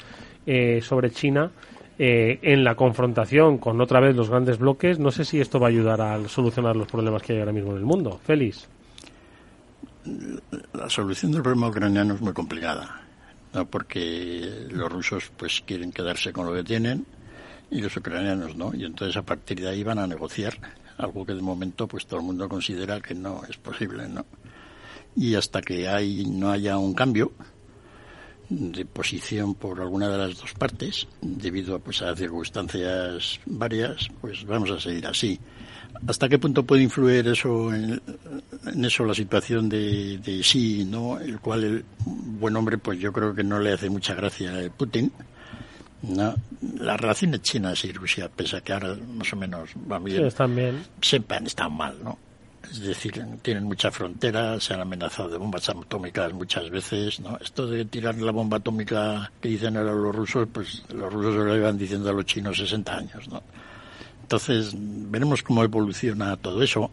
eh, 0.46 0.80
sobre 0.82 1.10
China 1.10 1.50
eh, 2.02 2.38
en 2.40 2.64
la 2.64 2.76
confrontación 2.76 3.58
con 3.58 3.78
otra 3.78 4.00
vez 4.00 4.16
los 4.16 4.30
grandes 4.30 4.56
bloques, 4.56 4.98
no 4.98 5.10
sé 5.10 5.26
si 5.26 5.38
esto 5.38 5.60
va 5.60 5.66
a 5.66 5.68
ayudar 5.68 6.00
a 6.00 6.28
solucionar 6.28 6.74
los 6.74 6.88
problemas 6.88 7.22
que 7.22 7.34
hay 7.34 7.40
ahora 7.40 7.52
mismo 7.52 7.72
en 7.72 7.76
el 7.76 7.84
mundo. 7.84 8.18
Félix. 8.24 8.66
La 10.72 10.88
solución 10.88 11.32
del 11.32 11.42
problema 11.42 11.68
ucraniano 11.68 12.14
es 12.14 12.22
muy 12.22 12.32
complicada, 12.32 13.02
¿no? 13.52 13.66
porque 13.66 14.66
los 14.70 14.90
rusos 14.90 15.30
pues 15.36 15.62
quieren 15.66 15.92
quedarse 15.92 16.32
con 16.32 16.46
lo 16.46 16.54
que 16.54 16.64
tienen 16.64 17.04
y 17.70 17.82
los 17.82 17.94
ucranianos 17.94 18.56
no, 18.56 18.74
y 18.74 18.86
entonces 18.86 19.14
a 19.18 19.22
partir 19.22 19.60
de 19.60 19.68
ahí 19.68 19.84
van 19.84 19.98
a 19.98 20.06
negociar, 20.06 20.54
algo 20.96 21.26
que 21.26 21.34
de 21.34 21.42
momento 21.42 21.86
pues 21.86 22.06
todo 22.06 22.20
el 22.20 22.24
mundo 22.24 22.48
considera 22.48 22.98
que 23.02 23.14
no 23.14 23.42
es 23.46 23.58
posible, 23.58 24.08
¿no? 24.08 24.24
Y 25.16 25.34
hasta 25.34 25.60
que 25.60 25.86
hay, 25.86 26.24
no 26.24 26.50
haya 26.50 26.78
un 26.78 26.94
cambio 26.94 27.32
de 28.50 28.84
posición 28.84 29.54
por 29.54 29.80
alguna 29.80 30.08
de 30.08 30.18
las 30.18 30.38
dos 30.38 30.52
partes, 30.54 31.06
debido 31.22 31.78
pues 31.78 32.02
a 32.02 32.14
circunstancias 32.16 33.40
varias, 33.46 34.08
pues 34.20 34.44
vamos 34.44 34.70
a 34.72 34.80
seguir 34.80 35.06
así. 35.06 35.38
¿Hasta 36.06 36.28
qué 36.28 36.38
punto 36.38 36.64
puede 36.64 36.82
influir 36.82 37.26
eso 37.28 37.72
en, 37.74 38.00
en 38.66 38.84
eso 38.84 39.04
la 39.04 39.14
situación 39.14 39.68
de, 39.68 40.18
de 40.18 40.42
sí, 40.42 40.84
no? 40.84 41.18
El 41.18 41.40
cual 41.40 41.64
el 41.64 41.84
buen 42.04 42.54
hombre, 42.56 42.78
pues 42.78 42.98
yo 43.00 43.12
creo 43.12 43.34
que 43.34 43.42
no 43.44 43.58
le 43.58 43.72
hace 43.72 43.88
mucha 43.90 44.14
gracia 44.14 44.52
a 44.56 44.68
Putin. 44.70 45.12
¿no? 46.02 46.34
Las 46.78 46.98
relaciones 47.00 47.42
chinas 47.42 47.84
y 47.84 47.92
Rusia, 47.92 48.30
pese 48.34 48.56
a 48.56 48.60
que 48.62 48.72
ahora 48.72 48.96
más 49.16 49.32
o 49.32 49.36
menos 49.36 49.70
van 49.74 50.02
bien, 50.04 50.18
Sí, 50.22 50.24
están 50.28 50.56
bien. 50.56 50.82
siempre 51.02 51.36
han 51.36 51.46
estado 51.46 51.70
mal, 51.70 51.96
¿no? 52.02 52.18
Es 52.68 52.80
decir, 52.80 53.24
tienen 53.42 53.64
mucha 53.64 53.90
frontera, 53.90 54.60
se 54.60 54.74
han 54.74 54.80
amenazado 54.80 55.28
de 55.28 55.38
bombas 55.38 55.68
atómicas 55.68 56.32
muchas 56.32 56.70
veces, 56.70 57.20
¿no? 57.20 57.36
Esto 57.38 57.66
de 57.66 57.84
tirar 57.84 58.16
la 58.16 58.32
bomba 58.32 58.58
atómica 58.58 59.32
que 59.40 59.48
dicen 59.48 59.76
ahora 59.76 59.92
los 59.92 60.14
rusos, 60.14 60.48
pues 60.52 60.84
los 60.92 61.12
rusos 61.12 61.34
lo 61.34 61.56
iban 61.56 61.78
diciendo 61.78 62.10
a 62.10 62.12
los 62.12 62.26
chinos 62.26 62.58
60 62.58 62.96
años, 62.96 63.28
¿no? 63.28 63.42
Entonces, 64.22 64.72
veremos 64.76 65.42
cómo 65.42 65.64
evoluciona 65.64 66.36
todo 66.36 66.62
eso. 66.62 66.90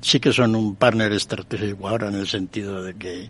Sí 0.00 0.20
que 0.20 0.32
son 0.32 0.54
un 0.54 0.76
partner 0.76 1.12
estratégico 1.12 1.88
ahora 1.88 2.08
en 2.08 2.14
el 2.14 2.26
sentido 2.26 2.82
de 2.82 2.94
que 2.94 3.28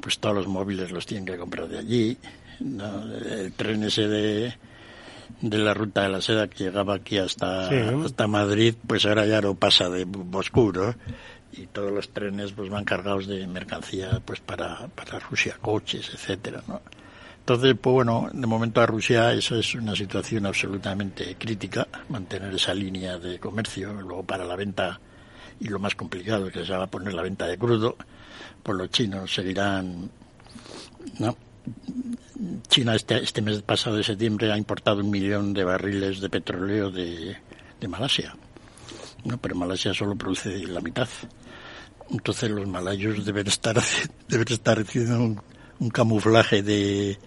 pues 0.00 0.18
todos 0.18 0.36
los 0.36 0.46
móviles 0.46 0.90
los 0.90 1.06
tienen 1.06 1.26
que 1.26 1.36
comprar 1.36 1.68
de 1.68 1.78
allí. 1.78 2.16
¿no? 2.60 3.02
El 3.14 3.52
tren 3.52 3.82
ese 3.84 4.08
de, 4.08 4.54
de 5.40 5.58
la 5.58 5.74
ruta 5.74 6.02
de 6.02 6.08
la 6.08 6.20
seda 6.20 6.48
que 6.48 6.64
llegaba 6.64 6.94
aquí 6.94 7.18
hasta, 7.18 7.68
Sí. 7.68 7.76
hasta 8.04 8.26
Madrid, 8.26 8.74
pues 8.86 9.06
ahora 9.06 9.26
ya 9.26 9.40
no 9.40 9.54
pasa 9.54 9.88
de 9.88 10.04
Moscú, 10.06 10.72
¿no? 10.72 10.94
Y 11.52 11.66
todos 11.66 11.92
los 11.92 12.08
trenes 12.10 12.52
pues 12.52 12.68
van 12.70 12.84
cargados 12.84 13.26
de 13.26 13.46
mercancía 13.46 14.20
pues 14.24 14.40
para, 14.40 14.88
para 14.88 15.18
Rusia, 15.18 15.56
coches, 15.60 16.10
etcétera, 16.12 16.62
¿no? 16.66 16.80
Entonces, 17.40 17.74
pues 17.80 17.94
bueno, 17.94 18.28
de 18.30 18.46
momento 18.46 18.82
a 18.82 18.86
Rusia 18.86 19.32
eso 19.32 19.56
es 19.56 19.74
una 19.74 19.96
situación 19.96 20.44
absolutamente 20.44 21.34
crítica, 21.38 21.88
mantener 22.10 22.52
esa 22.54 22.74
línea 22.74 23.18
de 23.18 23.38
comercio, 23.38 23.94
luego 23.94 24.22
para 24.22 24.44
la 24.44 24.54
venta, 24.54 25.00
y 25.58 25.68
lo 25.68 25.78
más 25.78 25.94
complicado 25.94 26.50
que 26.50 26.66
se 26.66 26.72
va 26.72 26.84
a 26.84 26.86
poner 26.88 27.14
la 27.14 27.22
venta 27.22 27.46
de 27.46 27.56
crudo, 27.56 27.96
pues 28.62 28.76
los 28.76 28.90
chinos 28.90 29.32
seguirán, 29.32 30.10
¿no? 31.18 31.36
China 32.68 32.94
este, 32.94 33.18
este 33.22 33.42
mes 33.42 33.62
pasado 33.62 33.96
de 33.96 34.04
septiembre 34.04 34.52
ha 34.52 34.56
importado 34.58 35.00
un 35.00 35.10
millón 35.10 35.52
de 35.52 35.64
barriles 35.64 36.20
de 36.20 36.28
petróleo 36.30 36.90
de, 36.90 37.36
de 37.80 37.88
Malasia, 37.88 38.36
¿no? 39.24 39.38
Pero 39.38 39.56
Malasia 39.56 39.92
solo 39.94 40.14
produce 40.14 40.56
la 40.66 40.80
mitad. 40.80 41.08
Entonces 42.10 42.50
los 42.50 42.66
malayos 42.66 43.24
deben 43.24 43.46
estar, 43.48 43.76
deben 44.28 44.46
estar 44.52 44.78
haciendo 44.78 45.18
un, 45.20 45.40
un 45.80 45.88
camuflaje 45.90 46.62
de, 46.62 47.18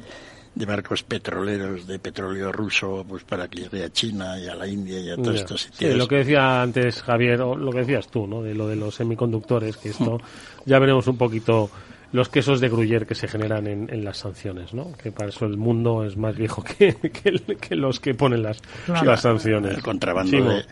de 0.55 0.65
barcos 0.65 1.03
petroleros 1.03 1.85
de 1.87 1.99
petróleo 1.99 2.51
ruso 2.51 3.05
pues 3.07 3.23
para 3.23 3.47
que 3.47 3.63
llegue 3.63 3.83
a 3.83 3.91
China 3.91 4.39
y 4.39 4.47
a 4.47 4.55
la 4.55 4.67
India 4.67 4.99
y 4.99 5.09
a 5.11 5.15
todos 5.17 5.35
estos 5.35 5.61
Sí, 5.63 5.69
sitios. 5.71 5.97
lo 5.97 6.07
que 6.07 6.15
decía 6.17 6.61
antes 6.61 7.01
Javier, 7.03 7.41
o 7.41 7.55
lo 7.55 7.71
que 7.71 7.79
decías 7.79 8.07
tú, 8.07 8.25
¿no? 8.27 8.41
De 8.41 8.55
lo 8.55 8.67
de 8.67 8.75
los 8.75 8.95
semiconductores, 8.95 9.77
que 9.77 9.89
esto 9.89 10.19
ya 10.65 10.79
veremos 10.79 11.05
un 11.07 11.17
poquito 11.17 11.69
los 12.11 12.29
quesos 12.29 12.59
de 12.59 12.69
Gruyère 12.69 13.05
que 13.05 13.15
se 13.15 13.27
generan 13.27 13.67
en, 13.67 13.93
en 13.93 14.03
las 14.03 14.17
sanciones, 14.17 14.73
¿no? 14.73 14.91
Que 14.93 15.11
para 15.11 15.29
eso 15.29 15.45
el 15.45 15.57
mundo 15.57 16.03
es 16.03 16.17
más 16.17 16.35
viejo 16.35 16.63
que, 16.63 16.95
que, 17.59 17.75
los 17.75 17.99
que 17.99 18.13
ponen 18.13 18.43
las, 18.43 18.61
Claro. 18.85 19.05
las 19.05 19.21
sanciones. 19.21 19.77
El 19.77 19.83
contrabando 19.83 20.43
de, 20.49 20.65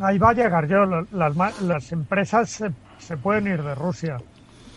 Ahí 0.00 0.18
va 0.18 0.30
a 0.30 0.34
llegar 0.34 0.66
yo. 0.68 0.84
Las, 1.12 1.62
las 1.62 1.92
empresas 1.92 2.50
se, 2.50 2.70
se 2.98 3.16
pueden 3.16 3.46
ir 3.46 3.62
de 3.62 3.74
Rusia, 3.74 4.16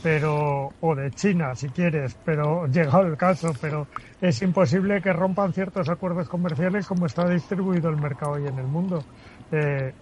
pero 0.03 0.69
o 0.81 0.95
de 0.95 1.09
China, 1.11 1.55
si 1.55 1.69
quieres, 1.69 2.15
pero 2.23 2.67
llegado 2.67 3.07
el 3.07 3.17
caso, 3.17 3.51
pero 3.59 3.87
es 4.21 4.41
imposible 4.43 5.01
que 5.01 5.11
rompan 5.13 5.53
ciertos 5.53 5.89
acuerdos 5.89 6.29
comerciales 6.29 6.85
como 6.85 7.07
está 7.07 7.27
distribuido 7.27 7.89
el 7.89 7.97
mercado 7.97 8.33
hoy 8.33 8.45
en 8.45 8.59
el 8.59 8.67
mundo. 8.67 9.03
Eh, 9.51 9.93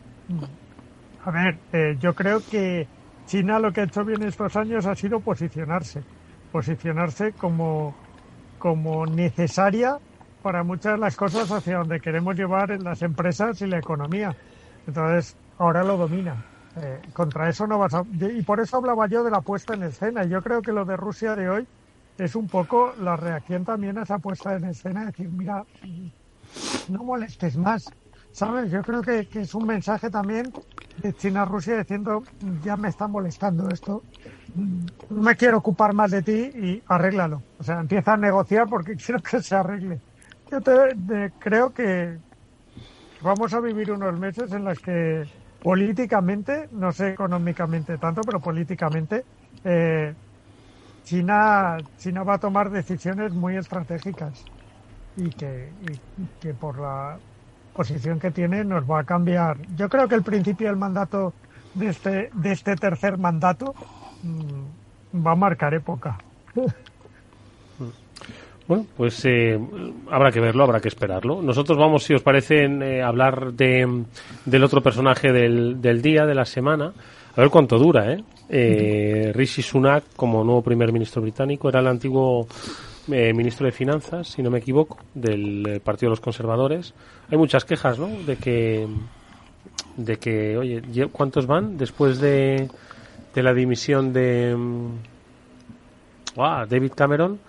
a 1.23 1.31
ver, 1.31 1.57
eh, 1.71 1.95
yo 2.01 2.13
creo 2.13 2.41
que 2.51 2.85
China 3.25 3.59
lo 3.59 3.71
que 3.71 3.81
ha 3.81 3.83
hecho 3.85 4.03
bien 4.03 4.23
estos 4.23 4.55
años 4.55 4.85
ha 4.85 4.95
sido 4.95 5.19
posicionarse, 5.19 6.03
posicionarse 6.51 7.33
como, 7.33 7.95
como 8.59 9.05
necesaria 9.05 9.97
para 10.41 10.63
muchas 10.63 10.93
de 10.93 10.99
las 10.99 11.15
cosas 11.15 11.49
hacia 11.51 11.77
donde 11.77 11.99
queremos 11.99 12.35
llevar 12.35 12.69
las 12.81 13.01
empresas 13.01 13.61
y 13.61 13.67
la 13.67 13.79
economía. 13.79 14.35
Entonces, 14.85 15.37
ahora 15.57 15.83
lo 15.83 15.97
domina. 15.97 16.45
Eh, 16.75 17.01
contra 17.13 17.49
eso 17.49 17.65
no 17.67 17.77
vas 17.79 17.93
a... 17.93 18.03
Y 18.19 18.41
por 18.41 18.59
eso 18.59 18.77
hablaba 18.77 19.07
yo 19.07 19.23
de 19.23 19.31
la 19.31 19.41
puesta 19.41 19.73
en 19.75 19.83
escena. 19.83 20.25
Yo 20.25 20.41
creo 20.41 20.61
que 20.61 20.71
lo 20.71 20.85
de 20.85 20.97
Rusia 20.97 21.35
de 21.35 21.49
hoy 21.49 21.67
es 22.17 22.35
un 22.35 22.47
poco 22.47 22.93
la 22.99 23.15
reacción 23.15 23.63
también 23.63 23.97
a 23.97 24.03
esa 24.03 24.19
puesta 24.19 24.55
en 24.55 24.65
escena. 24.65 25.05
Decir, 25.05 25.29
mira, 25.29 25.63
no 26.89 27.03
molestes 27.03 27.57
más. 27.57 27.85
¿Sabes? 28.33 28.71
Yo 28.71 28.83
creo 28.83 29.03
que, 29.03 29.27
es 29.41 29.53
un 29.55 29.65
mensaje 29.65 30.09
también 30.09 30.55
de 30.95 31.13
China 31.15 31.43
a 31.43 31.45
Rusia 31.45 31.77
diciendo, 31.77 32.27
ya 32.39 32.77
me 32.77 32.89
está 32.89 33.07
molestando 33.07 33.71
esto, 33.71 34.05
no 35.09 35.21
me 35.23 35.35
quiero 35.35 35.57
ocupar 35.59 35.93
más 35.93 36.11
de 36.11 36.23
ti 36.23 36.51
y 36.55 36.83
arréglalo. 36.87 37.45
O 37.57 37.63
sea, 37.63 37.79
empieza 37.81 38.13
a 38.13 38.17
negociar 38.17 38.67
porque 38.69 38.95
quiero 39.03 39.21
que 39.21 39.41
se 39.41 39.55
arregle. 39.55 40.01
Yo 40.51 40.61
te- 40.61 40.95
creo 41.39 41.73
que 41.73 42.19
vamos 43.19 43.53
a 43.53 43.59
vivir 43.61 43.91
unos 43.91 44.17
meses 44.19 44.51
en 44.53 44.63
los 44.65 44.79
que 44.79 45.25
políticamente, 45.61 46.67
no 46.71 46.91
sé 46.91 47.09
económicamente 47.13 47.97
tanto, 47.97 48.25
pero 48.25 48.41
políticamente, 48.41 49.25
eh, 49.63 50.15
China, 51.03 51.83
China 51.97 52.23
va 52.23 52.35
a 52.35 52.39
tomar 52.39 52.71
decisiones 52.71 53.33
muy 53.33 53.57
estratégicas 53.57 54.49
y 55.15 55.33
que 56.39 56.53
por 56.55 56.79
la 56.79 57.21
posición 57.73 58.19
que 58.19 58.31
tiene 58.31 58.63
nos 58.63 58.89
va 58.89 58.99
a 58.99 59.03
cambiar. 59.03 59.57
Yo 59.75 59.89
creo 59.89 60.07
que 60.07 60.15
el 60.15 60.23
principio 60.23 60.67
del 60.67 60.77
mandato 60.77 61.33
de 61.73 61.89
este, 61.89 62.29
de 62.33 62.51
este 62.51 62.75
tercer 62.75 63.17
mandato 63.17 63.73
mm, 64.23 65.25
va 65.25 65.31
a 65.31 65.35
marcar 65.35 65.73
época. 65.73 66.17
Bueno, 68.65 68.85
pues 68.95 69.25
eh, 69.25 69.59
habrá 70.09 70.31
que 70.31 70.39
verlo, 70.39 70.63
habrá 70.63 70.79
que 70.79 70.87
esperarlo. 70.87 71.41
Nosotros 71.41 71.77
vamos, 71.77 72.03
si 72.03 72.13
os 72.13 72.21
parece, 72.21 72.63
eh, 72.63 73.01
hablar 73.01 73.51
de, 73.51 74.05
del 74.45 74.63
otro 74.63 74.81
personaje 74.81 75.33
del, 75.33 75.81
del 75.81 76.01
día, 76.01 76.25
de 76.25 76.33
la 76.33 76.45
semana. 76.45 76.93
A 77.35 77.41
ver 77.41 77.49
cuánto 77.49 77.77
dura, 77.77 78.13
¿eh? 78.13 78.23
eh 78.47 79.31
Rishi 79.33 79.61
Sunak, 79.61 80.05
como 80.15 80.45
nuevo 80.45 80.61
primer 80.61 80.93
ministro 80.93 81.21
británico, 81.21 81.67
era 81.67 81.81
el 81.81 81.87
antiguo 81.87 82.47
eh, 83.11 83.33
ministro 83.33 83.65
de 83.65 83.71
Finanzas, 83.71 84.27
si 84.27 84.41
no 84.41 84.49
me 84.49 84.59
equivoco, 84.59 84.97
del 85.13 85.65
eh, 85.67 85.79
Partido 85.79 86.09
de 86.09 86.11
los 86.11 86.21
Conservadores. 86.21 86.93
Hay 87.29 87.37
muchas 87.37 87.65
quejas, 87.65 87.99
¿no? 87.99 88.07
De 88.07 88.37
que, 88.37 88.87
de 89.97 90.17
que 90.17 90.57
oye, 90.57 91.07
¿cuántos 91.11 91.45
van 91.45 91.77
después 91.77 92.19
de, 92.19 92.69
de 93.33 93.43
la 93.43 93.53
dimisión 93.53 94.13
de 94.13 94.55
mm, 94.55 94.87
ah, 96.37 96.65
David 96.69 96.91
Cameron? 96.95 97.39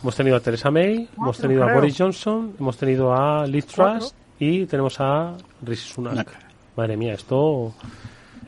Hemos 0.00 0.16
tenido 0.16 0.36
a 0.36 0.40
Theresa 0.40 0.70
May, 0.70 0.94
hemos 0.94 1.10
Cuatro, 1.16 1.42
tenido 1.42 1.64
a. 1.64 1.72
Boris 1.72 1.96
Johnson, 1.96 2.54
hemos 2.58 2.76
tenido 2.76 3.12
a 3.14 3.46
Liz. 3.46 3.66
Truss 3.66 4.14
y 4.38 4.66
tenemos 4.66 5.00
a 5.00 5.36
Rishi 5.62 5.92
Sunak. 5.92 6.28
Madre 6.76 6.96
mía, 6.96 7.14
esto 7.14 7.74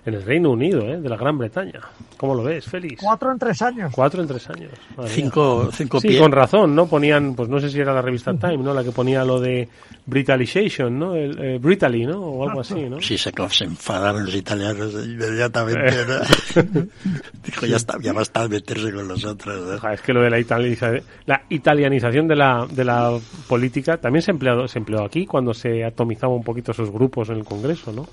en 0.07 0.15
el 0.15 0.23
Reino 0.23 0.51
Unido, 0.51 0.83
¿eh? 0.83 1.01
de 1.01 1.09
la 1.09 1.17
Gran 1.17 1.39
Bretaña. 1.39 1.81
¿Cómo 2.17 2.35
lo 2.35 2.43
ves, 2.43 2.67
Félix? 2.67 3.01
Cuatro 3.03 3.33
en 3.33 3.39
tres 3.39 3.61
años. 3.63 3.93
Cuatro 3.95 4.21
en 4.23 4.29
tres 4.29 4.49
años. 4.51 4.71
Madre. 4.97 5.11
Cinco, 5.11 5.69
cinco 5.73 6.01
Sí, 6.01 6.09
pies. 6.09 6.21
con 6.21 6.31
razón, 6.33 6.75
¿no? 6.75 6.87
Ponían, 6.87 7.35
pues 7.35 7.49
no 7.49 7.59
sé 7.61 7.71
si 7.71 7.81
era 7.81 7.93
la 7.93 8.03
revista 8.03 8.33
Time, 8.35 8.59
¿no? 8.59 8.73
La 8.75 8.85
que 8.85 8.93
ponía 8.93 9.25
lo 9.25 9.41
de 9.41 9.69
Britalization, 10.07 10.99
¿no? 10.99 11.15
El, 11.15 11.39
eh, 11.43 11.59
Britally, 11.59 12.07
¿no? 12.07 12.21
O 12.21 12.47
algo 12.49 12.61
así, 12.61 12.75
¿no? 12.89 13.01
Sí, 13.01 13.17
se, 13.19 13.33
se 13.51 13.65
enfadaron 13.65 14.25
los 14.25 14.35
italianos 14.35 14.93
inmediatamente. 14.95 15.97
¿no? 16.07 16.83
Dijo, 17.45 17.67
ya 17.67 17.77
está, 17.77 17.99
ya 18.01 18.13
basta 18.13 18.43
de 18.43 18.49
meterse 18.49 18.93
con 18.93 19.09
los 19.09 19.25
otros. 19.25 19.81
¿no? 19.83 19.91
Es 19.91 20.01
que 20.01 20.13
lo 20.13 20.23
de 20.23 20.31
la, 20.31 20.39
italianiza- 20.39 21.03
la 21.27 21.43
italianización 21.49 22.29
de 22.29 22.37
la, 22.37 22.67
de 22.71 22.85
la 22.85 23.19
política 23.49 23.97
también 23.97 24.23
se 24.23 24.31
empleó, 24.31 24.69
se 24.69 24.79
empleó 24.79 25.05
aquí 25.05 25.27
cuando 25.27 25.53
se 25.55 25.85
atomizaba 25.85 26.35
un 26.35 26.45
poquito 26.45 26.73
esos 26.73 26.91
grupos 26.91 27.29
en 27.31 27.37
el 27.37 27.45
Congreso, 27.45 27.93
¿no? 27.93 28.07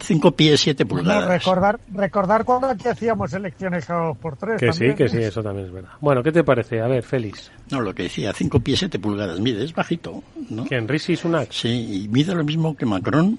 Cinco 0.00 0.32
pies, 0.32 0.60
siete 0.60 0.84
Bueno, 0.84 1.04
pulgadas. 1.04 1.28
recordar, 1.28 1.80
recordar 1.92 2.44
cuando 2.44 2.68
aquí 2.68 2.88
hacíamos 2.88 3.32
elecciones 3.32 3.84
cada 3.86 4.06
dos 4.08 4.18
por 4.18 4.36
tres. 4.36 4.58
Que 4.60 4.72
sí, 4.72 4.78
también, 4.80 4.96
que 4.96 5.04
¿eh? 5.04 5.08
sí, 5.08 5.16
eso 5.18 5.42
también 5.42 5.66
es 5.66 5.72
verdad. 5.72 5.90
Bueno, 6.00 6.22
¿qué 6.22 6.32
te 6.32 6.44
parece? 6.44 6.80
A 6.80 6.86
ver, 6.86 7.02
Félix. 7.02 7.50
No, 7.70 7.80
lo 7.80 7.94
que 7.94 8.04
decía, 8.04 8.32
cinco 8.32 8.60
pies, 8.60 8.78
siete 8.78 8.98
pulgadas. 8.98 9.40
Mide, 9.40 9.64
es 9.64 9.74
bajito. 9.74 10.22
¿no? 10.50 10.64
¿Quién? 10.64 10.86
Rishi 10.88 11.16
Sunak. 11.16 11.50
Sí, 11.52 12.04
y 12.04 12.08
mide 12.08 12.34
lo 12.34 12.44
mismo 12.44 12.76
que 12.76 12.86
Macron. 12.86 13.38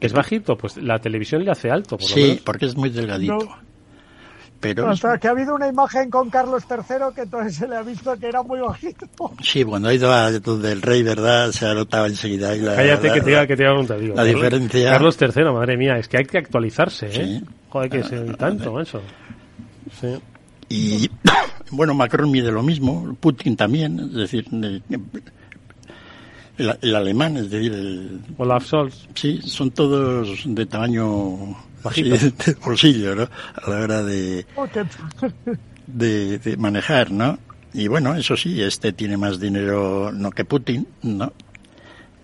¿Es 0.00 0.12
bajito? 0.12 0.56
Pues 0.58 0.76
la 0.76 0.98
televisión 0.98 1.42
le 1.44 1.50
hace 1.50 1.70
alto, 1.70 1.96
por 1.96 2.08
lo 2.08 2.14
Sí, 2.14 2.20
menos. 2.22 2.40
porque 2.40 2.66
es 2.66 2.76
muy 2.76 2.90
delgadito. 2.90 3.38
No. 3.38 3.65
Pero 4.74 4.90
O 4.90 4.96
sea, 4.96 5.18
que 5.18 5.28
ha 5.28 5.30
habido 5.30 5.54
una 5.54 5.68
imagen 5.68 6.10
con 6.10 6.30
Carlos 6.30 6.64
III 6.70 7.14
que 7.14 7.22
entonces 7.22 7.56
se 7.56 7.68
le 7.68 7.76
ha 7.76 7.82
visto 7.82 8.16
que 8.18 8.26
era 8.28 8.42
muy 8.42 8.60
bajito. 8.60 9.06
sí, 9.42 9.64
cuando 9.64 9.88
ha 9.88 9.94
ido 9.94 10.12
a 10.12 10.30
donde 10.32 10.72
el 10.72 10.82
rey, 10.82 11.02
¿verdad? 11.02 11.52
Se 11.52 11.66
ha 11.66 11.74
notado 11.74 12.06
enseguida. 12.06 12.54
la, 12.56 12.74
Cállate 12.76 13.08
la- 13.08 13.14
que 13.14 13.20
te 13.20 13.30
iba, 13.30 13.46
que 13.46 13.56
te 13.56 13.62
iba 13.62 13.70
a 13.70 13.74
preguntar. 13.74 14.00
Digo, 14.00 14.14
la 14.14 14.22
Carlos- 14.22 14.34
diferencia- 14.42 14.90
Carlos 14.92 15.18
III, 15.20 15.44
madre 15.52 15.76
mía, 15.76 15.96
es 15.98 16.08
que 16.08 16.18
hay 16.18 16.24
que 16.24 16.38
actualizarse, 16.38 17.06
¿eh? 17.06 17.12
Sí. 17.40 17.44
Joder, 17.68 17.90
que 17.90 18.02
se 18.04 18.18
tanto, 18.34 18.80
eso. 18.80 19.00
Sí. 20.00 20.16
Y 20.68 21.10
bueno, 21.70 21.94
Macron 21.94 22.30
mide 22.30 22.50
lo 22.50 22.62
mismo, 22.62 23.16
Putin 23.20 23.56
también, 23.56 23.98
es 24.00 24.12
decir, 24.14 24.46
el, 24.52 24.82
el- 26.58 26.78
el 26.80 26.94
alemán, 26.96 27.36
es 27.36 27.50
decir, 27.50 27.72
el, 27.72 28.20
Olaf 28.38 28.64
Scholz. 28.66 29.06
sí, 29.14 29.40
son 29.44 29.70
todos 29.72 30.42
de 30.46 30.64
tamaño 30.66 31.54
Bajito. 31.86 32.16
sí, 32.16 32.34
de 32.46 32.54
bolsillo, 32.64 33.14
¿no? 33.14 33.22
A 33.22 33.70
la 33.70 33.76
hora 33.80 34.02
de, 34.02 34.44
de, 35.86 36.38
de 36.38 36.56
manejar, 36.56 37.10
¿no? 37.10 37.38
Y 37.72 37.88
bueno, 37.88 38.14
eso 38.14 38.36
sí, 38.36 38.62
este 38.62 38.92
tiene 38.92 39.16
más 39.16 39.38
dinero, 39.40 40.10
no 40.12 40.30
que 40.30 40.44
Putin, 40.44 40.86
¿no? 41.02 41.32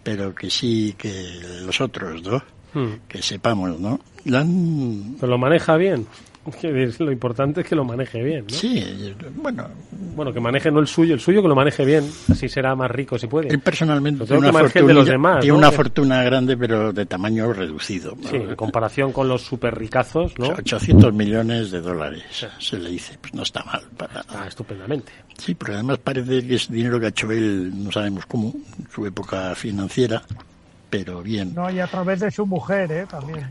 Pero 0.02 0.34
que 0.34 0.50
sí 0.50 0.94
que 0.98 1.40
los 1.64 1.80
otros, 1.80 2.22
¿no? 2.22 2.42
Hmm. 2.74 2.94
Que 3.06 3.20
sepamos, 3.22 3.78
¿no? 3.78 4.00
La 4.24 4.40
han- 4.40 5.16
Pero 5.20 5.30
lo 5.30 5.38
maneja 5.38 5.76
bien. 5.76 6.06
Lo 6.98 7.12
importante 7.12 7.60
es 7.60 7.66
que 7.68 7.76
lo 7.76 7.84
maneje 7.84 8.22
bien, 8.22 8.46
¿no? 8.48 8.54
Sí, 8.54 9.14
bueno, 9.36 9.68
Bueno, 10.16 10.32
que 10.32 10.40
maneje 10.40 10.70
no 10.70 10.80
el 10.80 10.88
suyo, 10.88 11.14
el 11.14 11.20
suyo 11.20 11.40
que 11.40 11.48
lo 11.48 11.54
maneje 11.54 11.84
bien. 11.84 12.04
Así 12.30 12.48
será 12.48 12.74
más 12.74 12.90
rico 12.90 13.16
si 13.18 13.28
puede. 13.28 13.48
Él 13.48 13.60
personalmente 13.60 14.24
tiene 14.24 14.38
una, 14.38 14.48
el 14.48 14.54
de 14.54 14.62
los 14.62 14.72
fortuna, 14.72 15.04
demás, 15.04 15.40
tiene 15.40 15.52
¿no? 15.52 15.58
una 15.58 15.70
fortuna 15.70 16.22
grande, 16.24 16.56
pero 16.56 16.92
de 16.92 17.06
tamaño 17.06 17.52
reducido. 17.52 18.16
Sí, 18.28 18.36
en 18.36 18.56
comparación 18.56 19.12
con 19.12 19.28
los 19.28 19.42
super 19.42 19.76
ricazos, 19.78 20.36
¿no? 20.38 20.48
800 20.48 21.12
millones 21.12 21.70
de 21.70 21.80
dólares, 21.80 22.24
se 22.58 22.78
le 22.78 22.90
dice. 22.90 23.16
Pues 23.20 23.34
no 23.34 23.42
está 23.42 23.62
mal. 23.64 23.82
Para... 23.96 24.24
Ah, 24.28 24.46
estupendamente. 24.48 25.12
Sí, 25.38 25.54
pero 25.54 25.74
además 25.74 25.98
parece 25.98 26.46
que 26.46 26.56
es 26.56 26.70
dinero 26.70 26.98
que 26.98 27.06
ha 27.06 27.10
hecho 27.10 27.30
él, 27.30 27.72
no 27.84 27.92
sabemos 27.92 28.26
cómo, 28.26 28.52
en 28.78 28.90
su 28.92 29.06
época 29.06 29.54
financiera, 29.54 30.22
pero 30.92 31.22
bien. 31.22 31.54
No, 31.54 31.70
y 31.70 31.80
a 31.80 31.86
través 31.86 32.20
de 32.20 32.30
su 32.30 32.44
mujer, 32.44 32.92
¿eh? 32.92 33.06
También. 33.10 33.48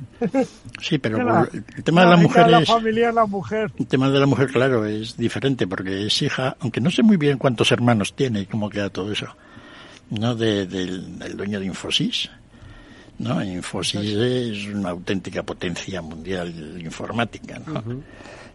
Sí, 0.80 1.00
pero 1.00 1.24
la- 1.24 1.50
el 1.52 1.84
tema 1.84 2.04
de 2.04 2.10
la 2.12 2.18
mujer 2.18 2.46
de 2.46 2.52
la 2.52 2.60
es... 2.60 2.68
familia 2.70 3.10
es 3.10 3.16
la 3.16 3.26
mujer. 3.26 3.72
El 3.80 3.88
tema 3.88 4.12
de 4.12 4.20
la 4.20 4.28
mujer, 4.28 4.48
claro, 4.52 4.86
es 4.86 5.18
diferente 5.18 5.66
porque 5.66 6.06
es 6.06 6.22
hija, 6.22 6.56
aunque 6.60 6.80
no 6.80 6.92
sé 6.92 7.02
muy 7.02 7.18
bien 7.18 7.40
cuántos 7.40 7.72
hermanos 7.72 8.14
tiene 8.14 8.42
y 8.42 8.46
cómo 8.46 8.70
queda 8.70 8.92
todo 8.92 9.12
eso, 9.12 9.26
¿no? 10.12 10.36
De- 10.36 10.68
del, 10.68 11.18
del 11.18 11.36
dueño 11.36 11.60
de 11.60 11.66
Infosys, 11.66 12.30
¿no? 13.18 13.44
Infosys 13.44 14.12
es 14.14 14.68
una 14.68 14.92
auténtica 14.92 15.42
potencia 15.42 16.00
mundial 16.04 16.80
informática, 16.80 17.60
¿no? 17.66 17.84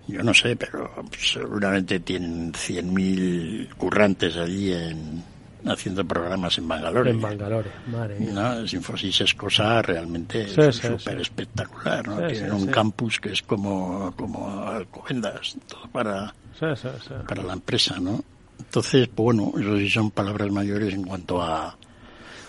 Yo 0.06 0.22
no 0.22 0.32
sé, 0.32 0.54
pero 0.54 0.88
seguramente 1.18 1.98
tienen 1.98 2.52
100.000 2.52 3.74
currantes 3.74 4.36
allí 4.36 4.72
en, 4.72 5.24
haciendo 5.68 6.04
programas 6.04 6.56
en 6.58 6.68
Bangalore. 6.68 7.10
En 7.10 7.20
Bangalore, 7.20 7.70
madre 7.88 8.18
mía. 8.20 8.32
¿no? 8.32 8.60
Infosys 8.60 9.20
es 9.22 9.34
cosa 9.34 9.82
realmente 9.82 10.46
Sí, 10.48 10.60
sí, 10.72 10.88
súper 10.88 11.16
sí. 11.16 11.22
espectacular, 11.22 12.06
¿no? 12.08 12.16
Sí, 12.28 12.34
Tienen 12.34 12.50
sí, 12.50 12.56
un 12.56 12.66
sí. 12.66 12.70
campus 12.70 13.20
que 13.20 13.32
es 13.32 13.42
como, 13.42 14.12
como 14.16 14.62
Alcobendas, 14.66 15.56
todo 15.68 15.88
para, 15.92 16.34
Sí, 16.58 16.66
sí, 16.76 16.88
sí. 17.06 17.14
para 17.26 17.42
la 17.42 17.52
empresa, 17.54 17.98
¿no? 18.00 18.22
Entonces, 18.58 19.08
pues 19.08 19.24
bueno, 19.36 19.52
eso 19.58 19.76
sí 19.78 19.88
son 19.90 20.10
palabras 20.10 20.50
mayores 20.50 20.94
en 20.94 21.04
cuanto 21.04 21.42
a... 21.42 21.76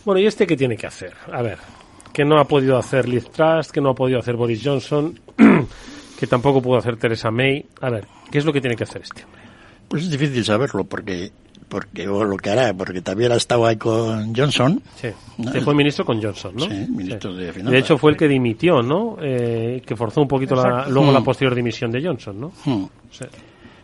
Bueno, 0.05 0.19
¿y 0.21 0.25
este 0.25 0.47
qué 0.47 0.55
tiene 0.55 0.77
que 0.77 0.87
hacer? 0.87 1.13
A 1.33 1.41
ver, 1.41 1.57
que 2.13 2.23
no 2.23 2.39
ha 2.39 2.45
podido 2.45 2.77
hacer 2.77 3.07
Liz 3.09 3.29
Truss, 3.29 3.71
que 3.71 3.81
no 3.81 3.89
ha 3.89 3.95
podido 3.95 4.19
hacer 4.19 4.35
Boris 4.35 4.61
Johnson, 4.63 5.19
que 6.19 6.27
tampoco 6.27 6.61
pudo 6.61 6.77
hacer 6.77 6.95
Theresa 6.97 7.29
May. 7.29 7.65
A 7.81 7.89
ver, 7.89 8.07
¿qué 8.31 8.37
es 8.37 8.45
lo 8.45 8.53
que 8.53 8.61
tiene 8.61 8.75
que 8.77 8.83
hacer 8.85 9.01
este 9.01 9.23
hombre? 9.25 9.41
Pues 9.89 10.03
es 10.03 10.09
difícil 10.11 10.43
saberlo 10.45 10.83
porque, 10.85 11.31
porque 11.69 12.07
o 12.07 12.23
lo 12.23 12.37
que 12.37 12.49
hará, 12.49 12.73
porque 12.73 13.01
también 13.01 13.31
ha 13.31 13.35
estado 13.35 13.65
ahí 13.65 13.75
con 13.77 14.33
Johnson. 14.35 14.81
Sí, 14.95 15.09
¿no? 15.37 15.51
que 15.51 15.61
fue 15.61 15.75
ministro 15.75 16.05
con 16.05 16.21
Johnson, 16.21 16.53
¿no? 16.55 16.65
Sí, 16.65 16.85
ministro 16.89 17.33
de 17.35 17.49
Y 17.49 17.51
Finanzas. 17.51 17.71
de 17.73 17.79
hecho 17.79 17.97
fue 17.97 18.11
el 18.11 18.17
que 18.17 18.27
dimitió, 18.27 18.81
¿no? 18.81 19.17
Eh, 19.21 19.81
que 19.85 19.95
forzó 19.95 20.21
un 20.21 20.27
poquito 20.27 20.55
la, 20.55 20.87
luego 20.87 21.11
la 21.11 21.19
Mm. 21.19 21.23
posterior 21.25 21.55
dimisión 21.55 21.91
de 21.91 22.01
Johnson, 22.05 22.39
¿no? 22.39 22.51
Hmm. 22.65 22.85
Sí. 23.11 23.25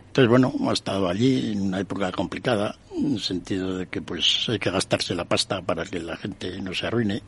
Entonces, 0.06 0.28
bueno, 0.30 0.52
ha 0.68 0.72
estado 0.72 1.08
allí 1.08 1.52
en 1.52 1.60
una 1.62 1.80
época 1.80 2.12
complicada, 2.12 2.76
en 2.96 3.14
el 3.14 3.20
sentido 3.20 3.76
de 3.78 3.86
que 3.88 4.00
pues 4.00 4.46
hay 4.48 4.58
que 4.60 4.70
gastarse 4.70 5.14
la 5.14 5.24
pasta 5.24 5.60
para 5.60 5.84
que 5.84 5.98
la 5.98 6.16
gente 6.16 6.60
no 6.62 6.72
se 6.72 6.86
arruine 6.86 7.20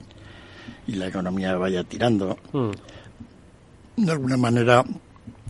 y 0.87 0.93
la 0.93 1.09
economía 1.09 1.57
vaya 1.57 1.83
tirando. 1.85 2.39
Mm. 2.53 2.71
De 4.05 4.13
alguna 4.13 4.37
manera, 4.37 4.85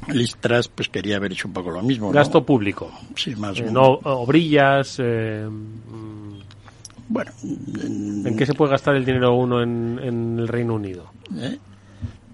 Listras 0.08 0.68
pues 0.68 0.88
quería 0.88 1.16
haber 1.16 1.32
hecho 1.32 1.48
un 1.48 1.54
poco 1.54 1.70
lo 1.70 1.82
mismo. 1.82 2.06
¿no? 2.06 2.12
Gasto 2.12 2.44
público. 2.44 2.90
Sí, 3.16 3.34
más 3.36 3.58
Eh, 3.58 3.66
no 3.70 3.82
obrillas. 4.04 4.96
eh, 4.98 5.48
Bueno, 7.08 7.30
en, 7.44 8.26
¿En 8.26 8.36
qué 8.36 8.46
se 8.46 8.54
puede 8.54 8.72
gastar 8.72 8.96
el 8.96 9.04
dinero 9.04 9.34
uno 9.34 9.62
en, 9.62 9.98
en 10.02 10.38
el 10.38 10.48
Reino 10.48 10.74
Unido? 10.74 11.06
¿eh? 11.36 11.58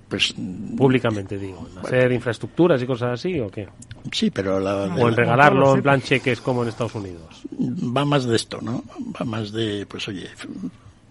Pues 0.08 0.34
Públicamente, 0.76 1.38
digo. 1.38 1.66
¿En 1.72 1.78
hacer 1.78 2.12
infraestructuras 2.12 2.82
y 2.82 2.86
cosas 2.86 3.12
así 3.20 3.38
o 3.40 3.48
qué? 3.50 3.68
sí, 4.10 4.30
pero 4.30 4.60
la, 4.60 4.94
O 4.94 5.08
en 5.08 5.16
regalarlo 5.16 5.74
en 5.74 5.82
plan 5.82 6.02
cheques 6.02 6.40
como 6.42 6.62
en 6.62 6.68
Estados 6.68 6.94
Unidos. 6.94 7.42
va 7.58 8.04
más 8.04 8.24
de 8.26 8.36
esto, 8.36 8.60
¿no? 8.60 8.84
Va 9.18 9.24
más 9.24 9.52
de, 9.52 9.86
pues 9.86 10.06
oye, 10.08 10.28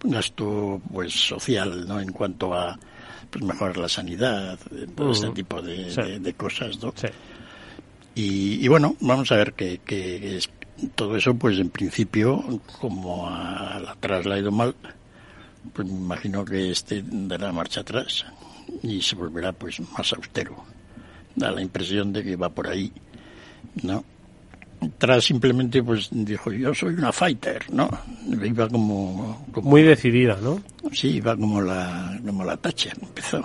gasto 0.03 0.81
pues 0.91 1.13
social, 1.13 1.87
¿no? 1.87 1.99
En 1.99 2.11
cuanto 2.11 2.53
a 2.53 2.77
pues 3.31 3.43
mejorar 3.43 3.77
la 3.77 3.89
sanidad, 3.89 4.59
eh, 4.75 4.85
todo 4.95 5.11
este 5.11 5.29
tipo 5.31 5.61
de, 5.61 5.89
Sí. 5.89 6.01
de- 6.01 6.19
de 6.19 6.33
cosas, 6.33 6.81
¿no? 6.83 6.93
Sí. 6.95 7.07
Y, 8.13 8.63
y 8.63 8.67
bueno, 8.67 8.95
vamos 8.99 9.31
a 9.31 9.37
ver 9.37 9.53
que, 9.53 9.79
que 9.79 10.37
es, 10.37 10.49
todo 10.95 11.15
eso, 11.15 11.33
pues 11.35 11.57
en 11.59 11.69
principio, 11.69 12.43
como 12.79 13.27
a 13.29 13.79
la 13.79 13.91
atrás 13.91 14.25
le 14.25 14.35
ha 14.35 14.39
ido 14.39 14.51
mal, 14.51 14.75
pues 15.73 15.87
me 15.87 15.93
imagino 15.95 16.43
que 16.43 16.71
este 16.71 17.03
dará 17.05 17.51
marcha 17.51 17.81
atrás 17.81 18.25
y 18.83 19.01
se 19.01 19.15
volverá 19.15 19.53
pues 19.53 19.79
más 19.97 20.11
austero. 20.13 20.63
Da 21.35 21.51
la 21.51 21.61
impresión 21.61 22.11
de 22.11 22.23
que 22.23 22.35
va 22.35 22.49
por 22.49 22.67
ahí, 22.67 22.91
¿no? 23.83 24.03
Tras 24.97 25.23
simplemente 25.25 25.83
pues 25.83 26.09
dijo 26.11 26.51
yo 26.51 26.73
soy 26.73 26.95
una 26.95 27.11
fighter, 27.11 27.71
¿no? 27.71 27.89
Iba 28.43 28.67
como, 28.67 29.45
como 29.51 29.69
Muy 29.69 29.83
decidida, 29.83 30.37
¿no? 30.41 30.61
Sí, 30.91 31.09
iba 31.09 31.35
como 31.37 31.61
la, 31.61 32.19
como 32.25 32.43
la 32.43 32.57
Thatcher, 32.57 32.93
empezó. 33.01 33.43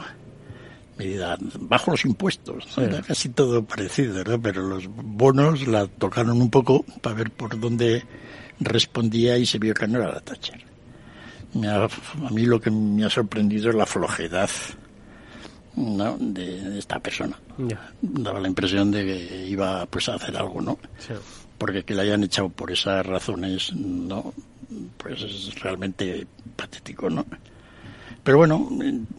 Medida, 0.98 1.36
bajo 1.60 1.90
los 1.90 2.06
impuestos, 2.06 2.66
era 2.78 3.02
casi 3.02 3.28
todo 3.28 3.62
parecido, 3.62 4.24
¿no? 4.24 4.40
Pero 4.40 4.62
los 4.62 4.86
bonos 4.88 5.66
la 5.66 5.86
tocaron 5.88 6.40
un 6.40 6.48
poco 6.48 6.84
para 7.02 7.14
ver 7.16 7.30
por 7.30 7.60
dónde 7.60 8.02
respondía 8.60 9.36
y 9.36 9.44
se 9.44 9.58
vio 9.58 9.74
que 9.74 9.86
no 9.86 9.98
era 9.98 10.12
la 10.14 10.20
Thatcher. 10.20 10.64
Me 11.52 11.68
ha- 11.68 11.84
a 11.84 12.30
mí 12.30 12.46
lo 12.46 12.58
que 12.60 12.70
me 12.70 13.04
ha 13.04 13.10
sorprendido 13.10 13.68
es 13.68 13.74
la 13.76 13.84
flojedad 13.84 14.48
¿no? 15.76 16.16
de, 16.18 16.70
de 16.70 16.78
esta 16.78 16.98
persona. 16.98 17.38
Daba 18.00 18.40
la 18.40 18.48
impresión 18.48 18.90
de 18.90 19.04
que 19.04 19.46
iba 19.46 19.86
pues 19.86 20.08
a 20.08 20.14
hacer 20.14 20.36
algo, 20.36 20.60
¿no? 20.60 20.78
Sí. 20.98 21.12
porque 21.58 21.84
que 21.84 21.94
le 21.94 22.02
hayan 22.02 22.24
echado 22.24 22.48
por 22.48 22.70
esas 22.70 23.04
razones, 23.04 23.74
no, 23.74 24.32
pues 24.96 25.22
es 25.22 25.60
realmente 25.60 26.26
patético, 26.56 27.08
¿no? 27.10 27.24
Pero 28.22 28.38
bueno, 28.38 28.68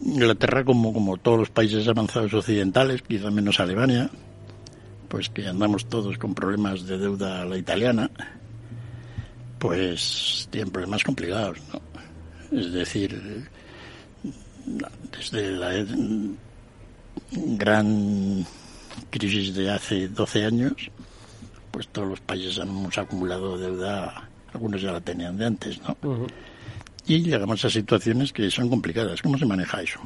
Inglaterra, 0.02 0.64
como, 0.64 0.92
como 0.92 1.16
todos 1.16 1.38
los 1.38 1.50
países 1.50 1.88
avanzados 1.88 2.34
occidentales, 2.34 3.00
quizá 3.02 3.30
menos 3.30 3.58
Alemania, 3.58 4.10
pues 5.08 5.30
que 5.30 5.46
andamos 5.46 5.86
todos 5.86 6.18
con 6.18 6.34
problemas 6.34 6.86
de 6.86 6.98
deuda 6.98 7.40
a 7.40 7.44
la 7.46 7.56
italiana, 7.56 8.10
pues 9.58 10.46
tienen 10.50 10.70
problemas 10.70 11.04
complicados, 11.04 11.58
¿no? 11.72 11.80
Es 12.58 12.72
decir, 12.72 13.48
desde 15.12 15.52
la 15.52 15.72
gran 17.32 18.44
crisis 19.10 19.54
de 19.54 19.70
hace 19.70 20.08
12 20.08 20.44
años, 20.44 20.72
pues 21.70 21.88
todos 21.88 22.08
los 22.08 22.20
países 22.20 22.58
hemos 22.58 22.96
acumulado 22.98 23.56
deuda, 23.58 24.28
algunos 24.52 24.80
ya 24.82 24.92
la 24.92 25.00
tenían 25.00 25.36
de 25.36 25.46
antes, 25.46 25.80
¿no? 25.82 25.96
Y 27.06 27.22
llegamos 27.22 27.64
a 27.64 27.70
situaciones 27.70 28.32
que 28.32 28.50
son 28.50 28.68
complicadas. 28.68 29.22
¿Cómo 29.22 29.38
se 29.38 29.46
maneja 29.46 29.80
eso? 29.82 30.00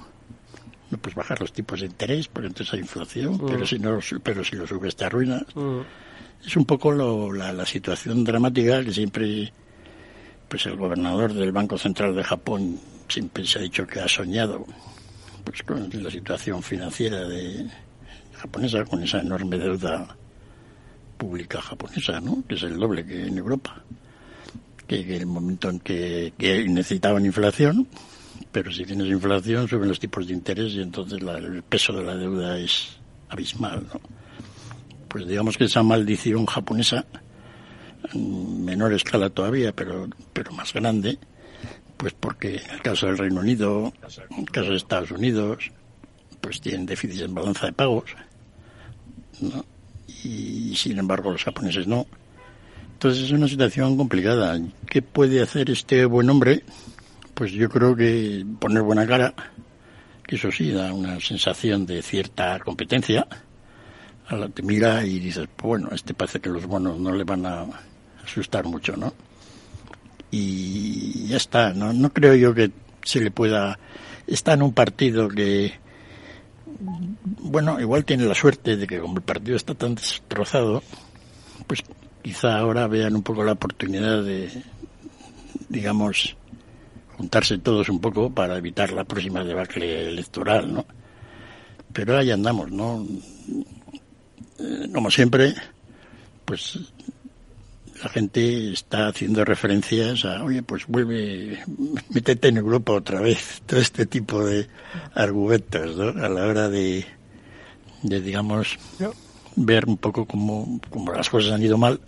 No 0.91 0.99
puedes 0.99 1.17
bajar 1.17 1.41
los 1.41 1.53
tipos 1.53 1.81
de 1.81 1.87
interés 1.87 2.29
porque 2.29 2.49
entonces 2.49 2.73
hay 2.75 2.81
inflación, 2.81 3.39
pero 3.47 3.67
si 3.67 3.79
no, 3.79 3.99
pero 4.23 4.45
si 4.45 4.57
lo 4.57 4.67
subes 4.67 4.95
te 4.95 5.05
arruinas. 5.07 5.43
Es 6.45 6.57
un 6.57 6.65
poco 6.65 6.93
lo- 6.93 7.33
la, 7.33 7.53
la 7.53 7.65
situación 7.67 8.23
dramática 8.25 8.85
que 8.85 8.93
siempre, 8.93 9.53
pues 10.49 10.67
el 10.67 10.77
gobernador 10.77 11.33
del 11.33 11.51
Banco 11.53 11.79
Central 11.79 12.15
de 12.15 12.23
Japón 12.25 12.79
siempre 13.09 13.47
se 13.47 13.59
ha 13.59 13.63
dicho 13.63 13.87
que 13.87 14.01
ha 14.01 14.09
soñado, 14.09 14.67
pues 15.45 15.62
con 15.62 15.88
la 15.93 16.11
situación 16.11 16.62
financiera 16.62 17.26
de 17.28 17.66
japonesa, 18.34 18.84
con 18.84 19.03
esa 19.03 19.20
enorme 19.20 19.59
deuda 19.59 20.16
pública 21.18 21.61
japonesa, 21.61 22.20
¿no? 22.20 22.43
Que 22.49 22.55
es 22.57 22.62
el 22.62 22.76
doble 22.78 23.05
que 23.05 23.26
en 23.26 23.38
Europa. 23.38 23.82
Que, 24.86 25.05
que 25.07 25.16
el 25.16 25.26
momento 25.26 25.70
en 25.70 25.78
que, 25.80 26.32
que 26.36 26.68
necesitaban 26.68 27.24
inflación, 27.24 27.86
pero 28.51 28.70
si 28.72 28.84
tienes 28.84 29.07
inflación 29.09 29.68
suben 29.68 29.88
los 29.88 30.01
tipos 30.01 30.26
de 30.26 30.34
interés 30.34 30.72
y 30.74 30.82
entonces 30.82 31.22
la- 31.22 31.38
el 31.38 31.62
peso 31.62 31.93
de 31.93 32.03
la 32.05 32.14
deuda 32.16 32.59
es 32.59 32.97
abismal, 33.28 33.86
¿no? 33.93 34.01
Pues 35.09 35.26
digamos 35.28 35.57
que 35.57 35.64
esa 35.64 35.82
maldición 35.82 36.45
japonesa, 36.47 37.05
en 38.12 38.64
menor 38.64 38.93
escala 38.93 39.30
todavía, 39.30 39.72
pero, 39.72 40.09
pero 40.32 40.53
más 40.53 40.72
grande, 40.72 41.18
pues 42.03 42.15
porque 42.19 42.57
el 42.57 42.83
caso 42.83 43.07
del 43.07 43.17
Reino 43.17 43.39
Unido, 43.39 43.93
el 44.37 44.51
caso 44.51 44.71
de 44.71 44.77
Estados 44.77 45.13
Unidos, 45.13 45.71
pues 46.41 46.61
tienen 46.61 46.85
déficit 46.85 47.21
en 47.21 47.33
balanza 47.33 47.67
de 47.67 47.73
pagos, 47.73 48.11
¿no? 49.41 49.65
y 50.25 50.75
sin 50.75 50.99
embargo 50.99 51.31
los 51.31 51.45
japoneses 51.45 51.87
no. 51.87 52.09
Entonces 52.95 53.23
es 53.23 53.31
una 53.31 53.47
situación 53.47 53.97
complicada. 53.97 54.59
¿Qué 54.89 55.01
puede 55.01 55.43
hacer 55.43 55.71
este 55.71 56.05
buen 56.05 56.29
hombre? 56.29 56.65
Pues 57.35 57.53
yo 57.53 57.69
creo 57.69 57.95
que 57.95 58.45
poner 58.59 58.83
buena 58.83 59.07
cara, 59.07 59.33
que 60.27 60.35
eso 60.35 60.51
sí 60.51 60.73
da 60.73 60.93
una 60.93 61.21
sensación 61.21 61.87
de 61.87 62.03
cierta 62.03 62.59
competencia. 62.59 63.29
A 64.27 64.35
la 64.35 64.49
te 64.49 64.65
mira 64.65 65.07
y 65.07 65.21
dices, 65.21 65.49
bueno, 65.57 65.91
este 65.93 66.15
parece 66.15 66.41
que 66.41 66.51
los 66.51 66.67
bonos 66.67 66.99
no 66.99 67.13
le 67.13 67.23
van 67.23 67.47
a 67.47 67.65
asustar 68.25 68.65
mucho, 68.65 68.97
¿no? 68.97 69.15
Y 70.33 71.26
ya 71.28 71.37
está, 71.37 71.74
no, 71.74 71.93
no 71.93 72.11
creo 72.12 72.35
yo 72.35 72.55
que 72.55 72.72
se 73.05 73.20
le 73.20 73.30
pueda... 73.30 73.78
Está 74.26 74.55
en 74.55 74.62
un 74.62 74.72
partido 74.72 75.28
que, 75.28 75.74
bueno, 77.43 77.78
igual 77.78 78.05
tiene 78.05 78.24
la 78.24 78.35
suerte 78.35 78.76
de 78.76 78.87
que 78.87 78.99
como 78.99 79.16
el 79.16 79.22
partido 79.22 79.57
está 79.57 79.74
tan 79.74 79.95
destrozado, 79.95 80.83
pues 81.66 81.83
quizá 82.22 82.59
ahora 82.59 82.87
vean 82.87 83.14
un 83.14 83.22
poco 83.22 83.45
la 83.45 83.53
oportunidad 83.53 84.22
de, 84.22 84.49
digamos, 85.68 86.35
juntarse 87.18 87.59
todos 87.59 87.89
un 87.91 88.01
poco 88.01 88.30
para 88.30 88.57
evitar 88.57 88.93
la 88.93 89.05
próxima 89.05 89.45
debacle 89.45 90.09
electoral, 90.09 90.72
¿no? 90.72 90.87
Pero 91.93 92.16
ahí 92.16 92.30
andamos, 92.30 92.70
¿no? 92.70 93.07
Eh, 94.59 94.89
Como 94.95 95.11
siempre, 95.11 95.55
pues 96.45 96.78
la 98.03 98.09
gente 98.09 98.73
está 98.73 99.09
haciendo 99.09 99.45
referencias 99.45 100.25
a, 100.25 100.43
oye, 100.43 100.63
pues 100.63 100.87
vuelve, 100.87 101.61
métete 102.13 102.49
en 102.49 102.57
Europa 102.57 102.93
otra 102.93 103.21
vez, 103.21 103.63
todo 103.67 103.81
este 103.81 104.07
tipo 104.07 104.45
de 104.45 104.67
argumentos, 105.15 105.97
¿no? 105.97 106.25
A 106.25 106.29
la 106.29 106.47
hora 106.47 106.69
de, 106.69 107.05
de 108.03 108.21
digamos, 108.21 108.79
ver 109.57 109.87
un 109.87 109.97
poco 109.97 110.27
cómo, 110.27 110.81
cómo 110.91 111.13
las 111.13 111.31
cosas 111.31 111.53
han 111.53 111.63
ido 111.63 111.79
mal. 111.79 112.01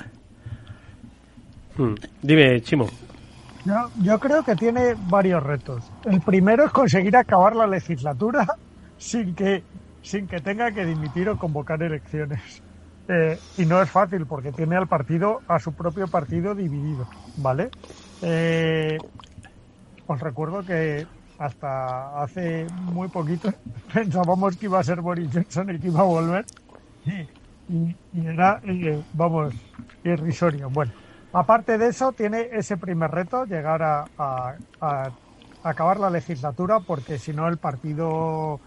Mm. 1.76 1.94
Dime, 2.22 2.60
Chimo. 2.62 2.88
Yo, 3.64 3.90
yo 4.02 4.18
creo 4.18 4.42
que 4.44 4.56
tiene 4.56 4.94
varios 5.08 5.42
retos. 5.42 5.84
El 6.04 6.20
primero 6.20 6.64
es 6.64 6.72
conseguir 6.72 7.16
acabar 7.16 7.56
la 7.56 7.66
legislatura 7.66 8.46
sin 8.98 9.34
que, 9.34 9.62
sin 10.02 10.26
que 10.26 10.40
tenga 10.40 10.72
que 10.72 10.84
dimitir 10.84 11.28
o 11.28 11.38
convocar 11.38 11.82
elecciones. 11.82 12.62
Eh, 13.08 13.40
y 13.56 13.66
no 13.66 13.82
es 13.82 13.90
fácil 13.90 14.26
porque 14.26 14.52
tiene 14.52 14.76
al 14.76 14.88
partido, 14.88 15.44
a 15.46 15.58
su 15.58 15.74
propio 15.74 16.08
partido 16.08 16.54
dividido, 16.54 17.08
¿vale? 17.34 17.72
Eh, 18.20 19.02
os 20.06 20.20
recuerdo 20.20 20.64
que 20.64 21.06
hasta 21.36 22.22
hace 22.22 22.68
muy 22.70 23.08
poquito 23.08 23.48
pensábamos 23.94 24.56
que 24.56 24.66
iba 24.66 24.78
a 24.80 24.84
ser 24.84 25.00
Boris 25.00 25.30
Johnson 25.32 25.70
el 25.70 25.80
que 25.80 25.88
iba 25.88 26.00
a 26.00 26.04
volver 26.04 26.46
y, 27.04 27.28
y- 27.68 27.98
era, 28.12 28.60
eh, 28.64 29.04
vamos, 29.12 29.54
irrisorio. 30.02 30.70
Bueno, 30.70 30.92
aparte 31.32 31.78
de 31.78 31.88
eso, 31.88 32.12
tiene 32.14 32.48
ese 32.52 32.76
primer 32.78 33.10
reto, 33.10 33.44
llegar 33.46 33.82
a- 33.82 34.10
a 34.80 35.10
acabar 35.62 35.98
la 36.00 36.10
legislatura, 36.10 36.80
porque 36.80 37.18
si 37.18 37.32
no 37.32 37.48
el 37.48 37.58
partido 37.58 38.60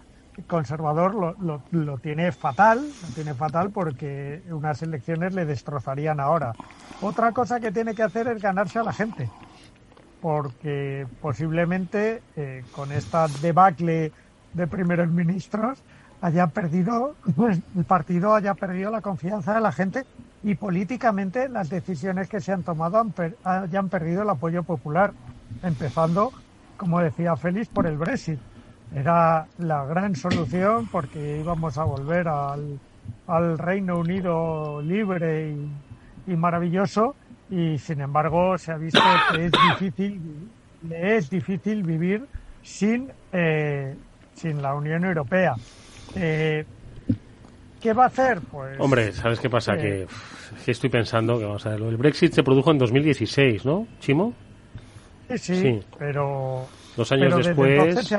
conservador 0.46 1.14
lo, 1.14 1.34
lo- 1.38 1.64
lo 1.70 1.98
tiene 1.98 2.32
fatal, 2.32 2.94
lo 3.00 3.10
tiene 3.12 3.34
fatal 3.34 3.72
porque 3.72 4.42
unas 4.46 4.82
elecciones 4.82 5.34
le 5.34 5.44
destrozarían 5.46 6.20
ahora. 6.20 6.56
Otra 6.98 7.32
cosa 7.32 7.60
que 7.60 7.72
tiene 7.72 7.94
que 7.94 8.02
hacer 8.02 8.28
es 8.28 8.40
ganarse 8.40 8.78
a 8.78 8.84
la 8.84 8.92
gente, 8.92 9.32
porque 10.20 11.06
posiblemente 11.20 12.24
eh, 12.34 12.66
con 12.70 12.92
esta 12.92 13.28
debacle 13.28 14.12
de 14.52 14.68
primeros 14.68 15.08
ministros 15.10 15.84
haya 16.20 16.48
perdido, 16.48 17.18
pues, 17.36 17.62
el 17.76 17.84
partido 17.86 18.34
haya 18.34 18.54
perdido 18.54 18.90
la 18.90 19.02
confianza 19.02 19.54
de 19.54 19.60
la 19.60 19.72
gente 19.72 20.06
y 20.42 20.56
políticamente 20.56 21.48
las 21.48 21.68
decisiones 21.68 22.28
que 22.28 22.40
se 22.40 22.52
han 22.52 22.64
tomado 22.64 22.98
han 23.00 23.14
hayan 23.42 23.88
perdido 23.88 24.22
el 24.22 24.30
apoyo 24.30 24.64
popular, 24.64 25.14
empezando, 25.62 26.32
como 26.76 27.00
decía 27.00 27.36
Félix, 27.36 27.70
por 27.70 27.86
el 27.86 27.98
Brexit. 27.98 28.42
Era 28.94 29.46
la 29.58 29.84
gran 29.84 30.14
solución 30.16 30.88
porque 30.90 31.38
íbamos 31.40 31.76
a 31.78 31.84
volver 31.84 32.26
al, 32.28 32.78
al 33.26 33.58
Reino 33.58 33.98
Unido 33.98 34.80
libre 34.82 35.50
y, 36.26 36.32
y 36.32 36.36
maravilloso 36.36 37.14
y 37.50 37.78
sin 37.78 38.00
embargo 38.00 38.56
se 38.58 38.72
ha 38.72 38.76
visto 38.76 39.00
que 39.34 39.46
es 39.46 39.52
difícil, 39.78 40.20
es 40.90 41.30
difícil 41.30 41.82
vivir 41.82 42.24
sin, 42.62 43.10
eh, 43.32 43.94
sin 44.34 44.62
la 44.62 44.74
Unión 44.74 45.04
Europea. 45.04 45.54
Eh, 46.16 46.64
¿Qué 47.80 47.92
va 47.92 48.04
a 48.04 48.06
hacer? 48.08 48.40
Pues 48.50 48.76
Hombre, 48.80 49.12
¿sabes 49.12 49.38
qué 49.38 49.48
pasa? 49.48 49.74
eh, 49.74 49.78
Que, 49.78 50.06
que 50.64 50.70
estoy 50.72 50.90
pensando 50.90 51.38
que 51.38 51.44
vamos 51.44 51.64
a 51.66 51.70
ver, 51.70 51.82
el 51.82 51.96
Brexit 51.96 52.32
se 52.32 52.42
produjo 52.42 52.70
en 52.72 52.78
2016, 52.78 53.64
¿no, 53.64 53.86
Chimo? 54.00 54.34
Sí, 55.28 55.38
sí, 55.38 55.54
sí. 55.60 55.80
pero 55.98 56.66
Dos 56.96 57.12
años 57.12 57.34
pero 57.34 57.46
después, 57.48 58.14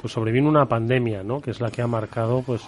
pues 0.00 0.12
sobrevino 0.12 0.48
una 0.48 0.66
pandemia, 0.66 1.22
¿no? 1.22 1.40
Que 1.40 1.50
es 1.50 1.60
la 1.60 1.70
que 1.70 1.82
ha 1.82 1.86
marcado, 1.86 2.42
pues, 2.42 2.62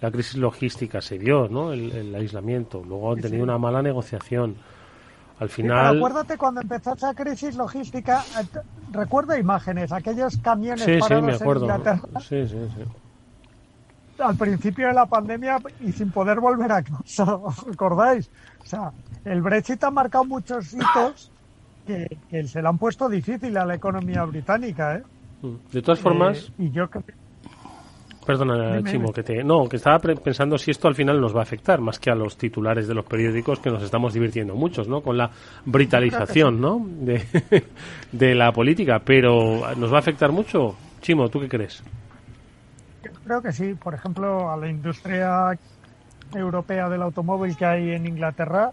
la 0.00 0.10
crisis 0.10 0.36
logística 0.36 1.00
se 1.00 1.18
dio, 1.18 1.48
¿no? 1.48 1.72
El, 1.72 1.92
el 1.92 2.14
aislamiento. 2.14 2.82
Luego 2.86 3.10
han 3.12 3.16
Sí, 3.16 3.22
tenido 3.22 3.40
sí. 3.40 3.50
una 3.50 3.58
mala 3.58 3.82
negociación. 3.82 4.56
Al 5.38 5.48
Sí, 5.48 5.56
final, 5.56 5.96
acuérdate 5.96 6.36
cuando 6.36 6.60
empezó 6.60 6.94
esa 6.94 7.14
crisis 7.14 7.56
logística, 7.56 8.22
eh, 8.40 8.44
recuerda 8.92 9.38
imágenes, 9.38 9.90
aquellos 9.92 10.36
camiones 10.38 10.84
sí, 10.84 10.94
sí, 10.94 11.00
parados 11.00 11.24
me 11.24 11.32
en 11.32 11.42
acuerdo. 11.42 11.62
Inglaterra 11.64 12.20
Sí, 12.20 12.46
sí, 12.46 12.58
sí. 12.76 12.82
al 14.22 14.36
principio 14.36 14.88
de 14.88 14.92
la 14.94 15.06
pandemia 15.06 15.58
y 15.80 15.92
sin 15.92 16.10
poder 16.10 16.40
volver 16.40 16.70
a 16.72 16.82
casa, 16.82 17.36
¿os 17.36 17.58
acordáis? 17.72 18.30
O 18.62 18.66
sea, 18.66 18.92
el 19.24 19.40
Brexit 19.40 19.82
ha 19.84 19.90
marcado 19.90 20.24
muchos 20.26 20.74
hitos 20.74 21.30
que, 21.90 22.16
que 22.28 22.46
se 22.46 22.62
le 22.62 22.68
han 22.68 22.78
puesto 22.78 23.08
difícil 23.08 23.56
a 23.56 23.64
la 23.64 23.74
economía 23.74 24.24
británica, 24.24 24.96
¿eh? 24.96 25.02
De 25.72 25.82
todas 25.82 25.98
formas, 25.98 26.52
Eh, 26.58 26.64
y 26.64 26.70
yo 26.70 26.84
Perdona, 28.26 28.76
Dime, 28.76 28.90
Chimo, 28.90 29.12
que 29.12 29.22
te... 29.22 29.42
No, 29.42 29.66
que 29.66 29.76
estaba 29.76 29.98
pensando 29.98 30.58
si 30.58 30.70
esto 30.70 30.86
al 30.86 30.94
final 30.94 31.20
nos 31.20 31.34
va 31.34 31.40
a 31.40 31.42
afectar, 31.42 31.80
más 31.80 31.98
que 31.98 32.10
a 32.10 32.14
los 32.14 32.36
titulares 32.36 32.86
de 32.86 32.94
los 32.94 33.04
periódicos 33.06 33.58
que 33.58 33.70
nos 33.70 33.82
estamos 33.82 34.12
divirtiendo 34.12 34.54
muchos, 34.54 34.86
¿no? 34.86 35.00
Con 35.00 35.16
la 35.16 35.30
britalización, 35.64 36.60
¿no? 36.60 36.86
De, 36.86 37.24
de 38.12 38.34
la 38.34 38.52
política, 38.52 39.00
pero 39.04 39.74
¿nos 39.74 39.90
va 39.90 39.96
a 39.96 40.00
afectar 40.00 40.30
mucho? 40.30 40.76
Chimo, 41.00 41.28
¿tú 41.28 41.40
qué 41.40 41.48
crees? 41.48 41.82
Creo 43.24 43.40
que 43.40 43.52
sí. 43.52 43.74
Por 43.74 43.94
ejemplo, 43.94 44.50
a 44.50 44.56
la 44.56 44.68
industria 44.68 45.58
europea 46.34 46.88
del 46.88 47.02
automóvil 47.02 47.56
que 47.56 47.64
hay 47.64 47.90
en 47.92 48.06
Inglaterra 48.06 48.70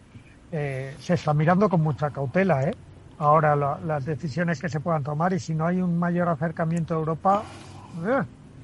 eh, 0.52 0.94
se 1.00 1.16
está 1.16 1.34
mirando 1.34 1.68
con 1.70 1.82
mucha 1.82 2.10
cautela, 2.10 2.64
¿eh? 2.64 2.74
Ahora 3.18 3.56
la- 3.56 3.80
las 3.84 4.06
decisiones 4.06 4.60
que 4.62 4.70
se 4.70 4.80
puedan 4.80 5.04
tomar 5.04 5.34
y 5.34 5.40
si 5.40 5.56
no 5.56 5.66
hay 5.66 5.82
un 5.82 5.98
mayor 5.98 6.30
acercamiento 6.30 6.94
a 6.94 6.98
Europa, 6.98 7.46
eh, 8.06 8.22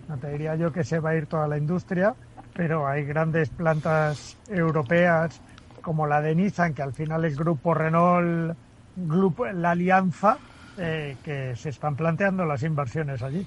no 0.08 0.20
te 0.20 0.30
diría 0.32 0.56
yo 0.56 0.72
que 0.72 0.84
se 0.84 0.99
va 0.99 1.12
a 1.12 1.16
ir 1.16 1.28
toda 1.28 1.47
la 1.47 1.58
industria, 1.58 2.16
pero 2.54 2.88
hay 2.88 3.04
grandes 3.04 3.49
plantas 3.51 4.38
europeas 4.47 5.41
como 5.82 6.06
la 6.08 6.22
de 6.22 6.36
Nissan, 6.36 6.74
que 6.74 6.84
al 6.84 6.93
final 6.93 7.26
es 7.26 7.36
Grupo 7.36 7.74
Renault, 7.74 8.58
grupo, 8.95 9.45
la 9.47 9.72
alianza, 9.72 10.38
eh, 10.78 11.18
que 11.24 11.56
se 11.56 11.70
están 11.70 11.95
planteando 11.95 12.45
las 12.45 12.62
inversiones 12.64 13.22
allí. 13.24 13.43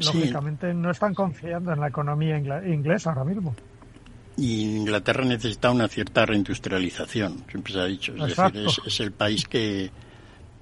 Sí. 0.00 0.04
Lógicamente 0.04 0.74
no 0.74 0.90
están 0.90 1.14
confiando 1.14 1.72
en 1.72 1.80
la 1.80 1.88
economía 1.88 2.38
inglesa 2.38 3.10
ahora 3.10 3.24
mismo. 3.24 3.54
Y 4.38 4.76
Inglaterra 4.76 5.24
necesita 5.24 5.70
una 5.70 5.88
cierta 5.88 6.24
reindustrialización, 6.24 7.44
siempre 7.50 7.72
se 7.72 7.80
ha 7.80 7.84
dicho. 7.86 8.14
Es 8.14 8.30
Exacto. 8.30 8.60
decir, 8.60 8.82
es, 8.86 8.94
es 8.94 9.00
el 9.00 9.12
país 9.12 9.44
que. 9.46 9.90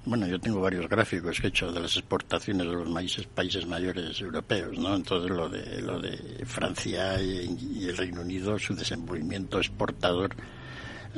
Bueno, 0.05 0.25
yo 0.25 0.39
tengo 0.39 0.61
varios 0.61 0.89
gráficos 0.89 1.39
que 1.39 1.47
he 1.47 1.49
hecho 1.49 1.71
de 1.71 1.81
las 1.81 1.95
exportaciones 1.95 2.65
de 2.65 2.73
los 2.73 2.89
países, 2.89 3.27
países 3.27 3.67
mayores 3.67 4.19
europeos, 4.19 4.77
¿no? 4.79 4.95
Entonces, 4.95 5.29
lo 5.29 5.47
de, 5.47 5.81
lo 5.81 5.99
de 5.99 6.17
Francia 6.45 7.21
y, 7.21 7.79
y 7.81 7.85
el 7.89 7.97
Reino 7.97 8.21
Unido, 8.21 8.57
su 8.57 8.73
desenvolvimiento 8.73 9.59
exportador 9.59 10.33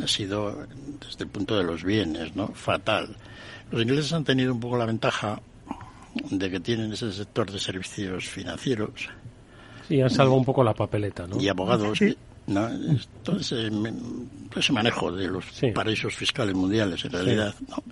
ha 0.03 0.07
sido, 0.07 0.67
desde 0.99 1.23
el 1.23 1.29
punto 1.29 1.55
de 1.55 1.63
los 1.63 1.83
bienes, 1.83 2.35
¿no? 2.35 2.47
Fatal. 2.49 3.15
Los 3.71 3.81
ingleses 3.83 4.11
han 4.11 4.23
tenido 4.23 4.53
un 4.53 4.59
poco 4.59 4.77
la 4.77 4.85
ventaja 4.85 5.41
de 6.29 6.49
que 6.49 6.59
tienen 6.59 6.91
ese 6.91 7.11
sector 7.11 7.51
de 7.51 7.59
servicios 7.59 8.27
financieros 8.27 9.09
Sí, 9.89 9.99
han 10.01 10.09
salvado 10.09 10.37
un 10.37 10.45
poco 10.45 10.63
la 10.63 10.73
papeleta, 10.73 11.27
¿no? 11.27 11.41
y 11.41 11.49
abogados. 11.49 11.99
¿no? 12.47 12.69
Todo 13.23 13.37
ese, 13.37 13.69
todo 13.69 14.59
ese 14.59 14.71
manejo 14.71 15.11
de 15.11 15.27
los 15.27 15.43
paraísos 15.75 16.15
fiscales 16.15 16.55
mundiales, 16.55 17.03
en 17.05 17.11
Sí. 17.11 17.17
realidad, 17.17 17.53
¿no? 17.67 17.83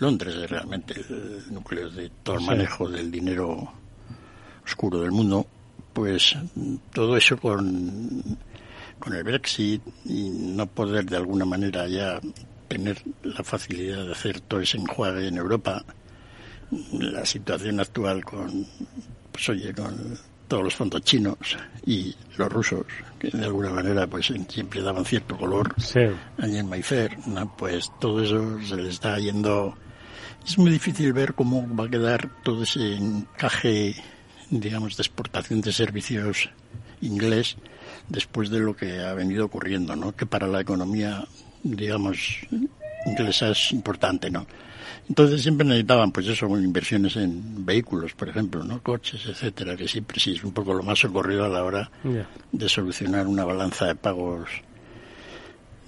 Londres 0.00 0.34
es 0.36 0.50
realmente 0.50 0.94
el 1.08 1.42
núcleo 1.54 1.88
de 1.90 2.10
todo 2.22 2.36
el 2.36 2.40
Sí. 2.42 2.46
manejo 2.48 2.88
del 2.90 3.10
dinero 3.10 3.72
oscuro 4.64 5.00
del 5.00 5.10
mundo. 5.12 5.46
Pues 5.92 6.36
todo 6.92 7.16
eso 7.16 7.36
con, 7.36 8.22
con 8.98 9.12
el 9.14 9.24
Brexit 9.24 9.82
y 10.04 10.30
no 10.30 10.66
poder 10.66 11.04
de 11.04 11.16
alguna 11.16 11.44
manera 11.44 11.86
ya 11.88 12.20
tener 12.68 13.02
la 13.24 13.42
facilidad 13.42 14.04
de 14.06 14.12
hacer 14.12 14.40
todo 14.40 14.60
ese 14.60 14.78
enjuague 14.78 15.26
en 15.26 15.36
Europa, 15.36 15.84
la 16.92 17.26
situación 17.26 17.80
actual 17.80 18.24
con, 18.24 18.64
pues 19.32 19.48
oye, 19.48 19.74
con 19.74 20.16
todos 20.50 20.64
los 20.64 20.74
fondos 20.74 21.02
chinos 21.02 21.38
y 21.86 22.12
los 22.36 22.52
rusos, 22.52 22.84
que 23.20 23.28
de 23.28 23.44
alguna 23.44 23.70
manera 23.70 24.08
pues 24.08 24.32
siempre 24.48 24.82
daban 24.82 25.04
cierto 25.04 25.36
color 25.36 25.72
allí 26.38 26.58
en 26.58 26.68
Mayfair, 26.68 27.16
¿no? 27.26 27.56
pues 27.56 27.92
todo 28.00 28.20
eso 28.20 28.60
se 28.60 28.76
le 28.76 28.90
está 28.90 29.16
yendo. 29.20 29.76
Es 30.44 30.58
muy 30.58 30.72
difícil 30.72 31.12
ver 31.12 31.34
cómo 31.34 31.64
va 31.76 31.84
a 31.84 31.88
quedar 31.88 32.28
todo 32.42 32.64
ese 32.64 32.96
encaje, 32.96 33.94
digamos, 34.50 34.96
de 34.96 35.02
exportación 35.02 35.60
de 35.60 35.72
servicios 35.72 36.50
inglés 37.00 37.56
después 38.08 38.50
de 38.50 38.58
lo 38.58 38.74
que 38.74 38.98
ha 39.04 39.14
venido 39.14 39.44
ocurriendo, 39.44 39.94
¿no? 39.94 40.16
Que 40.16 40.26
para 40.26 40.48
la 40.48 40.62
economía, 40.62 41.24
digamos, 41.62 42.40
inglesa 43.06 43.50
es 43.50 43.70
importante, 43.70 44.30
¿no? 44.30 44.46
Entonces 45.10 45.42
siempre 45.42 45.66
necesitaban, 45.66 46.12
pues 46.12 46.28
eso, 46.28 46.46
inversiones 46.56 47.16
en 47.16 47.66
vehículos, 47.66 48.14
por 48.14 48.28
ejemplo, 48.28 48.62
¿no? 48.62 48.80
Coches, 48.80 49.26
etcétera, 49.26 49.76
que 49.76 49.88
siempre 49.88 50.20
sí 50.20 50.34
es 50.34 50.44
un 50.44 50.52
poco 50.52 50.72
lo 50.72 50.84
más 50.84 51.04
ocurrido 51.04 51.44
a 51.44 51.48
la 51.48 51.64
hora 51.64 51.90
de 52.52 52.68
solucionar 52.68 53.26
una 53.26 53.44
balanza 53.44 53.86
de 53.86 53.96
pagos 53.96 54.48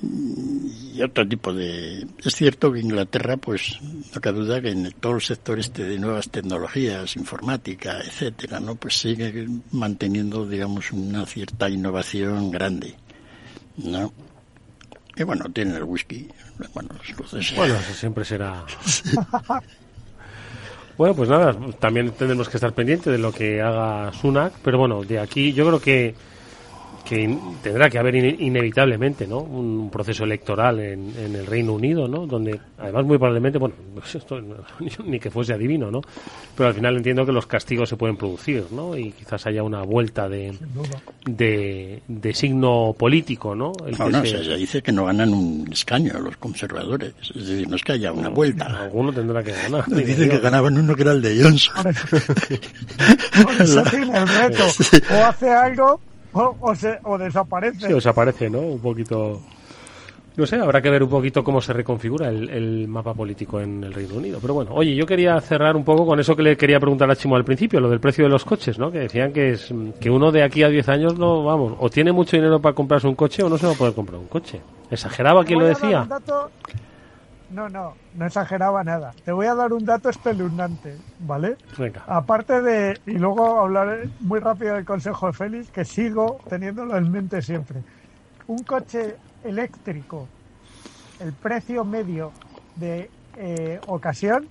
y 0.02 1.00
otro 1.00 1.26
tipo 1.28 1.52
de... 1.54 2.04
Es 2.24 2.34
cierto 2.34 2.72
que 2.72 2.80
Inglaterra, 2.80 3.36
pues, 3.36 3.78
no 3.80 4.20
cabe 4.20 4.40
duda 4.40 4.60
que 4.60 4.70
en 4.70 4.90
todo 4.98 5.14
el 5.14 5.20
sector 5.20 5.56
este 5.60 5.84
de 5.84 6.00
nuevas 6.00 6.28
tecnologías, 6.28 7.14
informática, 7.14 8.00
etcétera, 8.00 8.58
¿no? 8.58 8.74
Pues 8.74 8.98
sigue 8.98 9.46
manteniendo, 9.70 10.48
digamos, 10.48 10.90
una 10.90 11.24
cierta 11.26 11.70
innovación 11.70 12.50
grande, 12.50 12.96
¿no? 13.76 14.12
Y 15.16 15.22
bueno, 15.24 15.44
tienen 15.52 15.76
el 15.76 15.84
whisky. 15.84 16.28
Bueno, 16.74 16.90
escoceses- 17.06 17.54
Bueno, 17.56 17.74
siempre 17.94 18.24
será. 18.24 18.64
Bueno, 20.98 21.14
pues 21.14 21.28
nada, 21.28 21.56
también 21.80 22.10
tendremos 22.12 22.48
que 22.48 22.56
estar 22.58 22.72
pendientes 22.72 23.10
de 23.12 23.18
lo 23.18 23.32
que 23.32 23.60
haga 23.62 24.12
Sunak, 24.12 24.52
pero 24.62 24.78
bueno, 24.78 25.02
de 25.02 25.18
aquí 25.18 25.52
yo 25.52 25.66
creo 25.66 25.80
que, 25.80 26.14
que 27.04 27.20
in- 27.22 27.40
tendrá 27.62 27.90
que 27.90 27.98
haber 27.98 28.14
in- 28.14 28.36
inevitablemente 28.40 29.26
¿no? 29.26 29.38
un 29.40 29.90
proceso 29.90 30.24
electoral 30.24 30.78
en, 30.80 31.12
en 31.18 31.34
el 31.36 31.46
Reino 31.46 31.72
Unido, 31.74 32.06
¿no? 32.08 32.26
donde 32.26 32.58
además 32.78 33.04
muy 33.04 33.18
probablemente, 33.18 33.58
bueno, 33.58 33.74
pues 33.94 34.14
esto 34.14 34.40
no- 34.40 34.56
ni 35.04 35.18
que 35.18 35.30
fuese 35.30 35.52
adivino, 35.54 35.90
¿no? 35.90 36.00
pero 36.56 36.68
al 36.68 36.74
final 36.74 36.96
entiendo 36.96 37.26
que 37.26 37.32
los 37.32 37.46
castigos 37.46 37.88
se 37.88 37.96
pueden 37.96 38.16
producir 38.16 38.64
¿no? 38.70 38.96
y 38.96 39.12
quizás 39.12 39.46
haya 39.46 39.62
una 39.62 39.82
vuelta 39.82 40.28
de, 40.28 40.52
de, 41.26 42.02
de 42.08 42.34
signo 42.34 42.94
político. 42.98 43.54
¿no? 43.54 43.72
El 43.86 43.98
No, 43.98 44.06
que 44.06 44.10
no, 44.12 44.24
se- 44.24 44.56
dice 44.56 44.82
que 44.82 44.92
no 44.92 45.06
ganan 45.06 45.32
un 45.34 45.68
escaño 45.72 46.18
los 46.20 46.36
conservadores. 46.36 47.14
Es 47.34 47.46
decir, 47.46 47.68
no 47.68 47.76
es 47.76 47.82
que 47.82 47.92
haya 47.92 48.12
una 48.12 48.28
vuelta. 48.28 48.66
Alguno 48.66 49.12
tendrá 49.12 49.42
que 49.42 49.52
ganar. 49.52 49.84
Dicen 49.88 50.28
que 50.30 50.38
ganaban 50.38 50.78
uno 50.78 50.94
que 50.94 51.02
era 51.02 51.12
el 51.12 51.22
de 51.22 51.42
Johnson. 51.42 51.74
Por 53.42 53.54
eso 53.60 53.82
tiene 53.90 54.16
el 54.18 54.28
reto. 54.28 54.64
O 55.10 55.24
hace 55.24 55.50
algo 55.50 56.00
o, 56.32 56.56
o, 56.60 56.74
se, 56.74 56.98
o 57.04 57.18
desaparece. 57.18 57.86
Sí, 57.86 57.92
os 57.92 58.06
aparece, 58.06 58.48
¿no? 58.50 58.60
Un 58.60 58.80
poquito... 58.80 59.40
No 60.34 60.46
sé, 60.46 60.56
habrá 60.56 60.80
que 60.80 60.88
ver 60.88 61.02
un 61.02 61.10
poquito 61.10 61.44
cómo 61.44 61.60
se 61.60 61.74
reconfigura 61.74 62.30
el, 62.30 62.48
el 62.48 62.88
mapa 62.88 63.12
político 63.12 63.60
en 63.60 63.84
el 63.84 63.92
Reino 63.92 64.14
Unido. 64.14 64.38
Pero 64.40 64.54
bueno, 64.54 64.70
oye, 64.72 64.94
yo 64.94 65.04
quería 65.04 65.38
cerrar 65.42 65.76
un 65.76 65.84
poco 65.84 66.06
con 66.06 66.18
eso 66.20 66.34
que 66.34 66.42
le 66.42 66.56
quería 66.56 66.80
preguntar 66.80 67.10
a 67.10 67.16
Chimo 67.16 67.36
al 67.36 67.44
principio, 67.44 67.80
lo 67.80 67.90
del 67.90 68.00
precio 68.00 68.24
de 68.24 68.30
los 68.30 68.42
coches, 68.42 68.78
¿no? 68.78 68.90
Que 68.90 69.00
decían 69.00 69.30
que 69.34 69.50
es 69.50 69.70
que 70.00 70.08
uno 70.08 70.32
de 70.32 70.42
aquí 70.42 70.62
a 70.62 70.70
10 70.70 70.88
años 70.88 71.18
no, 71.18 71.44
vamos, 71.44 71.74
o 71.78 71.90
tiene 71.90 72.12
mucho 72.12 72.34
dinero 72.38 72.60
para 72.62 72.74
comprarse 72.74 73.06
un 73.06 73.14
coche 73.14 73.42
o 73.42 73.50
no 73.50 73.58
se 73.58 73.66
va 73.66 73.72
a 73.74 73.76
poder 73.76 73.92
comprar 73.92 74.18
un 74.18 74.26
coche. 74.28 74.58
¿Exageraba 74.90 75.44
quien 75.44 75.58
lo 75.58 75.66
decía? 75.66 76.06
dato- 76.08 76.50
No, 77.52 77.68
no, 77.68 77.94
no 78.14 78.26
exageraba 78.26 78.82
nada. 78.82 79.12
Te 79.24 79.32
voy 79.32 79.46
a 79.46 79.54
dar 79.54 79.72
un 79.72 79.84
dato 79.84 80.08
espeluznante, 80.08 80.96
¿vale? 81.20 81.56
Venga. 81.78 82.02
Aparte 82.06 82.62
de, 82.62 82.98
y 83.06 83.12
luego 83.12 83.60
hablaré 83.60 84.08
muy 84.20 84.40
rápido 84.40 84.74
del 84.74 84.84
consejo 84.84 85.26
de 85.26 85.32
Félix, 85.34 85.70
que 85.70 85.84
sigo 85.84 86.38
teniéndolo 86.48 86.96
en 86.96 87.10
mente 87.10 87.42
siempre. 87.42 87.82
Un 88.46 88.64
coche 88.64 89.16
eléctrico, 89.44 90.26
el 91.20 91.32
precio 91.34 91.84
medio 91.84 92.32
de 92.76 93.10
eh, 93.36 93.80
ocasión, 93.86 94.48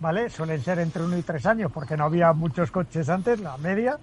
¿vale? 0.00 0.28
Suelen 0.28 0.60
ser 0.60 0.80
entre 0.80 1.04
uno 1.04 1.16
y 1.16 1.22
tres 1.22 1.46
años, 1.46 1.70
porque 1.72 1.96
no 1.96 2.04
había 2.04 2.32
muchos 2.32 2.70
coches 2.72 3.08
antes, 3.08 3.38
la 3.40 3.56
media, 3.58 3.98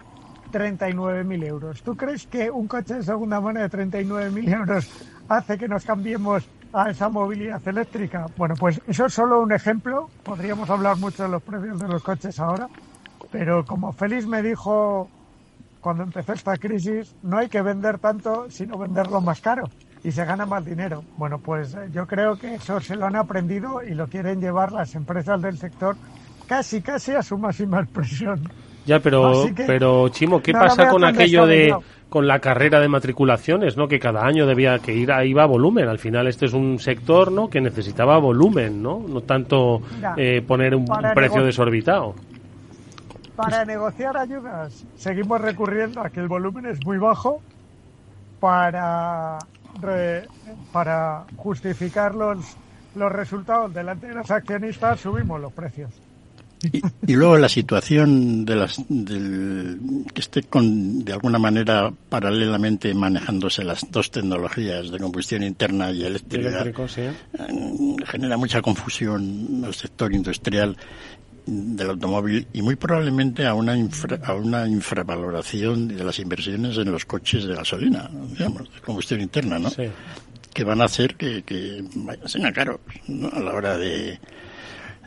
39.000 0.52 1.44
euros. 1.46 1.84
¿Tú 1.84 1.96
crees 1.96 2.28
que 2.28 2.50
un 2.50 2.68
coche 2.68 2.96
de 2.96 3.04
segunda 3.04 3.42
mano 3.42 3.60
de 3.60 3.70
39.000 3.70 4.54
euros 4.54 4.90
hace 5.28 5.58
que 5.58 5.68
nos 5.68 5.84
cambiemos 5.84 6.50
a 6.74 6.90
esa 6.90 7.10
movilidad 7.10 7.66
eléctrica? 7.68 8.28
Bueno, 8.38 8.56
pues 8.60 8.82
eso 8.88 9.06
es 9.06 9.14
solo 9.14 9.42
un 9.42 9.52
ejemplo. 9.52 10.10
Podríamos 10.24 10.70
hablar 10.70 10.98
mucho 10.98 11.24
de 11.24 11.30
los 11.30 11.44
precios 11.44 11.80
de 11.80 11.88
los 11.88 12.04
coches 12.04 12.40
ahora, 12.40 12.68
pero 13.32 13.66
como 13.66 13.92
Félix 13.94 14.26
me 14.28 14.42
dijo 14.42 15.10
cuando 15.82 16.04
empezó 16.04 16.34
esta 16.34 16.58
crisis, 16.58 17.16
no 17.24 17.38
hay 17.38 17.48
que 17.48 17.62
vender 17.62 18.00
tanto, 18.00 18.48
sino 18.50 18.78
venderlo 18.78 19.22
más 19.22 19.40
caro 19.40 19.70
y 20.04 20.12
se 20.12 20.26
gana 20.26 20.46
más 20.46 20.66
dinero. 20.66 21.04
Bueno, 21.18 21.40
pues 21.40 21.74
eh, 21.74 21.90
yo 21.92 22.06
creo 22.08 22.38
que 22.38 22.56
eso 22.56 22.80
se 22.80 22.96
lo 22.96 23.06
han 23.06 23.16
aprendido 23.16 23.82
y 23.84 23.94
lo 23.94 24.08
quieren 24.08 24.42
llevar 24.42 24.72
las 24.72 24.96
empresas 24.96 25.42
del 25.42 25.58
sector 25.58 25.96
casi, 26.48 26.82
casi 26.82 27.12
a 27.12 27.22
su 27.22 27.38
máxima 27.38 27.82
expresión. 27.82 28.42
Ya, 28.86 29.00
pero, 29.02 29.44
que 29.54 29.66
pero 29.66 30.08
Chimo, 30.10 30.42
¿qué 30.42 30.54
no 30.54 30.60
pasa 30.60 30.90
con 30.90 31.04
aquello 31.04 31.46
de. 31.46 31.76
Con 32.10 32.26
la 32.28 32.40
carrera 32.40 32.80
de 32.80 32.88
matriculaciones, 32.88 33.76
¿no? 33.76 33.88
Que 33.88 34.00
cada 34.00 34.26
año 34.26 34.46
debía 34.46 34.80
que 34.80 34.94
ir 34.94 35.12
iba 35.26 35.44
a 35.44 35.46
volumen. 35.46 35.88
Al 35.90 36.00
final 36.00 36.28
este 36.28 36.46
es 36.46 36.54
un 36.54 36.80
sector, 36.80 37.32
¿no? 37.32 37.50
Que 37.50 37.60
necesitaba 37.60 38.18
volumen, 38.18 38.82
¿no? 38.82 39.04
No 39.08 39.22
tanto 39.22 39.82
eh, 40.16 40.42
poner 40.42 40.74
un, 40.76 40.86
precio 41.14 41.44
desorbitado. 41.44 42.16
Para 43.36 43.66
negociar 43.66 44.18
ayudas 44.18 44.86
seguimos 44.96 45.40
recurriendo 45.42 46.02
a 46.02 46.10
que 46.10 46.20
el 46.22 46.28
volumen 46.28 46.66
es 46.66 46.84
muy 46.86 46.98
bajo 46.98 47.42
para, 48.40 49.38
re- 49.82 50.28
para 50.72 51.26
justificar 51.36 52.16
los, 52.16 52.56
los 52.96 53.12
resultados 53.12 53.74
delante 53.74 54.08
de 54.08 54.16
los 54.16 54.32
accionistas 54.32 55.00
subimos 55.00 55.40
los 55.42 55.54
precios. 55.54 55.92
Y 57.06 57.14
luego 57.14 57.38
la 57.38 57.50
situación 57.50 58.44
de 58.44 58.56
las 58.56 58.82
del, 58.90 59.80
que 60.14 60.22
esté 60.22 60.44
con, 60.44 61.06
de 61.06 61.14
alguna 61.14 61.38
manera 61.38 61.92
paralelamente 62.10 62.94
manejándose 62.96 63.64
las 63.64 63.86
dos 63.92 64.10
tecnologías 64.10 64.90
de 64.90 64.98
combustión 65.00 65.44
interna 65.44 65.92
y 65.92 66.04
eléctrica 66.04 66.50
Eléctrico, 66.50 66.88
sí. 66.88 67.02
eh, 67.02 67.96
genera 68.08 68.38
mucha 68.38 68.62
confusión 68.62 69.62
al 69.64 69.74
sector 69.76 70.12
industrial 70.14 70.76
del 71.46 71.92
automóvil 71.92 72.48
y 72.52 72.62
muy 72.62 72.76
probablemente 72.76 73.46
a 73.46 73.54
una 73.54 73.78
infra- 73.78 74.20
a 74.26 74.34
una 74.34 74.68
infravaloración 74.68 75.88
de 75.88 76.04
las 76.04 76.20
inversiones 76.20 76.78
en 76.78 76.92
los 76.92 77.06
coches 77.06 77.46
de 77.46 77.56
gasolina, 77.56 78.10
digamos, 78.32 78.74
de 78.74 78.82
combustión 78.82 79.22
interna, 79.22 79.60
¿no? 79.60 79.70
Que 80.54 80.64
van 80.64 80.82
a 80.82 80.86
hacer 80.86 81.16
que, 81.16 81.44
que 81.44 81.84
vaya- 81.96 82.28
sean 82.28 82.52
caros 82.52 82.80
¿no? 83.08 83.30
a 83.30 83.40
la 83.40 83.54
hora 83.54 83.78
de... 83.78 84.20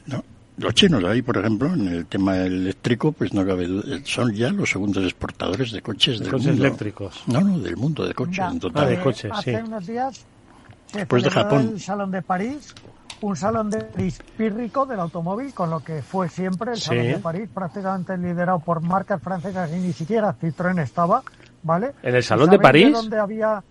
¿no? 0.07 0.25
Los 0.61 0.75
chinos 0.75 1.03
ahí, 1.05 1.23
por 1.23 1.39
ejemplo, 1.39 1.73
en 1.73 1.89
el 1.89 2.07
tema 2.07 2.37
eléctrico, 2.39 3.13
pues 3.13 3.33
no 3.33 3.47
cabe 3.47 3.67
duda, 3.67 3.99
son 4.05 4.33
ya 4.35 4.51
los 4.51 4.69
segundos 4.71 5.03
exportadores 5.05 5.73
de 5.73 5.81
coches 5.83 6.19
De 6.19 6.25
del 6.25 6.33
coches 6.33 6.47
mundo. 6.49 6.65
eléctricos. 6.67 7.23
No, 7.27 7.41
no, 7.41 7.59
del 7.59 7.77
mundo 7.77 8.07
de 8.07 8.13
coches 8.15 8.45
en 8.53 8.61
total. 8.61 8.93
eh, 8.93 9.01
hace 9.33 9.63
unos 9.63 9.87
días 9.87 10.25
se 10.87 10.99
Después 10.99 11.23
de 11.23 11.31
Japón. 11.31 11.71
el 11.75 11.81
Salón 11.81 12.11
de 12.11 12.21
París, 12.23 12.75
un 13.23 13.37
salón 13.37 13.71
de 13.71 13.79
París 13.79 14.21
pírrico 14.37 14.85
del 14.87 15.01
automóvil, 15.01 15.55
con 15.55 15.71
lo 15.71 15.81
que 15.81 16.03
fue 16.03 16.29
siempre 16.29 16.73
el 16.73 16.77
Sí. 16.77 16.85
Salón 16.85 17.05
de 17.07 17.19
París, 17.19 17.49
prácticamente 17.55 18.17
liderado 18.19 18.59
por 18.61 18.81
marcas 18.83 19.23
francesas 19.23 19.71
y 19.73 19.77
ni 19.77 19.93
siquiera 19.93 20.37
Citroën 20.39 20.81
estaba, 20.83 21.23
¿vale? 21.63 21.93
¿En 22.03 22.15
el 22.15 22.21
¿Y 22.21 22.23
Salón 22.23 22.51
de 22.51 22.59
París? 22.59 22.93
dónde 22.93 23.19
había 23.19 23.63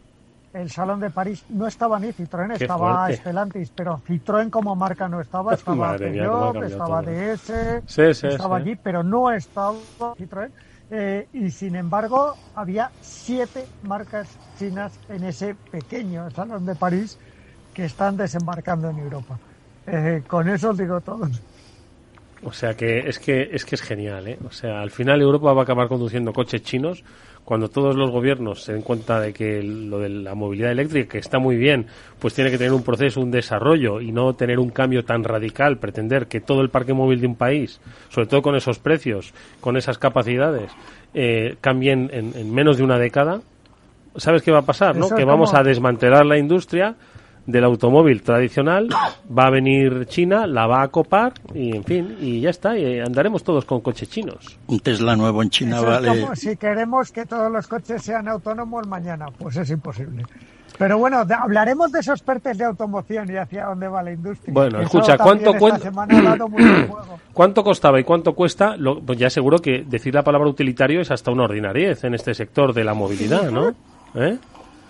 el 0.54 0.70
Salón 0.70 1.00
de 1.00 1.12
París? 1.12 1.46
No 1.50 1.68
estaba 1.68 2.00
ni 2.00 2.10
Citroën, 2.10 2.58
Qué 2.58 2.64
estaba 2.64 3.06
fuerte. 3.06 3.18
Stellantis, 3.18 3.72
pero 3.72 4.02
Citroën 4.08 4.50
como 4.50 4.76
marca 4.76 5.08
no 5.08 5.22
estaba, 5.22 5.54
estaba 5.56 5.96
Peugeot, 5.98 6.64
estaba. 6.64 7.02
DS, 7.02 7.84
Sí, 7.86 8.14
sí, 8.14 8.28
estaba 8.28 8.58
sí. 8.58 8.62
allí, 8.62 8.76
pero 8.78 9.04
no 9.04 9.32
estaba 9.32 9.82
Citroën. 10.18 10.54
Eh, 10.92 11.28
y 11.34 11.52
sin 11.52 11.76
embargo, 11.76 12.40
había 12.54 12.94
siete 13.00 13.72
marcas 13.82 14.40
chinas 14.56 15.00
en 15.08 15.24
ese 15.24 15.56
pequeño 15.70 16.30
salón 16.32 16.66
de 16.66 16.76
París 16.76 17.20
que 17.74 17.86
están 17.86 18.18
desembarcando 18.18 18.90
en 18.90 19.00
Europa. 19.00 19.40
Eh, 19.86 20.24
con 20.28 20.50
eso 20.50 20.72
os 20.72 20.78
digo 20.78 21.02
todo. 21.02 21.28
O 22.42 22.54
sea 22.54 22.74
que 22.76 23.00
es 23.10 23.20
que 23.20 23.50
es 23.52 23.66
que 23.66 23.76
es 23.76 23.82
genial, 23.82 24.28
¿eh? 24.28 24.40
O 24.46 24.52
sea, 24.52 24.82
al 24.82 24.92
final 24.92 25.22
Europa 25.22 25.52
va 25.54 25.62
a 25.62 25.64
acabar 25.64 25.88
conduciendo 25.90 26.32
coches 26.34 26.62
chinos 26.64 27.04
cuando 27.50 27.68
todos 27.68 27.96
los 27.96 28.12
gobiernos 28.12 28.62
se 28.62 28.74
den 28.74 28.84
cuenta 28.84 29.20
de 29.20 29.34
que 29.34 29.64
lo 29.64 29.98
de 29.98 30.08
la 30.10 30.36
movilidad 30.36 30.72
eléctrica, 30.72 31.14
que 31.14 31.18
está 31.18 31.40
muy 31.40 31.58
bien, 31.58 31.88
pues 32.20 32.36
tiene 32.36 32.52
que 32.52 32.60
tener 32.60 32.74
un 32.74 32.84
proceso, 32.84 33.22
un 33.22 33.32
desarrollo 33.32 34.02
y 34.02 34.12
no 34.12 34.36
tener 34.36 34.60
un 34.60 34.70
cambio 34.70 35.04
tan 35.04 35.24
radical, 35.24 35.80
pretender 35.80 36.28
que 36.28 36.42
todo 36.42 36.62
el 36.62 36.70
parque 36.70 36.94
móvil 36.94 37.22
de 37.22 37.26
un 37.26 37.36
país, 37.36 37.82
sobre 38.10 38.28
todo 38.28 38.44
con 38.44 38.56
esos 38.56 38.78
precios, 38.78 39.34
con 39.62 39.78
esas 39.78 39.98
capacidades, 39.98 40.72
eh, 41.16 41.56
cambien 41.60 42.12
en, 42.14 42.34
en 42.36 42.54
menos 42.54 42.78
de 42.78 42.84
una 42.84 43.00
década. 43.00 43.42
¿Sabes 44.16 44.44
qué 44.44 44.52
va 44.52 44.60
a 44.60 44.66
pasar, 44.68 44.96
no? 44.96 45.10
Que 45.10 45.26
vamos 45.26 45.56
a 45.56 45.64
desmantelar 45.64 46.28
la 46.28 46.38
industria 46.38 46.98
del 47.46 47.64
automóvil 47.64 48.22
tradicional, 48.22 48.90
va 49.36 49.48
a 49.48 49.50
venir 49.50 50.06
China, 50.08 50.46
la 50.48 50.68
va 50.68 50.82
a 50.84 50.88
copar 50.90 51.34
y 51.54 51.76
en 51.76 51.84
fin, 51.84 52.18
y 52.22 52.42
ya 52.42 52.50
está, 52.52 52.78
y 52.78 53.00
andaremos 53.00 53.44
todos 53.44 53.66
con 53.66 53.82
coches 53.82 54.10
chinos. 54.10 54.58
Un 54.68 54.80
Tesla 54.80 55.16
nuevo 55.16 55.42
en 55.42 55.50
China 55.50 55.78
Eso 55.78 55.86
vale... 55.88 56.12
es 56.12 56.20
como 56.24 56.36
si 56.36 56.56
queremos 56.58 57.12
que 57.12 57.26
todos 57.26 57.52
los 57.52 57.68
coches 57.68 58.04
sean 58.04 58.28
autónomos 58.28 58.88
mañana, 58.88 59.28
pues 59.38 59.58
es 59.58 59.70
imposible. 59.72 60.24
Pero 60.78 60.98
bueno, 60.98 61.26
de- 61.26 61.34
hablaremos 61.34 61.92
de 61.92 62.00
esos 62.00 62.22
pertes 62.22 62.58
de 62.58 62.64
automoción 62.64 63.30
y 63.30 63.36
hacia 63.36 63.66
dónde 63.66 63.88
va 63.90 64.02
la 64.02 64.14
industria. 64.14 64.54
Bueno, 64.54 64.80
Eso 64.80 65.00
escucha, 65.00 65.18
¿cuánto. 65.18 65.54
¿Cuánto 67.34 67.64
costaba 67.64 68.00
y 68.00 68.04
cuánto 68.04 68.34
cuesta? 68.34 68.76
Lo- 68.78 69.02
pues 69.02 69.18
ya 69.18 69.30
seguro 69.30 69.60
que 69.60 69.84
decir 69.88 70.14
la 70.14 70.24
palabra 70.24 70.48
utilitario 70.50 71.02
es 71.02 71.12
hasta 71.12 71.32
una 71.32 71.44
ordinariez 71.44 72.04
en 72.04 72.14
este 72.14 72.34
sector 72.34 72.74
de 72.74 72.84
la 72.84 72.94
movilidad, 72.94 73.52
¿no? 73.52 73.70
¿Eh? 74.16 74.38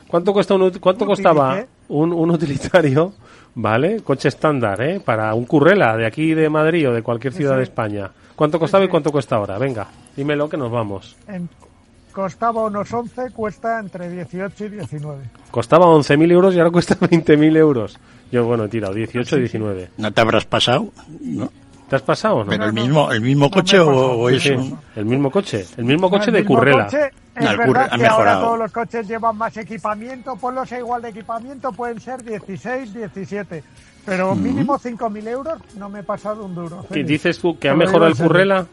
¿Cuánto 0.07 0.33
cuesta 0.33 0.55
un, 0.55 0.71
cuánto 0.79 1.05
costaba 1.05 1.63
un, 1.89 2.13
un 2.13 2.31
utilitario, 2.31 3.13
vale, 3.55 4.01
coche 4.01 4.29
estándar, 4.29 4.81
¿eh? 4.81 4.99
Para 5.03 5.33
un 5.33 5.45
currela 5.45 5.95
de 5.97 6.05
aquí 6.05 6.33
de 6.33 6.49
Madrid 6.49 6.89
o 6.89 6.93
de 6.93 7.01
cualquier 7.03 7.33
ciudad 7.33 7.57
de 7.57 7.63
España. 7.63 8.09
¿Cuánto 8.35 8.57
costaba 8.59 8.85
y 8.85 8.87
cuánto 8.87 9.11
cuesta 9.11 9.35
ahora? 9.35 9.57
Venga, 9.57 9.87
dímelo 10.15 10.47
que 10.49 10.57
nos 10.57 10.71
vamos. 10.71 11.17
En- 11.27 11.49
costaba 12.11 12.63
unos 12.65 12.91
11, 12.91 13.31
cuesta 13.31 13.79
entre 13.79 14.09
18 14.09 14.65
y 14.65 14.69
19. 14.69 15.23
Costaba 15.51 15.85
11.000 15.85 16.31
euros 16.31 16.55
y 16.55 16.57
ahora 16.59 16.71
cuesta 16.71 16.95
20.000 16.99 17.57
euros. 17.57 17.97
Yo, 18.31 18.45
bueno, 18.45 18.65
he 18.65 18.69
tirado 18.69 18.93
18 18.93 19.37
y 19.37 19.39
19. 19.41 19.89
¿No 19.97 20.11
te 20.11 20.21
habrás 20.21 20.45
pasado? 20.45 20.89
¿No? 21.21 21.51
¿Te 21.89 21.95
has 21.95 22.01
pasado 22.03 22.35
o 22.35 22.43
no? 22.43 22.49
¿Pero 22.51 22.65
el 22.65 22.73
mismo, 22.73 23.11
el 23.11 23.21
mismo 23.21 23.49
coche 23.49 23.79
o, 23.79 23.89
o 23.89 24.29
es 24.29 24.43
Sí, 24.43 24.51
un- 24.51 24.77
el 24.95 25.05
mismo 25.05 25.31
coche. 25.31 25.65
El 25.75 25.85
mismo 25.85 26.07
coche 26.09 26.25
El 26.27 26.33
de 26.33 26.39
mismo 26.41 26.55
currela. 26.55 26.85
coche, 26.85 27.09
es 27.39 27.45
No, 27.45 27.51
el 27.51 27.57
verdad 27.57 27.91
que 27.97 28.05
ahora 28.05 28.39
todos 28.39 28.59
los 28.59 28.71
coches 28.71 29.07
llevan 29.07 29.37
más 29.37 29.55
equipamiento, 29.57 30.35
ponlos 30.35 30.71
a 30.71 30.77
igual 30.79 31.01
de 31.01 31.09
equipamiento, 31.09 31.71
pueden 31.71 31.99
ser 31.99 32.23
16, 32.23 32.93
17. 32.93 33.63
Pero 34.05 34.33
mínimo 34.35 34.79
5.000 34.79 35.27
euros 35.27 35.59
no 35.75 35.89
me 35.89 35.99
he 35.99 36.03
pasado 36.03 36.45
un 36.45 36.55
duro. 36.55 36.85
¿Qué 36.91 37.03
dices 37.03 37.37
tú? 37.39 37.57
¿Que 37.59 37.69
ha 37.69 37.75
mejorado 37.75 38.07
el 38.07 38.17
currela? 38.17 38.65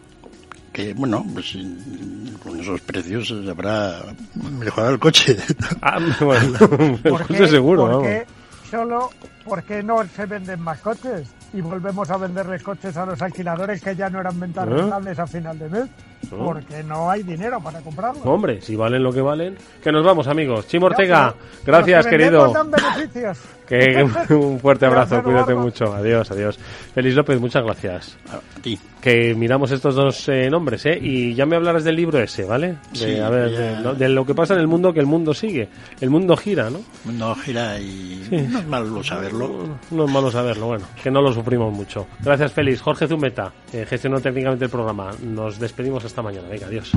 que, 0.76 0.92
bueno, 0.92 1.24
pues 1.32 1.54
mm, 1.56 2.34
con 2.42 2.60
esos 2.60 2.82
precios 2.82 3.32
habrá 3.48 4.02
mejorado 4.34 4.92
el 4.92 4.98
coche. 4.98 5.34
Ah, 5.80 5.98
bueno, 6.20 6.58
el 7.02 7.10
¿Por 7.10 7.26
coche 7.26 7.48
seguro, 7.48 7.82
¿Por 7.82 7.90
vamos. 7.92 8.06
qué 8.06 8.26
solo, 8.70 9.10
¿Por 9.46 9.62
qué 9.62 9.82
no 9.82 10.04
se 10.08 10.26
venden 10.26 10.60
más 10.60 10.80
coches? 10.80 11.28
Y 11.54 11.60
volvemos 11.60 12.10
a 12.10 12.16
venderles 12.16 12.62
coches 12.62 12.96
a 12.96 13.06
los 13.06 13.22
alquiladores 13.22 13.80
que 13.80 13.94
ya 13.94 14.10
no 14.10 14.20
eran 14.20 14.38
ventas 14.40 14.66
¿Eh? 14.66 14.70
rentables 14.70 15.18
a 15.18 15.26
final 15.26 15.58
de 15.58 15.68
mes. 15.68 15.84
¿Eh? 15.84 16.28
Porque 16.30 16.82
no 16.82 17.08
hay 17.08 17.22
dinero 17.22 17.60
para 17.60 17.80
comprarlos. 17.80 18.26
Hombre, 18.26 18.60
si 18.60 18.74
valen 18.74 19.02
lo 19.04 19.12
que 19.12 19.20
valen. 19.20 19.56
Que 19.82 19.92
nos 19.92 20.04
vamos, 20.04 20.26
amigos. 20.26 20.66
Chimo 20.66 20.86
Ortega, 20.86 21.32
gracias, 21.64 21.98
los 22.04 22.06
que 22.06 22.18
querido. 22.18 22.52
dan 22.52 22.70
beneficios. 22.70 23.38
Que 23.66 24.06
un 24.32 24.60
fuerte 24.60 24.86
abrazo, 24.86 25.16
Gracias, 25.16 25.24
cuídate 25.24 25.54
mucho. 25.56 25.92
Adiós, 25.92 26.30
adiós. 26.30 26.56
Feliz 26.94 27.16
López, 27.16 27.40
muchas 27.40 27.64
gracias. 27.64 28.16
A 28.30 28.60
ti. 28.62 28.78
Que 29.00 29.34
miramos 29.34 29.72
estos 29.72 29.96
dos 29.96 30.28
eh, 30.28 30.48
nombres, 30.48 30.86
¿eh? 30.86 30.96
Y 31.02 31.34
ya 31.34 31.46
me 31.46 31.56
hablarás 31.56 31.82
del 31.82 31.96
libro 31.96 32.20
ese, 32.22 32.44
¿vale? 32.44 32.76
De, 32.92 32.96
Sí, 32.96 33.18
a 33.18 33.28
ver, 33.28 33.50
ya. 33.50 33.58
de, 33.58 33.80
lo- 33.80 33.94
de 33.96 34.08
lo 34.08 34.24
que 34.24 34.36
pasa 34.36 34.54
en 34.54 34.60
el 34.60 34.68
mundo, 34.68 34.92
que 34.92 35.00
el 35.00 35.06
mundo 35.06 35.34
sigue. 35.34 35.68
El 36.00 36.10
mundo 36.10 36.36
gira, 36.36 36.70
¿no? 36.70 36.78
No 37.12 37.34
gira 37.34 37.76
y 37.80 38.24
Sí. 38.30 38.36
no 38.48 38.60
es 38.60 38.66
malo 38.68 39.02
saberlo. 39.02 39.35
No 39.36 40.04
es 40.04 40.10
malo 40.10 40.30
saberlo, 40.30 40.66
bueno, 40.66 40.84
que 41.02 41.10
no 41.10 41.20
lo 41.20 41.32
sufrimos 41.32 41.72
mucho. 41.72 42.06
Gracias, 42.20 42.52
Félix. 42.52 42.80
Jorge 42.80 43.06
Zumeta, 43.06 43.52
que 43.70 43.86
gestionó 43.86 44.20
técnicamente 44.20 44.64
el 44.64 44.70
programa. 44.70 45.10
Nos 45.22 45.58
despedimos 45.58 46.04
hasta 46.04 46.22
mañana. 46.22 46.48
Venga, 46.48 46.66
adiós. 46.66 46.92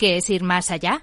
¿Qué 0.00 0.16
es 0.16 0.30
ir 0.30 0.42
más 0.42 0.70
allá? 0.70 1.02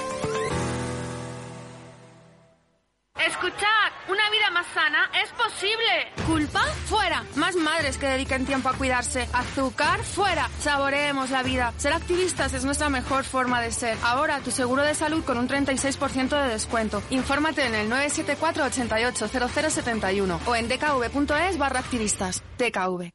Que 7.81 8.07
dediquen 8.07 8.45
tiempo 8.45 8.69
a 8.69 8.73
cuidarse. 8.73 9.27
Azúcar? 9.33 10.03
Fuera. 10.03 10.49
Saboreemos 10.59 11.31
la 11.31 11.41
vida. 11.41 11.73
Ser 11.77 11.93
activistas 11.93 12.53
es 12.53 12.63
nuestra 12.63 12.89
mejor 12.89 13.23
forma 13.23 13.59
de 13.59 13.71
ser. 13.71 13.97
Ahora 14.03 14.39
tu 14.39 14.51
seguro 14.51 14.83
de 14.83 14.93
salud 14.93 15.23
con 15.23 15.37
un 15.39 15.47
36% 15.47 16.29
de 16.29 16.49
descuento. 16.49 17.01
Infórmate 17.09 17.65
en 17.65 17.73
el 17.73 17.89
974 17.89 18.65
88 18.65 19.27
0071 19.27 20.39
o 20.45 20.55
en 20.55 20.69
dkv.es 20.69 21.57
barra 21.57 21.79
activistas. 21.79 22.43
DKV. 22.59 23.09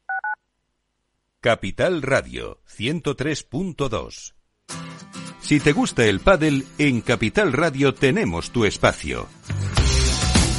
Capital 1.39 2.01
Radio 2.01 2.59
103.2. 2.69 4.33
Si 5.39 5.61
te 5.61 5.71
gusta 5.71 6.03
el 6.03 6.19
pádel, 6.19 6.65
en 6.77 6.99
Capital 6.99 7.53
Radio 7.53 7.93
tenemos 7.93 8.51
tu 8.51 8.65
espacio. 8.65 9.29